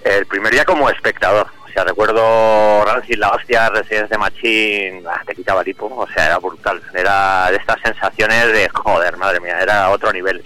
[0.06, 1.48] El primer día como espectador.
[1.66, 5.88] O sea, recuerdo Rancid, la hostia, Residentes de Machín, ah, te quitaba el hipo.
[5.94, 6.82] O sea, era brutal.
[6.94, 10.42] Era de estas sensaciones de joder, madre mía, era otro nivel.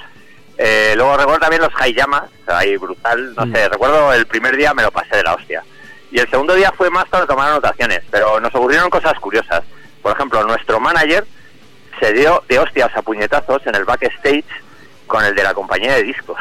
[0.58, 4.84] Eh, luego recuerdo también los Hayama, ahí brutal, no sé, recuerdo el primer día me
[4.84, 5.64] lo pasé de la hostia.
[6.12, 9.64] Y el segundo día fue más para tomar anotaciones, pero nos ocurrieron cosas curiosas.
[10.02, 11.26] Por ejemplo, nuestro manager
[12.00, 14.46] se dio de hostias a puñetazos en el backstage
[15.08, 16.38] con el de la compañía de discos.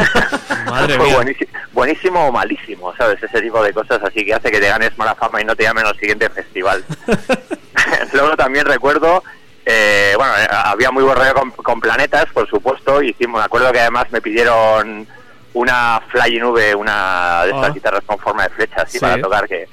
[0.66, 1.14] Madre Fue mía.
[1.16, 3.22] buenísimo, buenísimo o malísimo, ¿sabes?
[3.22, 5.64] Ese tipo de cosas así que hace que te ganes mala fama y no te
[5.64, 6.84] llamen al siguiente festival.
[8.12, 9.22] Luego también recuerdo,
[9.66, 13.02] eh, bueno, eh, había muy buen rollo con, con planetas, por supuesto.
[13.02, 15.06] Hicimos, me acuerdo que además me pidieron
[15.54, 17.72] una fly nube, una de estas Ah.
[17.72, 19.00] guitarras con forma de flecha, así Sí.
[19.00, 19.68] para tocar que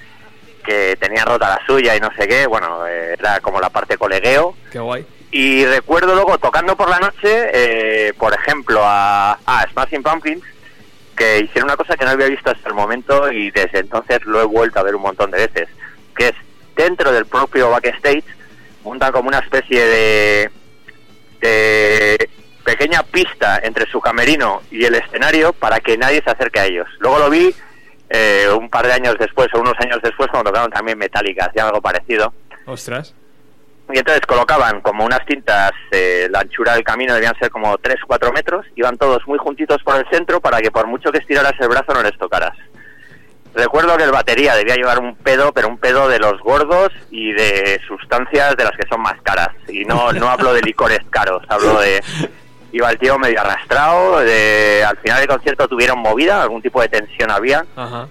[0.63, 3.97] que tenía rota la suya y no sé qué, bueno, eh, era como la parte
[3.97, 4.55] colegueo.
[4.72, 5.03] Qué guay.
[5.31, 10.43] Y recuerdo luego tocando por la noche, eh, por ejemplo, a, a Smashing Pumpkins,
[11.15, 14.39] que hicieron una cosa que no había visto hasta el momento y desde entonces lo
[14.39, 15.68] he vuelto a ver un montón de veces,
[16.15, 16.35] que es
[16.76, 18.23] dentro del propio backstage,
[18.83, 20.51] montan como una especie de,
[21.41, 22.29] de
[22.63, 26.87] pequeña pista entre su camerino y el escenario para que nadie se acerque a ellos.
[26.99, 27.53] Luego lo vi
[28.09, 31.67] eh, un par de años después o unos años después cuando tocaron también Metallica, hacían
[31.67, 32.33] algo parecido.
[32.65, 33.15] Ostras.
[33.93, 38.33] Y entonces colocaban como unas cintas, eh, la anchura del camino debían ser como 3-4
[38.33, 41.67] metros, iban todos muy juntitos por el centro para que por mucho que estiraras el
[41.67, 42.57] brazo no les tocaras.
[43.53, 47.33] Recuerdo que el batería debía llevar un pedo, pero un pedo de los gordos y
[47.33, 49.49] de sustancias de las que son más caras.
[49.67, 52.01] Y no, no hablo de licores caros, hablo de...
[52.73, 56.87] Iba el tío medio arrastrado, de, al final del concierto tuvieron movida, algún tipo de
[56.87, 57.65] tensión había.
[57.75, 58.07] Ajá.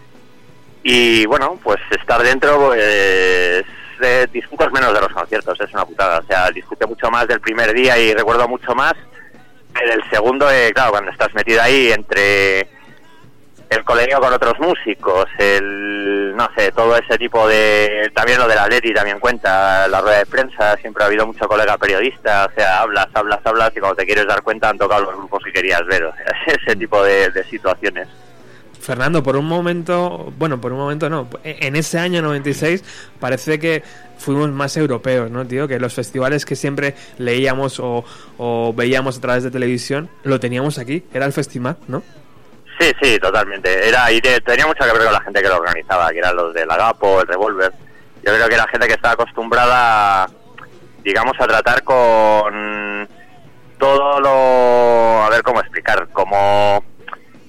[0.83, 6.19] Y bueno, pues estar dentro, pues eh, disfrutas menos de los conciertos, es una putada.
[6.19, 8.95] O sea, disfruté mucho más del primer día y recuerdo mucho más
[9.75, 12.69] que del segundo, eh, claro, cuando estás metido ahí entre
[13.71, 18.59] el colegio con otros músicos, el, no sé, todo ese tipo de, también lo del
[18.59, 22.81] Atleti también cuenta, la rueda de prensa, siempre ha habido mucho colega periodista, o sea,
[22.81, 25.87] hablas, hablas, hablas y cuando te quieres dar cuenta han tocado los grupos que querías
[25.87, 28.09] ver, o sea, ese tipo de, de situaciones.
[28.81, 32.83] Fernando, por un momento, bueno, por un momento no, en ese año 96
[33.21, 33.85] parece que
[34.19, 35.69] fuimos más europeos, ¿no, tío?
[35.69, 38.05] Que los festivales que siempre leíamos o,
[38.39, 42.03] o veíamos a través de televisión, lo teníamos aquí, era el festival, ¿no?
[42.81, 43.89] Sí, sí, totalmente.
[43.89, 46.35] Era y te- tenía mucho que ver con la gente que lo organizaba, que eran
[46.35, 47.73] los del Agapo, el Revolver.
[48.25, 50.27] Yo creo que era gente que estaba acostumbrada,
[51.05, 53.07] digamos, a tratar con
[53.79, 56.83] todo lo, a ver cómo explicar, como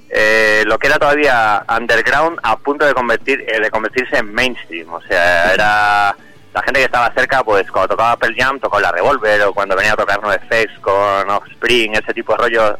[0.09, 4.91] eh, lo que era todavía underground a punto de convertir, eh, de convertirse en mainstream.
[4.93, 6.15] O sea, era
[6.53, 9.77] la gente que estaba cerca, pues cuando tocaba Pearl Jam tocó la Revolver o cuando
[9.77, 12.77] venía a tocar NoFX con Offspring, ese tipo de rollo.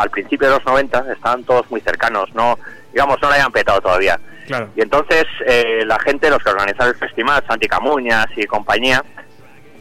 [0.00, 2.58] Al principio de los 90 estaban todos muy cercanos, no,
[2.92, 4.18] digamos, no la habían petado todavía.
[4.46, 4.70] Claro.
[4.74, 9.04] Y entonces eh, la gente, los que organizaban el festival, Santi Camuñas y compañía,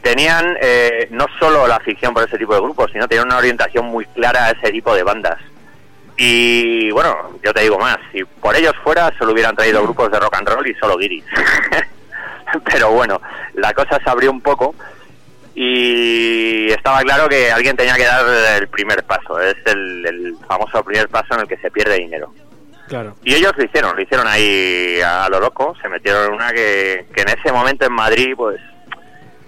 [0.02, 3.86] tenían eh, no solo la afición por ese tipo de grupos, sino tenían una orientación
[3.86, 5.38] muy clara a ese tipo de bandas.
[6.18, 10.20] Y bueno, yo te digo más, si por ellos fuera, solo hubieran traído grupos de
[10.20, 11.24] rock and roll y solo guiris.
[12.66, 13.22] Pero bueno,
[13.54, 14.76] la cosa se abrió un poco
[15.62, 18.26] y estaba claro que alguien tenía que dar
[18.62, 19.42] el primer paso.
[19.42, 22.34] Es el, el famoso primer paso en el que se pierde dinero.
[22.88, 23.14] Claro.
[23.26, 27.08] Y ellos lo hicieron, lo hicieron ahí a lo loco, se metieron en una que,
[27.14, 28.62] que en ese momento en Madrid, pues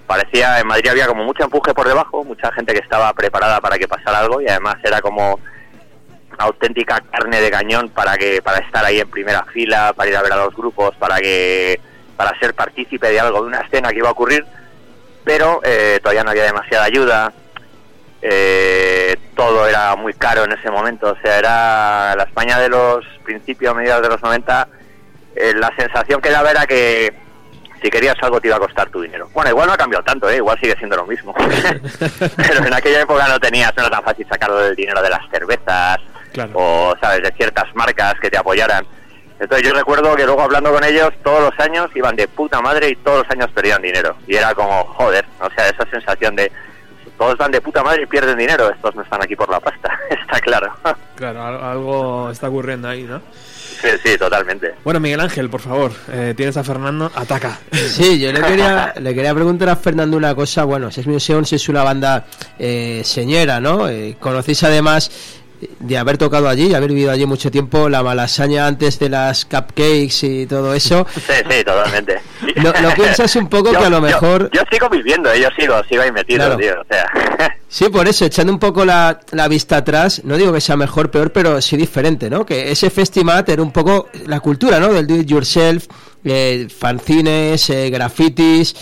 [0.06, 3.78] parecía, en Madrid había como mucho empuje por debajo, mucha gente que estaba preparada para
[3.78, 5.40] que pasara algo y además era como
[6.38, 10.24] auténtica carne de cañón para que para estar ahí en primera fila, para ir a
[10.24, 11.80] ver a los grupos, para que
[12.18, 14.46] para ser partícipe de algo, de una escena que iba a ocurrir,
[15.24, 17.34] pero eh, todavía no había demasiada ayuda,
[18.22, 23.06] eh, todo era muy caro en ese momento, o sea, era la España de los
[23.24, 24.68] principios, mediados de los 90,
[25.36, 27.14] eh, la sensación que daba era que
[27.82, 29.30] si querías algo te iba a costar tu dinero.
[29.34, 30.38] Bueno, igual no ha cambiado tanto, ¿eh?
[30.38, 31.34] igual sigue siendo lo mismo.
[32.38, 35.28] Pero en aquella época no tenías, no era tan fácil sacarlo del dinero de las
[35.32, 35.98] cervezas
[36.54, 38.86] o, ¿sabes?, de ciertas marcas que te apoyaran.
[39.42, 42.90] Entonces yo recuerdo que luego hablando con ellos todos los años iban de puta madre
[42.90, 44.16] y todos los años perdían dinero.
[44.28, 46.50] Y era como, joder, o sea, esa sensación de
[47.18, 50.00] todos van de puta madre y pierden dinero, estos no están aquí por la pasta,
[50.10, 50.72] está claro.
[51.16, 53.22] Claro, al- algo está ocurriendo ahí, ¿no?
[53.82, 54.76] Sí, sí, totalmente.
[54.84, 57.60] Bueno, Miguel Ángel, por favor, eh, tienes a Fernando, ataca.
[57.72, 60.64] Sí, yo le quería, le quería preguntar a Fernando una cosa.
[60.66, 62.26] Bueno, Sex Museums es una banda
[62.60, 63.88] eh, señera, ¿no?
[63.90, 65.12] Eh, conocéis además
[65.80, 69.46] de haber tocado allí y haber vivido allí mucho tiempo la malasaña antes de las
[69.46, 71.06] cupcakes y todo eso.
[71.16, 72.20] Sí, sí, totalmente.
[72.58, 74.50] ¿No, no piensas un poco Yo- que a lo mejor...
[74.54, 76.58] Yo, sigo viviendo, eh, yo sigo, sigo ahí metido, Claro.
[76.58, 77.06] tío, o sea...
[77.68, 81.10] Sí, por eso, echando un poco la, la vista atrás, no digo que sea mejor,
[81.10, 82.46] peor, pero sí diferente, ¿no?
[82.46, 84.92] Que ese festival era un poco la cultura, ¿no?
[84.92, 85.86] Del do it yourself,
[86.26, 88.76] eh, fanzines, eh, grafitis,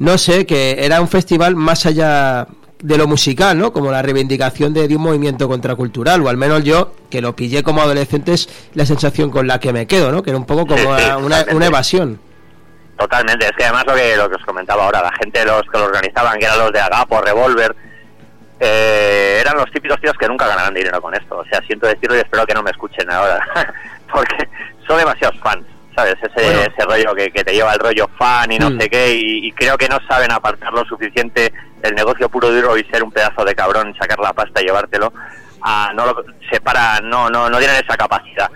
[0.00, 2.48] no sé, que era un festival más allá
[2.84, 3.72] de lo musical, ¿no?
[3.72, 7.62] Como la reivindicación de, de un movimiento contracultural, o al menos yo, que lo pillé
[7.62, 10.22] como adolescente, es la sensación con la que me quedo, ¿no?
[10.22, 12.20] Que era un poco como Sí, sí, una, una evasión.
[12.98, 15.78] Totalmente, es que además lo que, lo que os comentaba ahora, la gente los que
[15.78, 17.74] lo organizaban, que eran los de Agapo, Revolver,
[18.60, 21.38] eh, eran los típicos tíos que nunca ganarán dinero con esto.
[21.38, 23.40] O sea, siento decirlo y espero que no me escuchen ahora,
[24.12, 24.46] porque
[24.86, 25.64] son demasiados fans,
[25.94, 26.14] ¿sabes?
[26.22, 28.80] Ese, ese rollo que, que te lleva el rollo fan y no Mm.
[28.80, 31.52] sé qué, y, y creo que no saben apartar lo suficiente
[31.82, 35.12] el negocio puro duro y ser un pedazo de cabrón, sacar la pasta y llevártelo.
[35.62, 38.50] A, no lo separa, no, no, no tienen esa capacidad.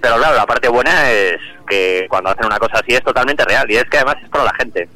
[0.00, 1.36] Pero claro, la parte buena es
[1.68, 4.44] que cuando hacen una cosa así es totalmente real y es que además es para
[4.44, 4.88] la gente.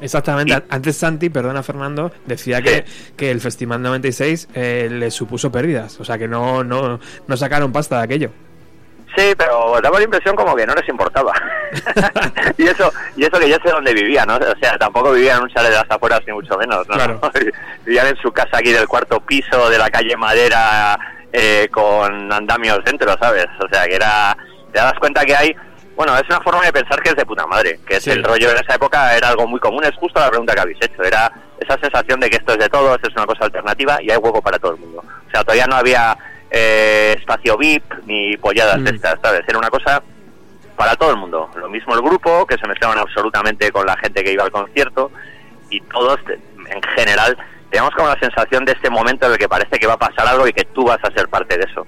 [0.00, 0.62] Exactamente.
[0.70, 2.84] Antes Santi, perdona Fernando, decía que,
[3.16, 6.00] que el Festival 96 eh, le supuso pérdidas.
[6.00, 8.30] O sea que no, no, no sacaron pasta de aquello.
[9.16, 11.32] Sí, pero daba la impresión como que no les importaba.
[12.58, 14.36] y eso y eso que yo sé dónde vivía, ¿no?
[14.36, 16.94] O sea, tampoco vivían en un chalet de las afueras ni mucho menos, ¿no?
[16.94, 17.20] Claro.
[17.84, 20.98] vivían en su casa aquí del cuarto piso de la calle Madera
[21.32, 23.46] eh, con andamios dentro, ¿sabes?
[23.64, 24.36] O sea, que era...
[24.72, 25.56] Te das cuenta que hay...
[25.96, 28.10] Bueno, es una forma de pensar que es de puta madre, que es Sí.
[28.10, 30.78] el rollo en esa época era algo muy común, es justo la pregunta que habéis
[30.80, 34.10] hecho, era esa sensación de que esto es de todos, es una cosa alternativa y
[34.10, 35.04] hay hueco para todo el mundo.
[35.04, 36.16] O sea, todavía no había
[36.50, 38.84] eh, espacio VIP ni polladas Mm.
[38.84, 39.42] de estas, ¿sabes?
[39.46, 40.02] Era una cosa
[40.76, 41.50] para todo el mundo.
[41.56, 45.10] Lo mismo el grupo, que se mezclaban absolutamente con la gente que iba al concierto
[45.68, 47.36] y todos, en general,
[47.70, 50.26] teníamos como la sensación de este momento en el que parece que va a pasar
[50.26, 51.86] algo y que tú vas a ser parte de eso.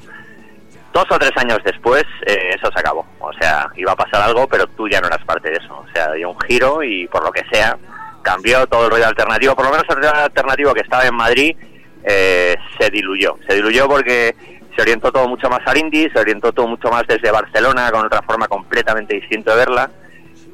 [0.92, 3.06] Dos o tres años después, eh, eso se acabó.
[3.18, 5.74] O sea, iba a pasar algo, pero tú ya no eras parte de eso.
[5.74, 7.78] O sea, dio un giro y por lo que sea,
[8.20, 9.56] cambió todo el rollo alternativo.
[9.56, 11.56] Por lo menos el rollo alternativo que estaba en Madrid
[12.04, 13.36] eh, se diluyó.
[13.46, 14.34] Se diluyó porque
[14.74, 18.06] se orientó todo mucho más al indie, se orientó todo mucho más desde Barcelona, con
[18.06, 19.90] otra forma completamente distinta de verla,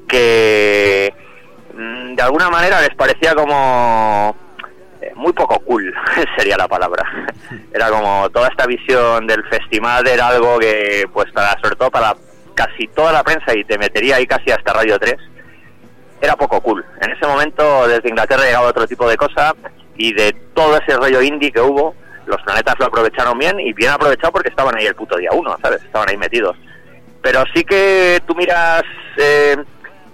[0.09, 1.12] que
[1.75, 4.35] mm, de alguna manera les parecía como
[5.01, 5.95] eh, muy poco cool,
[6.37, 7.05] sería la palabra.
[7.73, 12.15] Era como toda esta visión del festival era algo que, pues, para, sobre todo para
[12.55, 15.15] casi toda la prensa, y te metería ahí casi hasta Radio 3,
[16.20, 16.85] era poco cool.
[17.01, 19.55] En ese momento, desde Inglaterra llegaba otro tipo de cosa,
[19.99, 21.95] y de todo ese rollo indie que hubo,
[22.25, 25.57] los planetas lo aprovecharon bien y bien aprovechado porque estaban ahí el puto día uno,
[25.61, 25.83] ¿sabes?
[25.83, 26.57] Estaban ahí metidos.
[27.20, 28.85] Pero sí que tú miras
[29.16, 29.57] eh,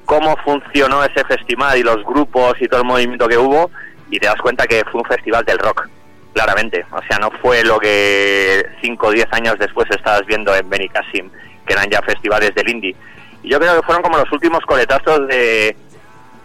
[0.06, 3.70] cómo funcionó ese festival y los grupos y todo el movimiento que hubo
[4.10, 5.88] y te das cuenta que fue un festival del rock,
[6.32, 6.86] claramente.
[6.90, 11.30] O sea, no fue lo que 5 o 10 años después estabas viendo en Benicassim,
[11.66, 12.96] que eran ya festivales del indie.
[13.42, 15.76] Y yo creo que fueron como los últimos coletazos de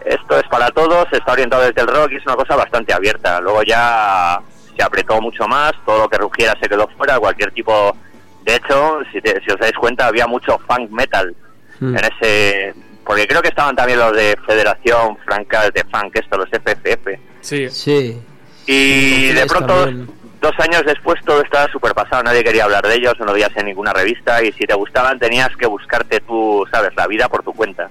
[0.05, 3.39] esto es para todos, está orientado desde el rock y es una cosa bastante abierta.
[3.41, 4.39] Luego ya
[4.75, 7.95] se apretó mucho más, todo lo que rugiera se quedó fuera, cualquier tipo...
[8.43, 11.35] De hecho, si, te- si os dais cuenta, había mucho funk metal
[11.81, 11.95] Mm.
[11.97, 12.73] en ese...
[13.05, 17.07] Porque creo que estaban también los de Federación Franca de Funk, esto, los FFF.
[17.41, 17.69] Sí.
[17.69, 18.21] Sí.
[18.67, 20.09] Y de pronto, también.
[20.41, 22.21] dos años después, todo estaba súper pasado.
[22.23, 24.43] Nadie quería hablar de ellos, no lo veías en ninguna revista.
[24.43, 26.91] Y si te gustaban, tenías que buscarte tú, ¿sabes?
[26.97, 27.89] La vida por tu cuenta.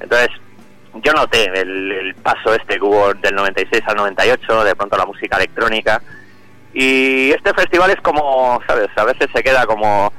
[0.00, 0.28] Entonces,
[1.02, 5.06] yo noté el, el paso este que hubo del 96 al 98, de pronto la
[5.06, 6.02] música electrónica.
[6.72, 8.88] Y este festival es como, ¿sabes?
[8.96, 10.12] A veces se queda como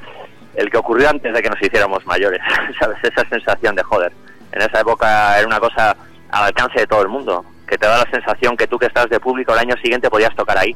[0.55, 2.41] el que ocurrió antes de que nos hiciéramos mayores,
[2.79, 2.97] ¿sabes?
[3.03, 4.11] Esa sensación de joder.
[4.51, 5.95] En esa época era una cosa
[6.31, 9.07] al alcance de todo el mundo, que te da la sensación que tú que estás
[9.09, 10.75] de público el año siguiente podías tocar ahí.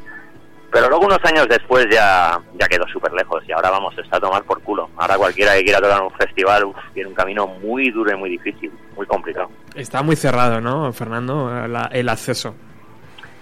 [0.71, 4.19] Pero luego unos años después ya, ya quedó súper lejos y ahora vamos, está a
[4.21, 4.89] tomar por culo.
[4.97, 8.29] Ahora cualquiera que quiera tocar un festival uf, tiene un camino muy duro y muy
[8.29, 9.49] difícil, muy complicado.
[9.75, 11.67] Está muy cerrado, ¿no, Fernando?
[11.67, 12.55] La- el acceso.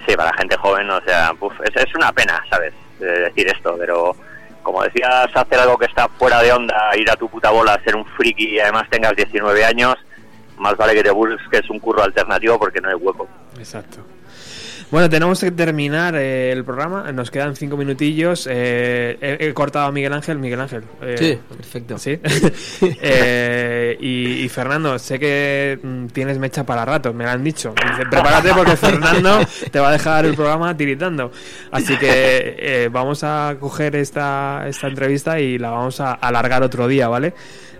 [0.08, 2.74] Sí, para la gente joven, o sea, uf, es, es una pena, ¿sabes?
[3.00, 4.16] Decir esto, pero
[4.64, 7.96] como decías, hacer algo que está fuera de onda, ir a tu puta bola, ser
[7.96, 9.96] un friki y además tengas 19 años,
[10.58, 13.28] más vale que te busques un curro alternativo porque no hay hueco.
[13.58, 14.00] Exacto.
[14.92, 17.12] Bueno, tenemos que terminar eh, el programa.
[17.12, 18.48] Nos quedan cinco minutillos.
[18.50, 20.40] Eh, he, he cortado a Miguel Ángel.
[20.40, 20.84] Miguel Ángel.
[21.04, 21.98] eh, Sí, perfecto.
[21.98, 22.20] Sí.
[23.02, 27.74] Eh, y, y Fernando, sé que mm, tienes mecha para rato, me lo han dicho.
[27.76, 29.40] Dice, prepárate porque Fernando
[29.72, 31.32] te va a dejar el programa tiritando.
[31.72, 36.88] Así que eh, vamos a coger esta, esta entrevista y la vamos a alargar otro
[36.88, 37.34] día, ¿vale?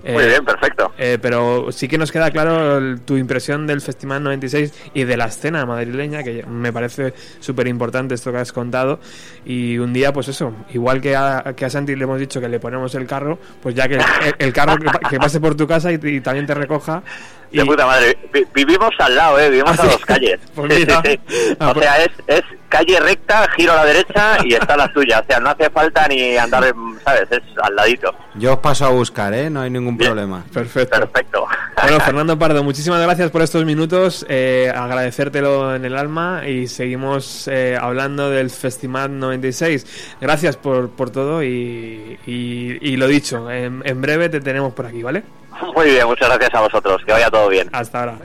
[0.04, 0.92] Muy bien, perfecto.
[0.98, 5.18] Eh, pero sí que nos queda claro el- tu impresión del Festival 96 y de
[5.18, 9.00] la escena madrileña, que me parece súper importante esto que has contado.
[9.46, 12.50] Y un día, pues eso, igual que a, que a Santi le hemos dicho que
[12.50, 14.02] le ponemos el carro, pues ya que el,
[14.38, 17.04] el carro que, pa- que pase por tu casa y, y también te recoja.
[17.52, 19.50] De puta madre, Vi- vivimos al lado, ¿eh?
[19.50, 19.92] Vivimos ¿Ah, a sí?
[19.92, 20.40] dos calles.
[20.56, 21.02] Pues Sí, mira.
[21.06, 21.56] sí, sí.
[21.60, 24.92] Ah, O pues- sea, es, es calle recta, giro a la derecha y está la
[24.94, 25.20] tuya.
[25.22, 26.72] O sea, no hace falta ni andar,
[27.04, 27.24] ¿sabes?
[27.32, 28.14] Es al ladito.
[28.36, 29.50] Yo os paso a buscar, ¿eh?
[29.50, 30.44] No hay ningún problema.
[30.54, 31.00] Perfecto.
[31.00, 31.46] Perfecto.
[31.82, 34.26] Bueno, Fernando Pardo, muchísimas gracias por estos minutos.
[34.28, 40.18] eh, agradecértelo en el alma y seguimos eh, hablando del Festival 96.
[40.20, 44.88] Gracias por, por todo y, y- y lo dicho, en, en breve te tenemos por
[44.88, 45.24] aquí, ¿vale?
[45.76, 47.02] Muy bien, muchas gracias a vosotros.
[47.06, 47.70] Que vaya todo bien.
[47.72, 48.18] Hasta ahora.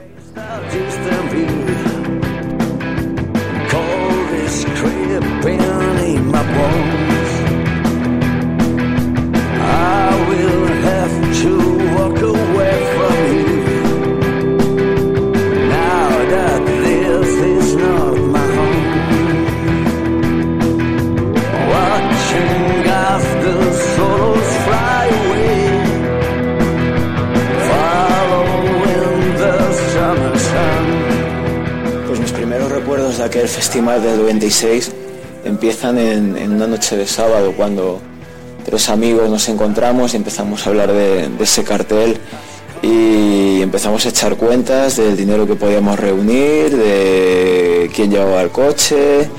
[33.55, 34.91] Recuerdos de aquel festival del 96
[35.45, 38.01] empiezan en, una noche de sábado cuando
[38.65, 42.17] tres amigos nos encontramos y empezamos a hablar de, de ese cartel
[42.81, 49.29] y empezamos a echar cuentas del dinero que podíamos reunir, de quién llevaba el coche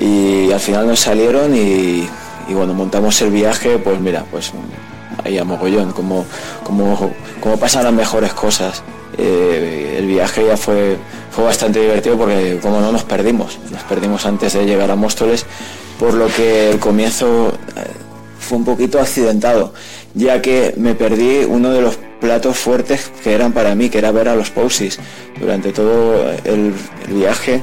[0.00, 2.08] y al final nos salieron y,
[2.48, 4.52] y bueno, montamos el viaje, pues mira, pues
[5.24, 6.24] ahí a mogollón, como,
[6.64, 8.82] como, como pasan las mejores cosas.
[9.16, 10.96] Eh, el viaje ya fue,
[11.38, 15.46] fue bastante divertido porque como no nos perdimos, nos perdimos antes de llegar a Móstoles,
[15.96, 17.84] por lo que el comienzo eh,
[18.40, 19.72] fue un poquito accidentado,
[20.14, 24.10] ya que me perdí uno de los platos fuertes que eran para mí, que era
[24.10, 24.98] ver a los Posies.
[25.38, 26.74] Durante todo el,
[27.08, 27.62] viaje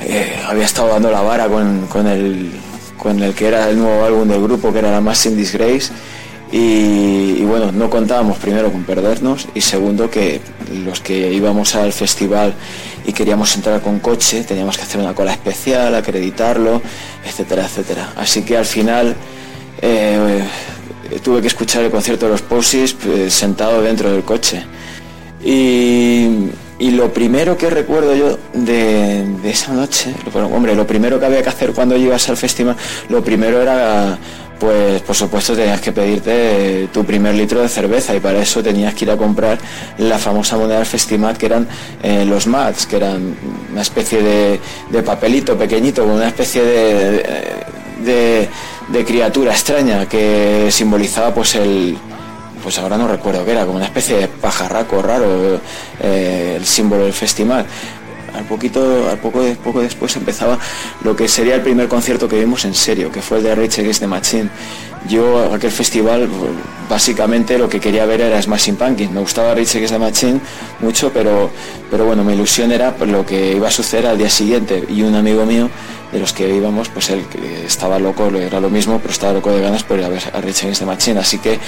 [0.00, 2.52] eh, había estado dando la vara con, con el,
[2.96, 5.92] con el que era el nuevo álbum del grupo, que era la más in Disgrace.
[6.56, 10.40] Y, bueno, no contábamos primero con perdernos y segundo que
[10.84, 12.54] los que íbamos al festival
[13.04, 16.80] y queríamos entrar con coche teníamos que hacer una cola especial, acreditarlo,
[17.26, 18.12] etcétera, etcétera.
[18.14, 19.16] Así que al final
[19.82, 20.44] eh,
[21.24, 24.62] tuve que escuchar el concierto de los Posies eh, sentado dentro del coche.
[25.44, 31.48] Y, lo primero que recuerdo yo de, esa noche, hombre, lo primero que había que
[31.48, 32.76] hacer cuando ibas al festival,
[33.08, 34.18] lo primero era,
[34.64, 38.94] pues por supuesto tenías que pedirte tu primer litro de cerveza y para eso tenías
[38.94, 39.58] que ir a comprar
[39.98, 41.68] la famosa moneda del festival que eran
[42.02, 43.36] eh, los mats, que eran
[43.70, 48.48] una especie de, papelito pequeñito con una especie de
[49.06, 51.98] criatura extraña que simbolizaba pues el
[52.64, 55.60] pues ahora no recuerdo qué era, como una especie de pajarraco raro,
[56.00, 57.66] eh, el símbolo del festival.
[58.34, 60.58] Al poquito, al poco, poco después empezaba
[61.02, 63.80] lo que sería el primer concierto que vimos en serio, que fue el de Rage
[63.80, 64.50] Against the Machine.
[65.08, 66.28] Yo aquel festival
[66.88, 69.10] básicamente lo que quería ver era Smashing Pumpkins.
[69.10, 70.40] Me gustaba Rage Against the Machine
[70.80, 71.50] mucho, pero,
[71.90, 74.84] pero bueno, mi ilusión era lo que iba a suceder al día siguiente.
[74.88, 75.68] Y un amigo mío
[76.10, 77.24] de los que íbamos, pues él
[77.66, 80.40] estaba loco, era lo mismo, pero estaba loco de ganas por ir a ver a
[80.40, 81.20] Rage Against the Machine.
[81.20, 81.58] Así que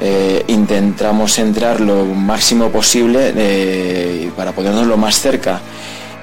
[0.00, 5.60] eh, intentamos entrar lo máximo posible eh, para ponernos lo más cerca.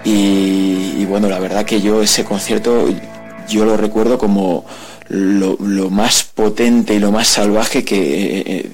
[0.03, 2.87] Y, bueno, la verdad que yo ese concierto
[3.47, 4.65] yo lo recuerdo como
[5.09, 5.57] lo,
[5.89, 8.69] más potente y lo más salvaje que, eh,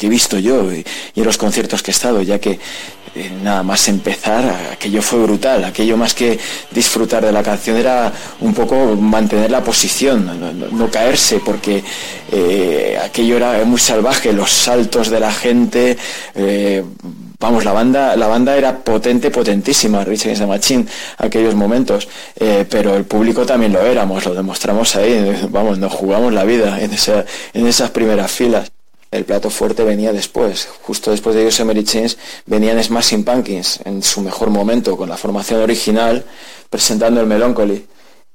[0.00, 0.84] he visto yo y
[1.16, 2.60] en los conciertos que he estado, ya que
[3.16, 6.38] eh, nada más empezar, aquello fue brutal, aquello más que
[6.70, 11.82] disfrutar de la canción era un poco mantener la posición, no, caerse, porque
[12.30, 15.96] eh, aquello era muy salvaje, los saltos de la gente,
[17.38, 20.86] vamos, la banda, la banda era potente, potentísima, Rich Against the
[21.18, 26.32] aquellos momentos, eh, pero el público también lo éramos, lo demostramos ahí, vamos, nos jugamos
[26.32, 26.90] la vida en,
[27.54, 28.70] en esas primeras filas.
[29.10, 34.20] El plato fuerte venía después, justo después de Yosemite Chains venían Smashing Pumpkins en su
[34.20, 36.24] mejor momento, con la formación original,
[36.68, 37.86] presentando el Melancholy.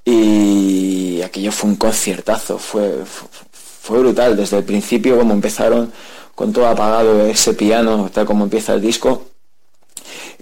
[0.06, 5.91] Y aquello fue un conciertazo, fue, fue brutal, desde el principio como empezaron
[6.36, 9.24] con todo apagado ese piano, tal como empieza el disco.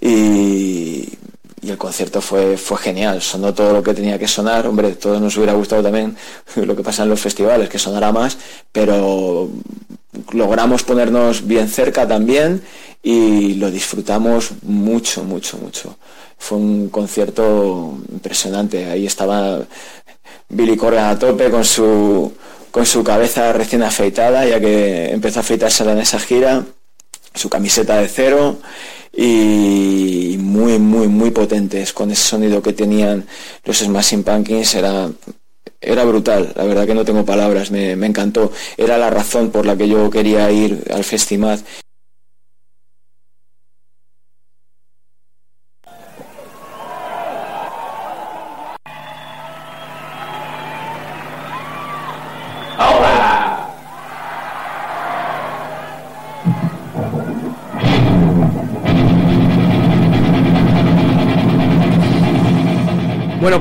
[0.00, 1.08] Y,
[1.62, 5.36] el concierto fue, fue genial, sonó todo lo que tenía que sonar, hombre, todos nos
[5.36, 6.16] hubiera gustado también
[6.56, 8.38] lo que pasa en los festivales, que sonara más,
[8.72, 9.48] pero
[10.32, 12.62] logramos ponernos bien cerca también
[13.02, 15.96] y lo disfrutamos mucho, mucho, mucho.
[16.38, 19.60] Fue un concierto impresionante, ahí estaba
[20.48, 22.32] Billy Corgan a tope con su
[22.70, 26.64] con su cabeza recién afeitada, ya que empezó a afeitársela en esa gira,
[27.34, 28.58] su camiseta de cero
[29.16, 31.92] y muy, muy, muy potentes.
[31.92, 33.26] Con ese sonido que tenían
[33.64, 35.10] los Smashing Pumpkins, era,
[35.80, 39.66] era brutal, la verdad que no tengo palabras, me, me encantó, era la razón por
[39.66, 41.60] la que yo quería ir al festival.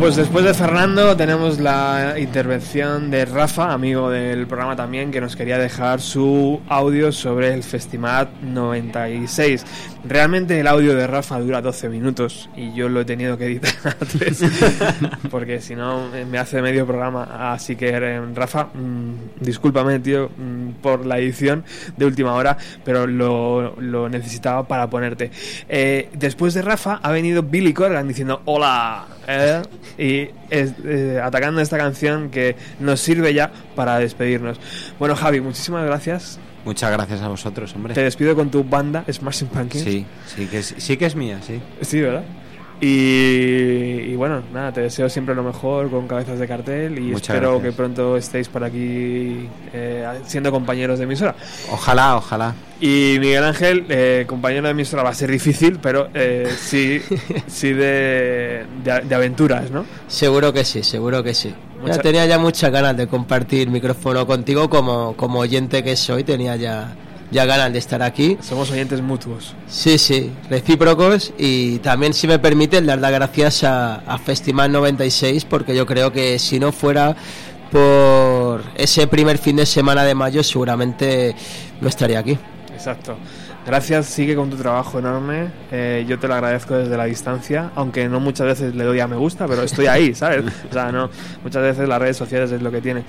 [0.10, 5.36] Pues después de Fernando tenemos la intervención de Rafa, amigo del programa también, que nos
[5.36, 9.64] quería dejar su audio sobre el Festimat 96.
[10.06, 13.72] Realmente el audio de Rafa dura 12 minutos y yo lo he tenido que editar
[14.02, 14.44] a 3,
[15.30, 17.52] porque si no me hace medio programa.
[17.54, 21.64] Así que Rafa, mmm, discúlpame, tío, mmm, por la edición
[21.98, 25.30] de última hora, pero lo, lo necesitaba para ponerte.
[25.68, 29.19] Eh, después de Rafa ha venido Billy Corgan diciendo hola.
[29.32, 29.62] Eh,
[29.98, 34.60] y es, eh, atacando esta canción que nos sirve ya para despedirnos.
[34.98, 36.40] Bueno, Javi, muchísimas gracias.
[36.66, 37.94] Muchas gracias a vosotros, hombre.
[37.94, 39.84] Te despido con tu banda Smashing Pumpkins.
[39.84, 41.62] Sí, sí que es, sí que es mía, sí.
[41.82, 42.24] Sí, ¿verdad?
[42.82, 47.36] Y, y, bueno, nada, te deseo siempre lo mejor con cabezas de cartel y Muchas
[47.36, 47.64] espero gracias.
[47.72, 51.36] que pronto estéis por aquí eh, siendo compañeros de emisora.
[51.72, 52.56] Ojalá, ojalá.
[52.80, 57.02] Y Miguel Ángel, eh, compañero de emisora, va a ser difícil, pero eh, sí,
[57.48, 59.86] sí de, de, de, aventuras, ¿no?
[60.08, 61.54] Seguro que sí, seguro que sí.
[61.82, 61.96] Mucha...
[61.96, 66.56] Ya tenía ya muchas ganas de compartir micrófono contigo como, como oyente que soy, tenía
[66.56, 66.96] ya
[67.32, 68.38] ya ganan de estar aquí.
[68.42, 69.54] Somos oyentes mutuos.
[69.68, 75.46] Sí, sí, recíprocos y también, si me permiten, dar las gracias a, a Festival 96
[75.46, 77.16] porque yo creo que si no fuera
[77.72, 81.36] por ese primer fin de semana de mayo seguramente
[81.82, 82.38] no estaría aquí.
[82.74, 83.18] Exacto.
[83.70, 85.52] Gracias, sigue con tu trabajo enorme.
[85.72, 89.08] Eh, yo te lo agradezco desde la distancia, aunque no muchas veces le doy a
[89.08, 90.44] me gusta, pero estoy ahí, ¿sabes?
[90.68, 91.12] O sea, no,
[91.44, 93.04] muchas veces las redes sociales es lo que tiene,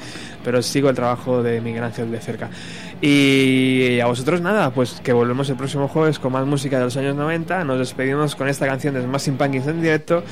[0.45, 2.51] pero sigo el trabajo de Miguel Ángel de cerca.
[3.01, 6.97] Y a vosotros nada, pues que volvemos el próximo jueves con más música de los
[6.99, 7.65] años 90.
[7.65, 10.25] Nos despedimos con esta canción de Smashing Pumpkins en directo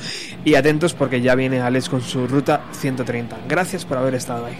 [0.45, 3.35] y atentos porque ya viene Alex con su ruta 130.
[3.47, 4.57] Gracias por haber estado ahí.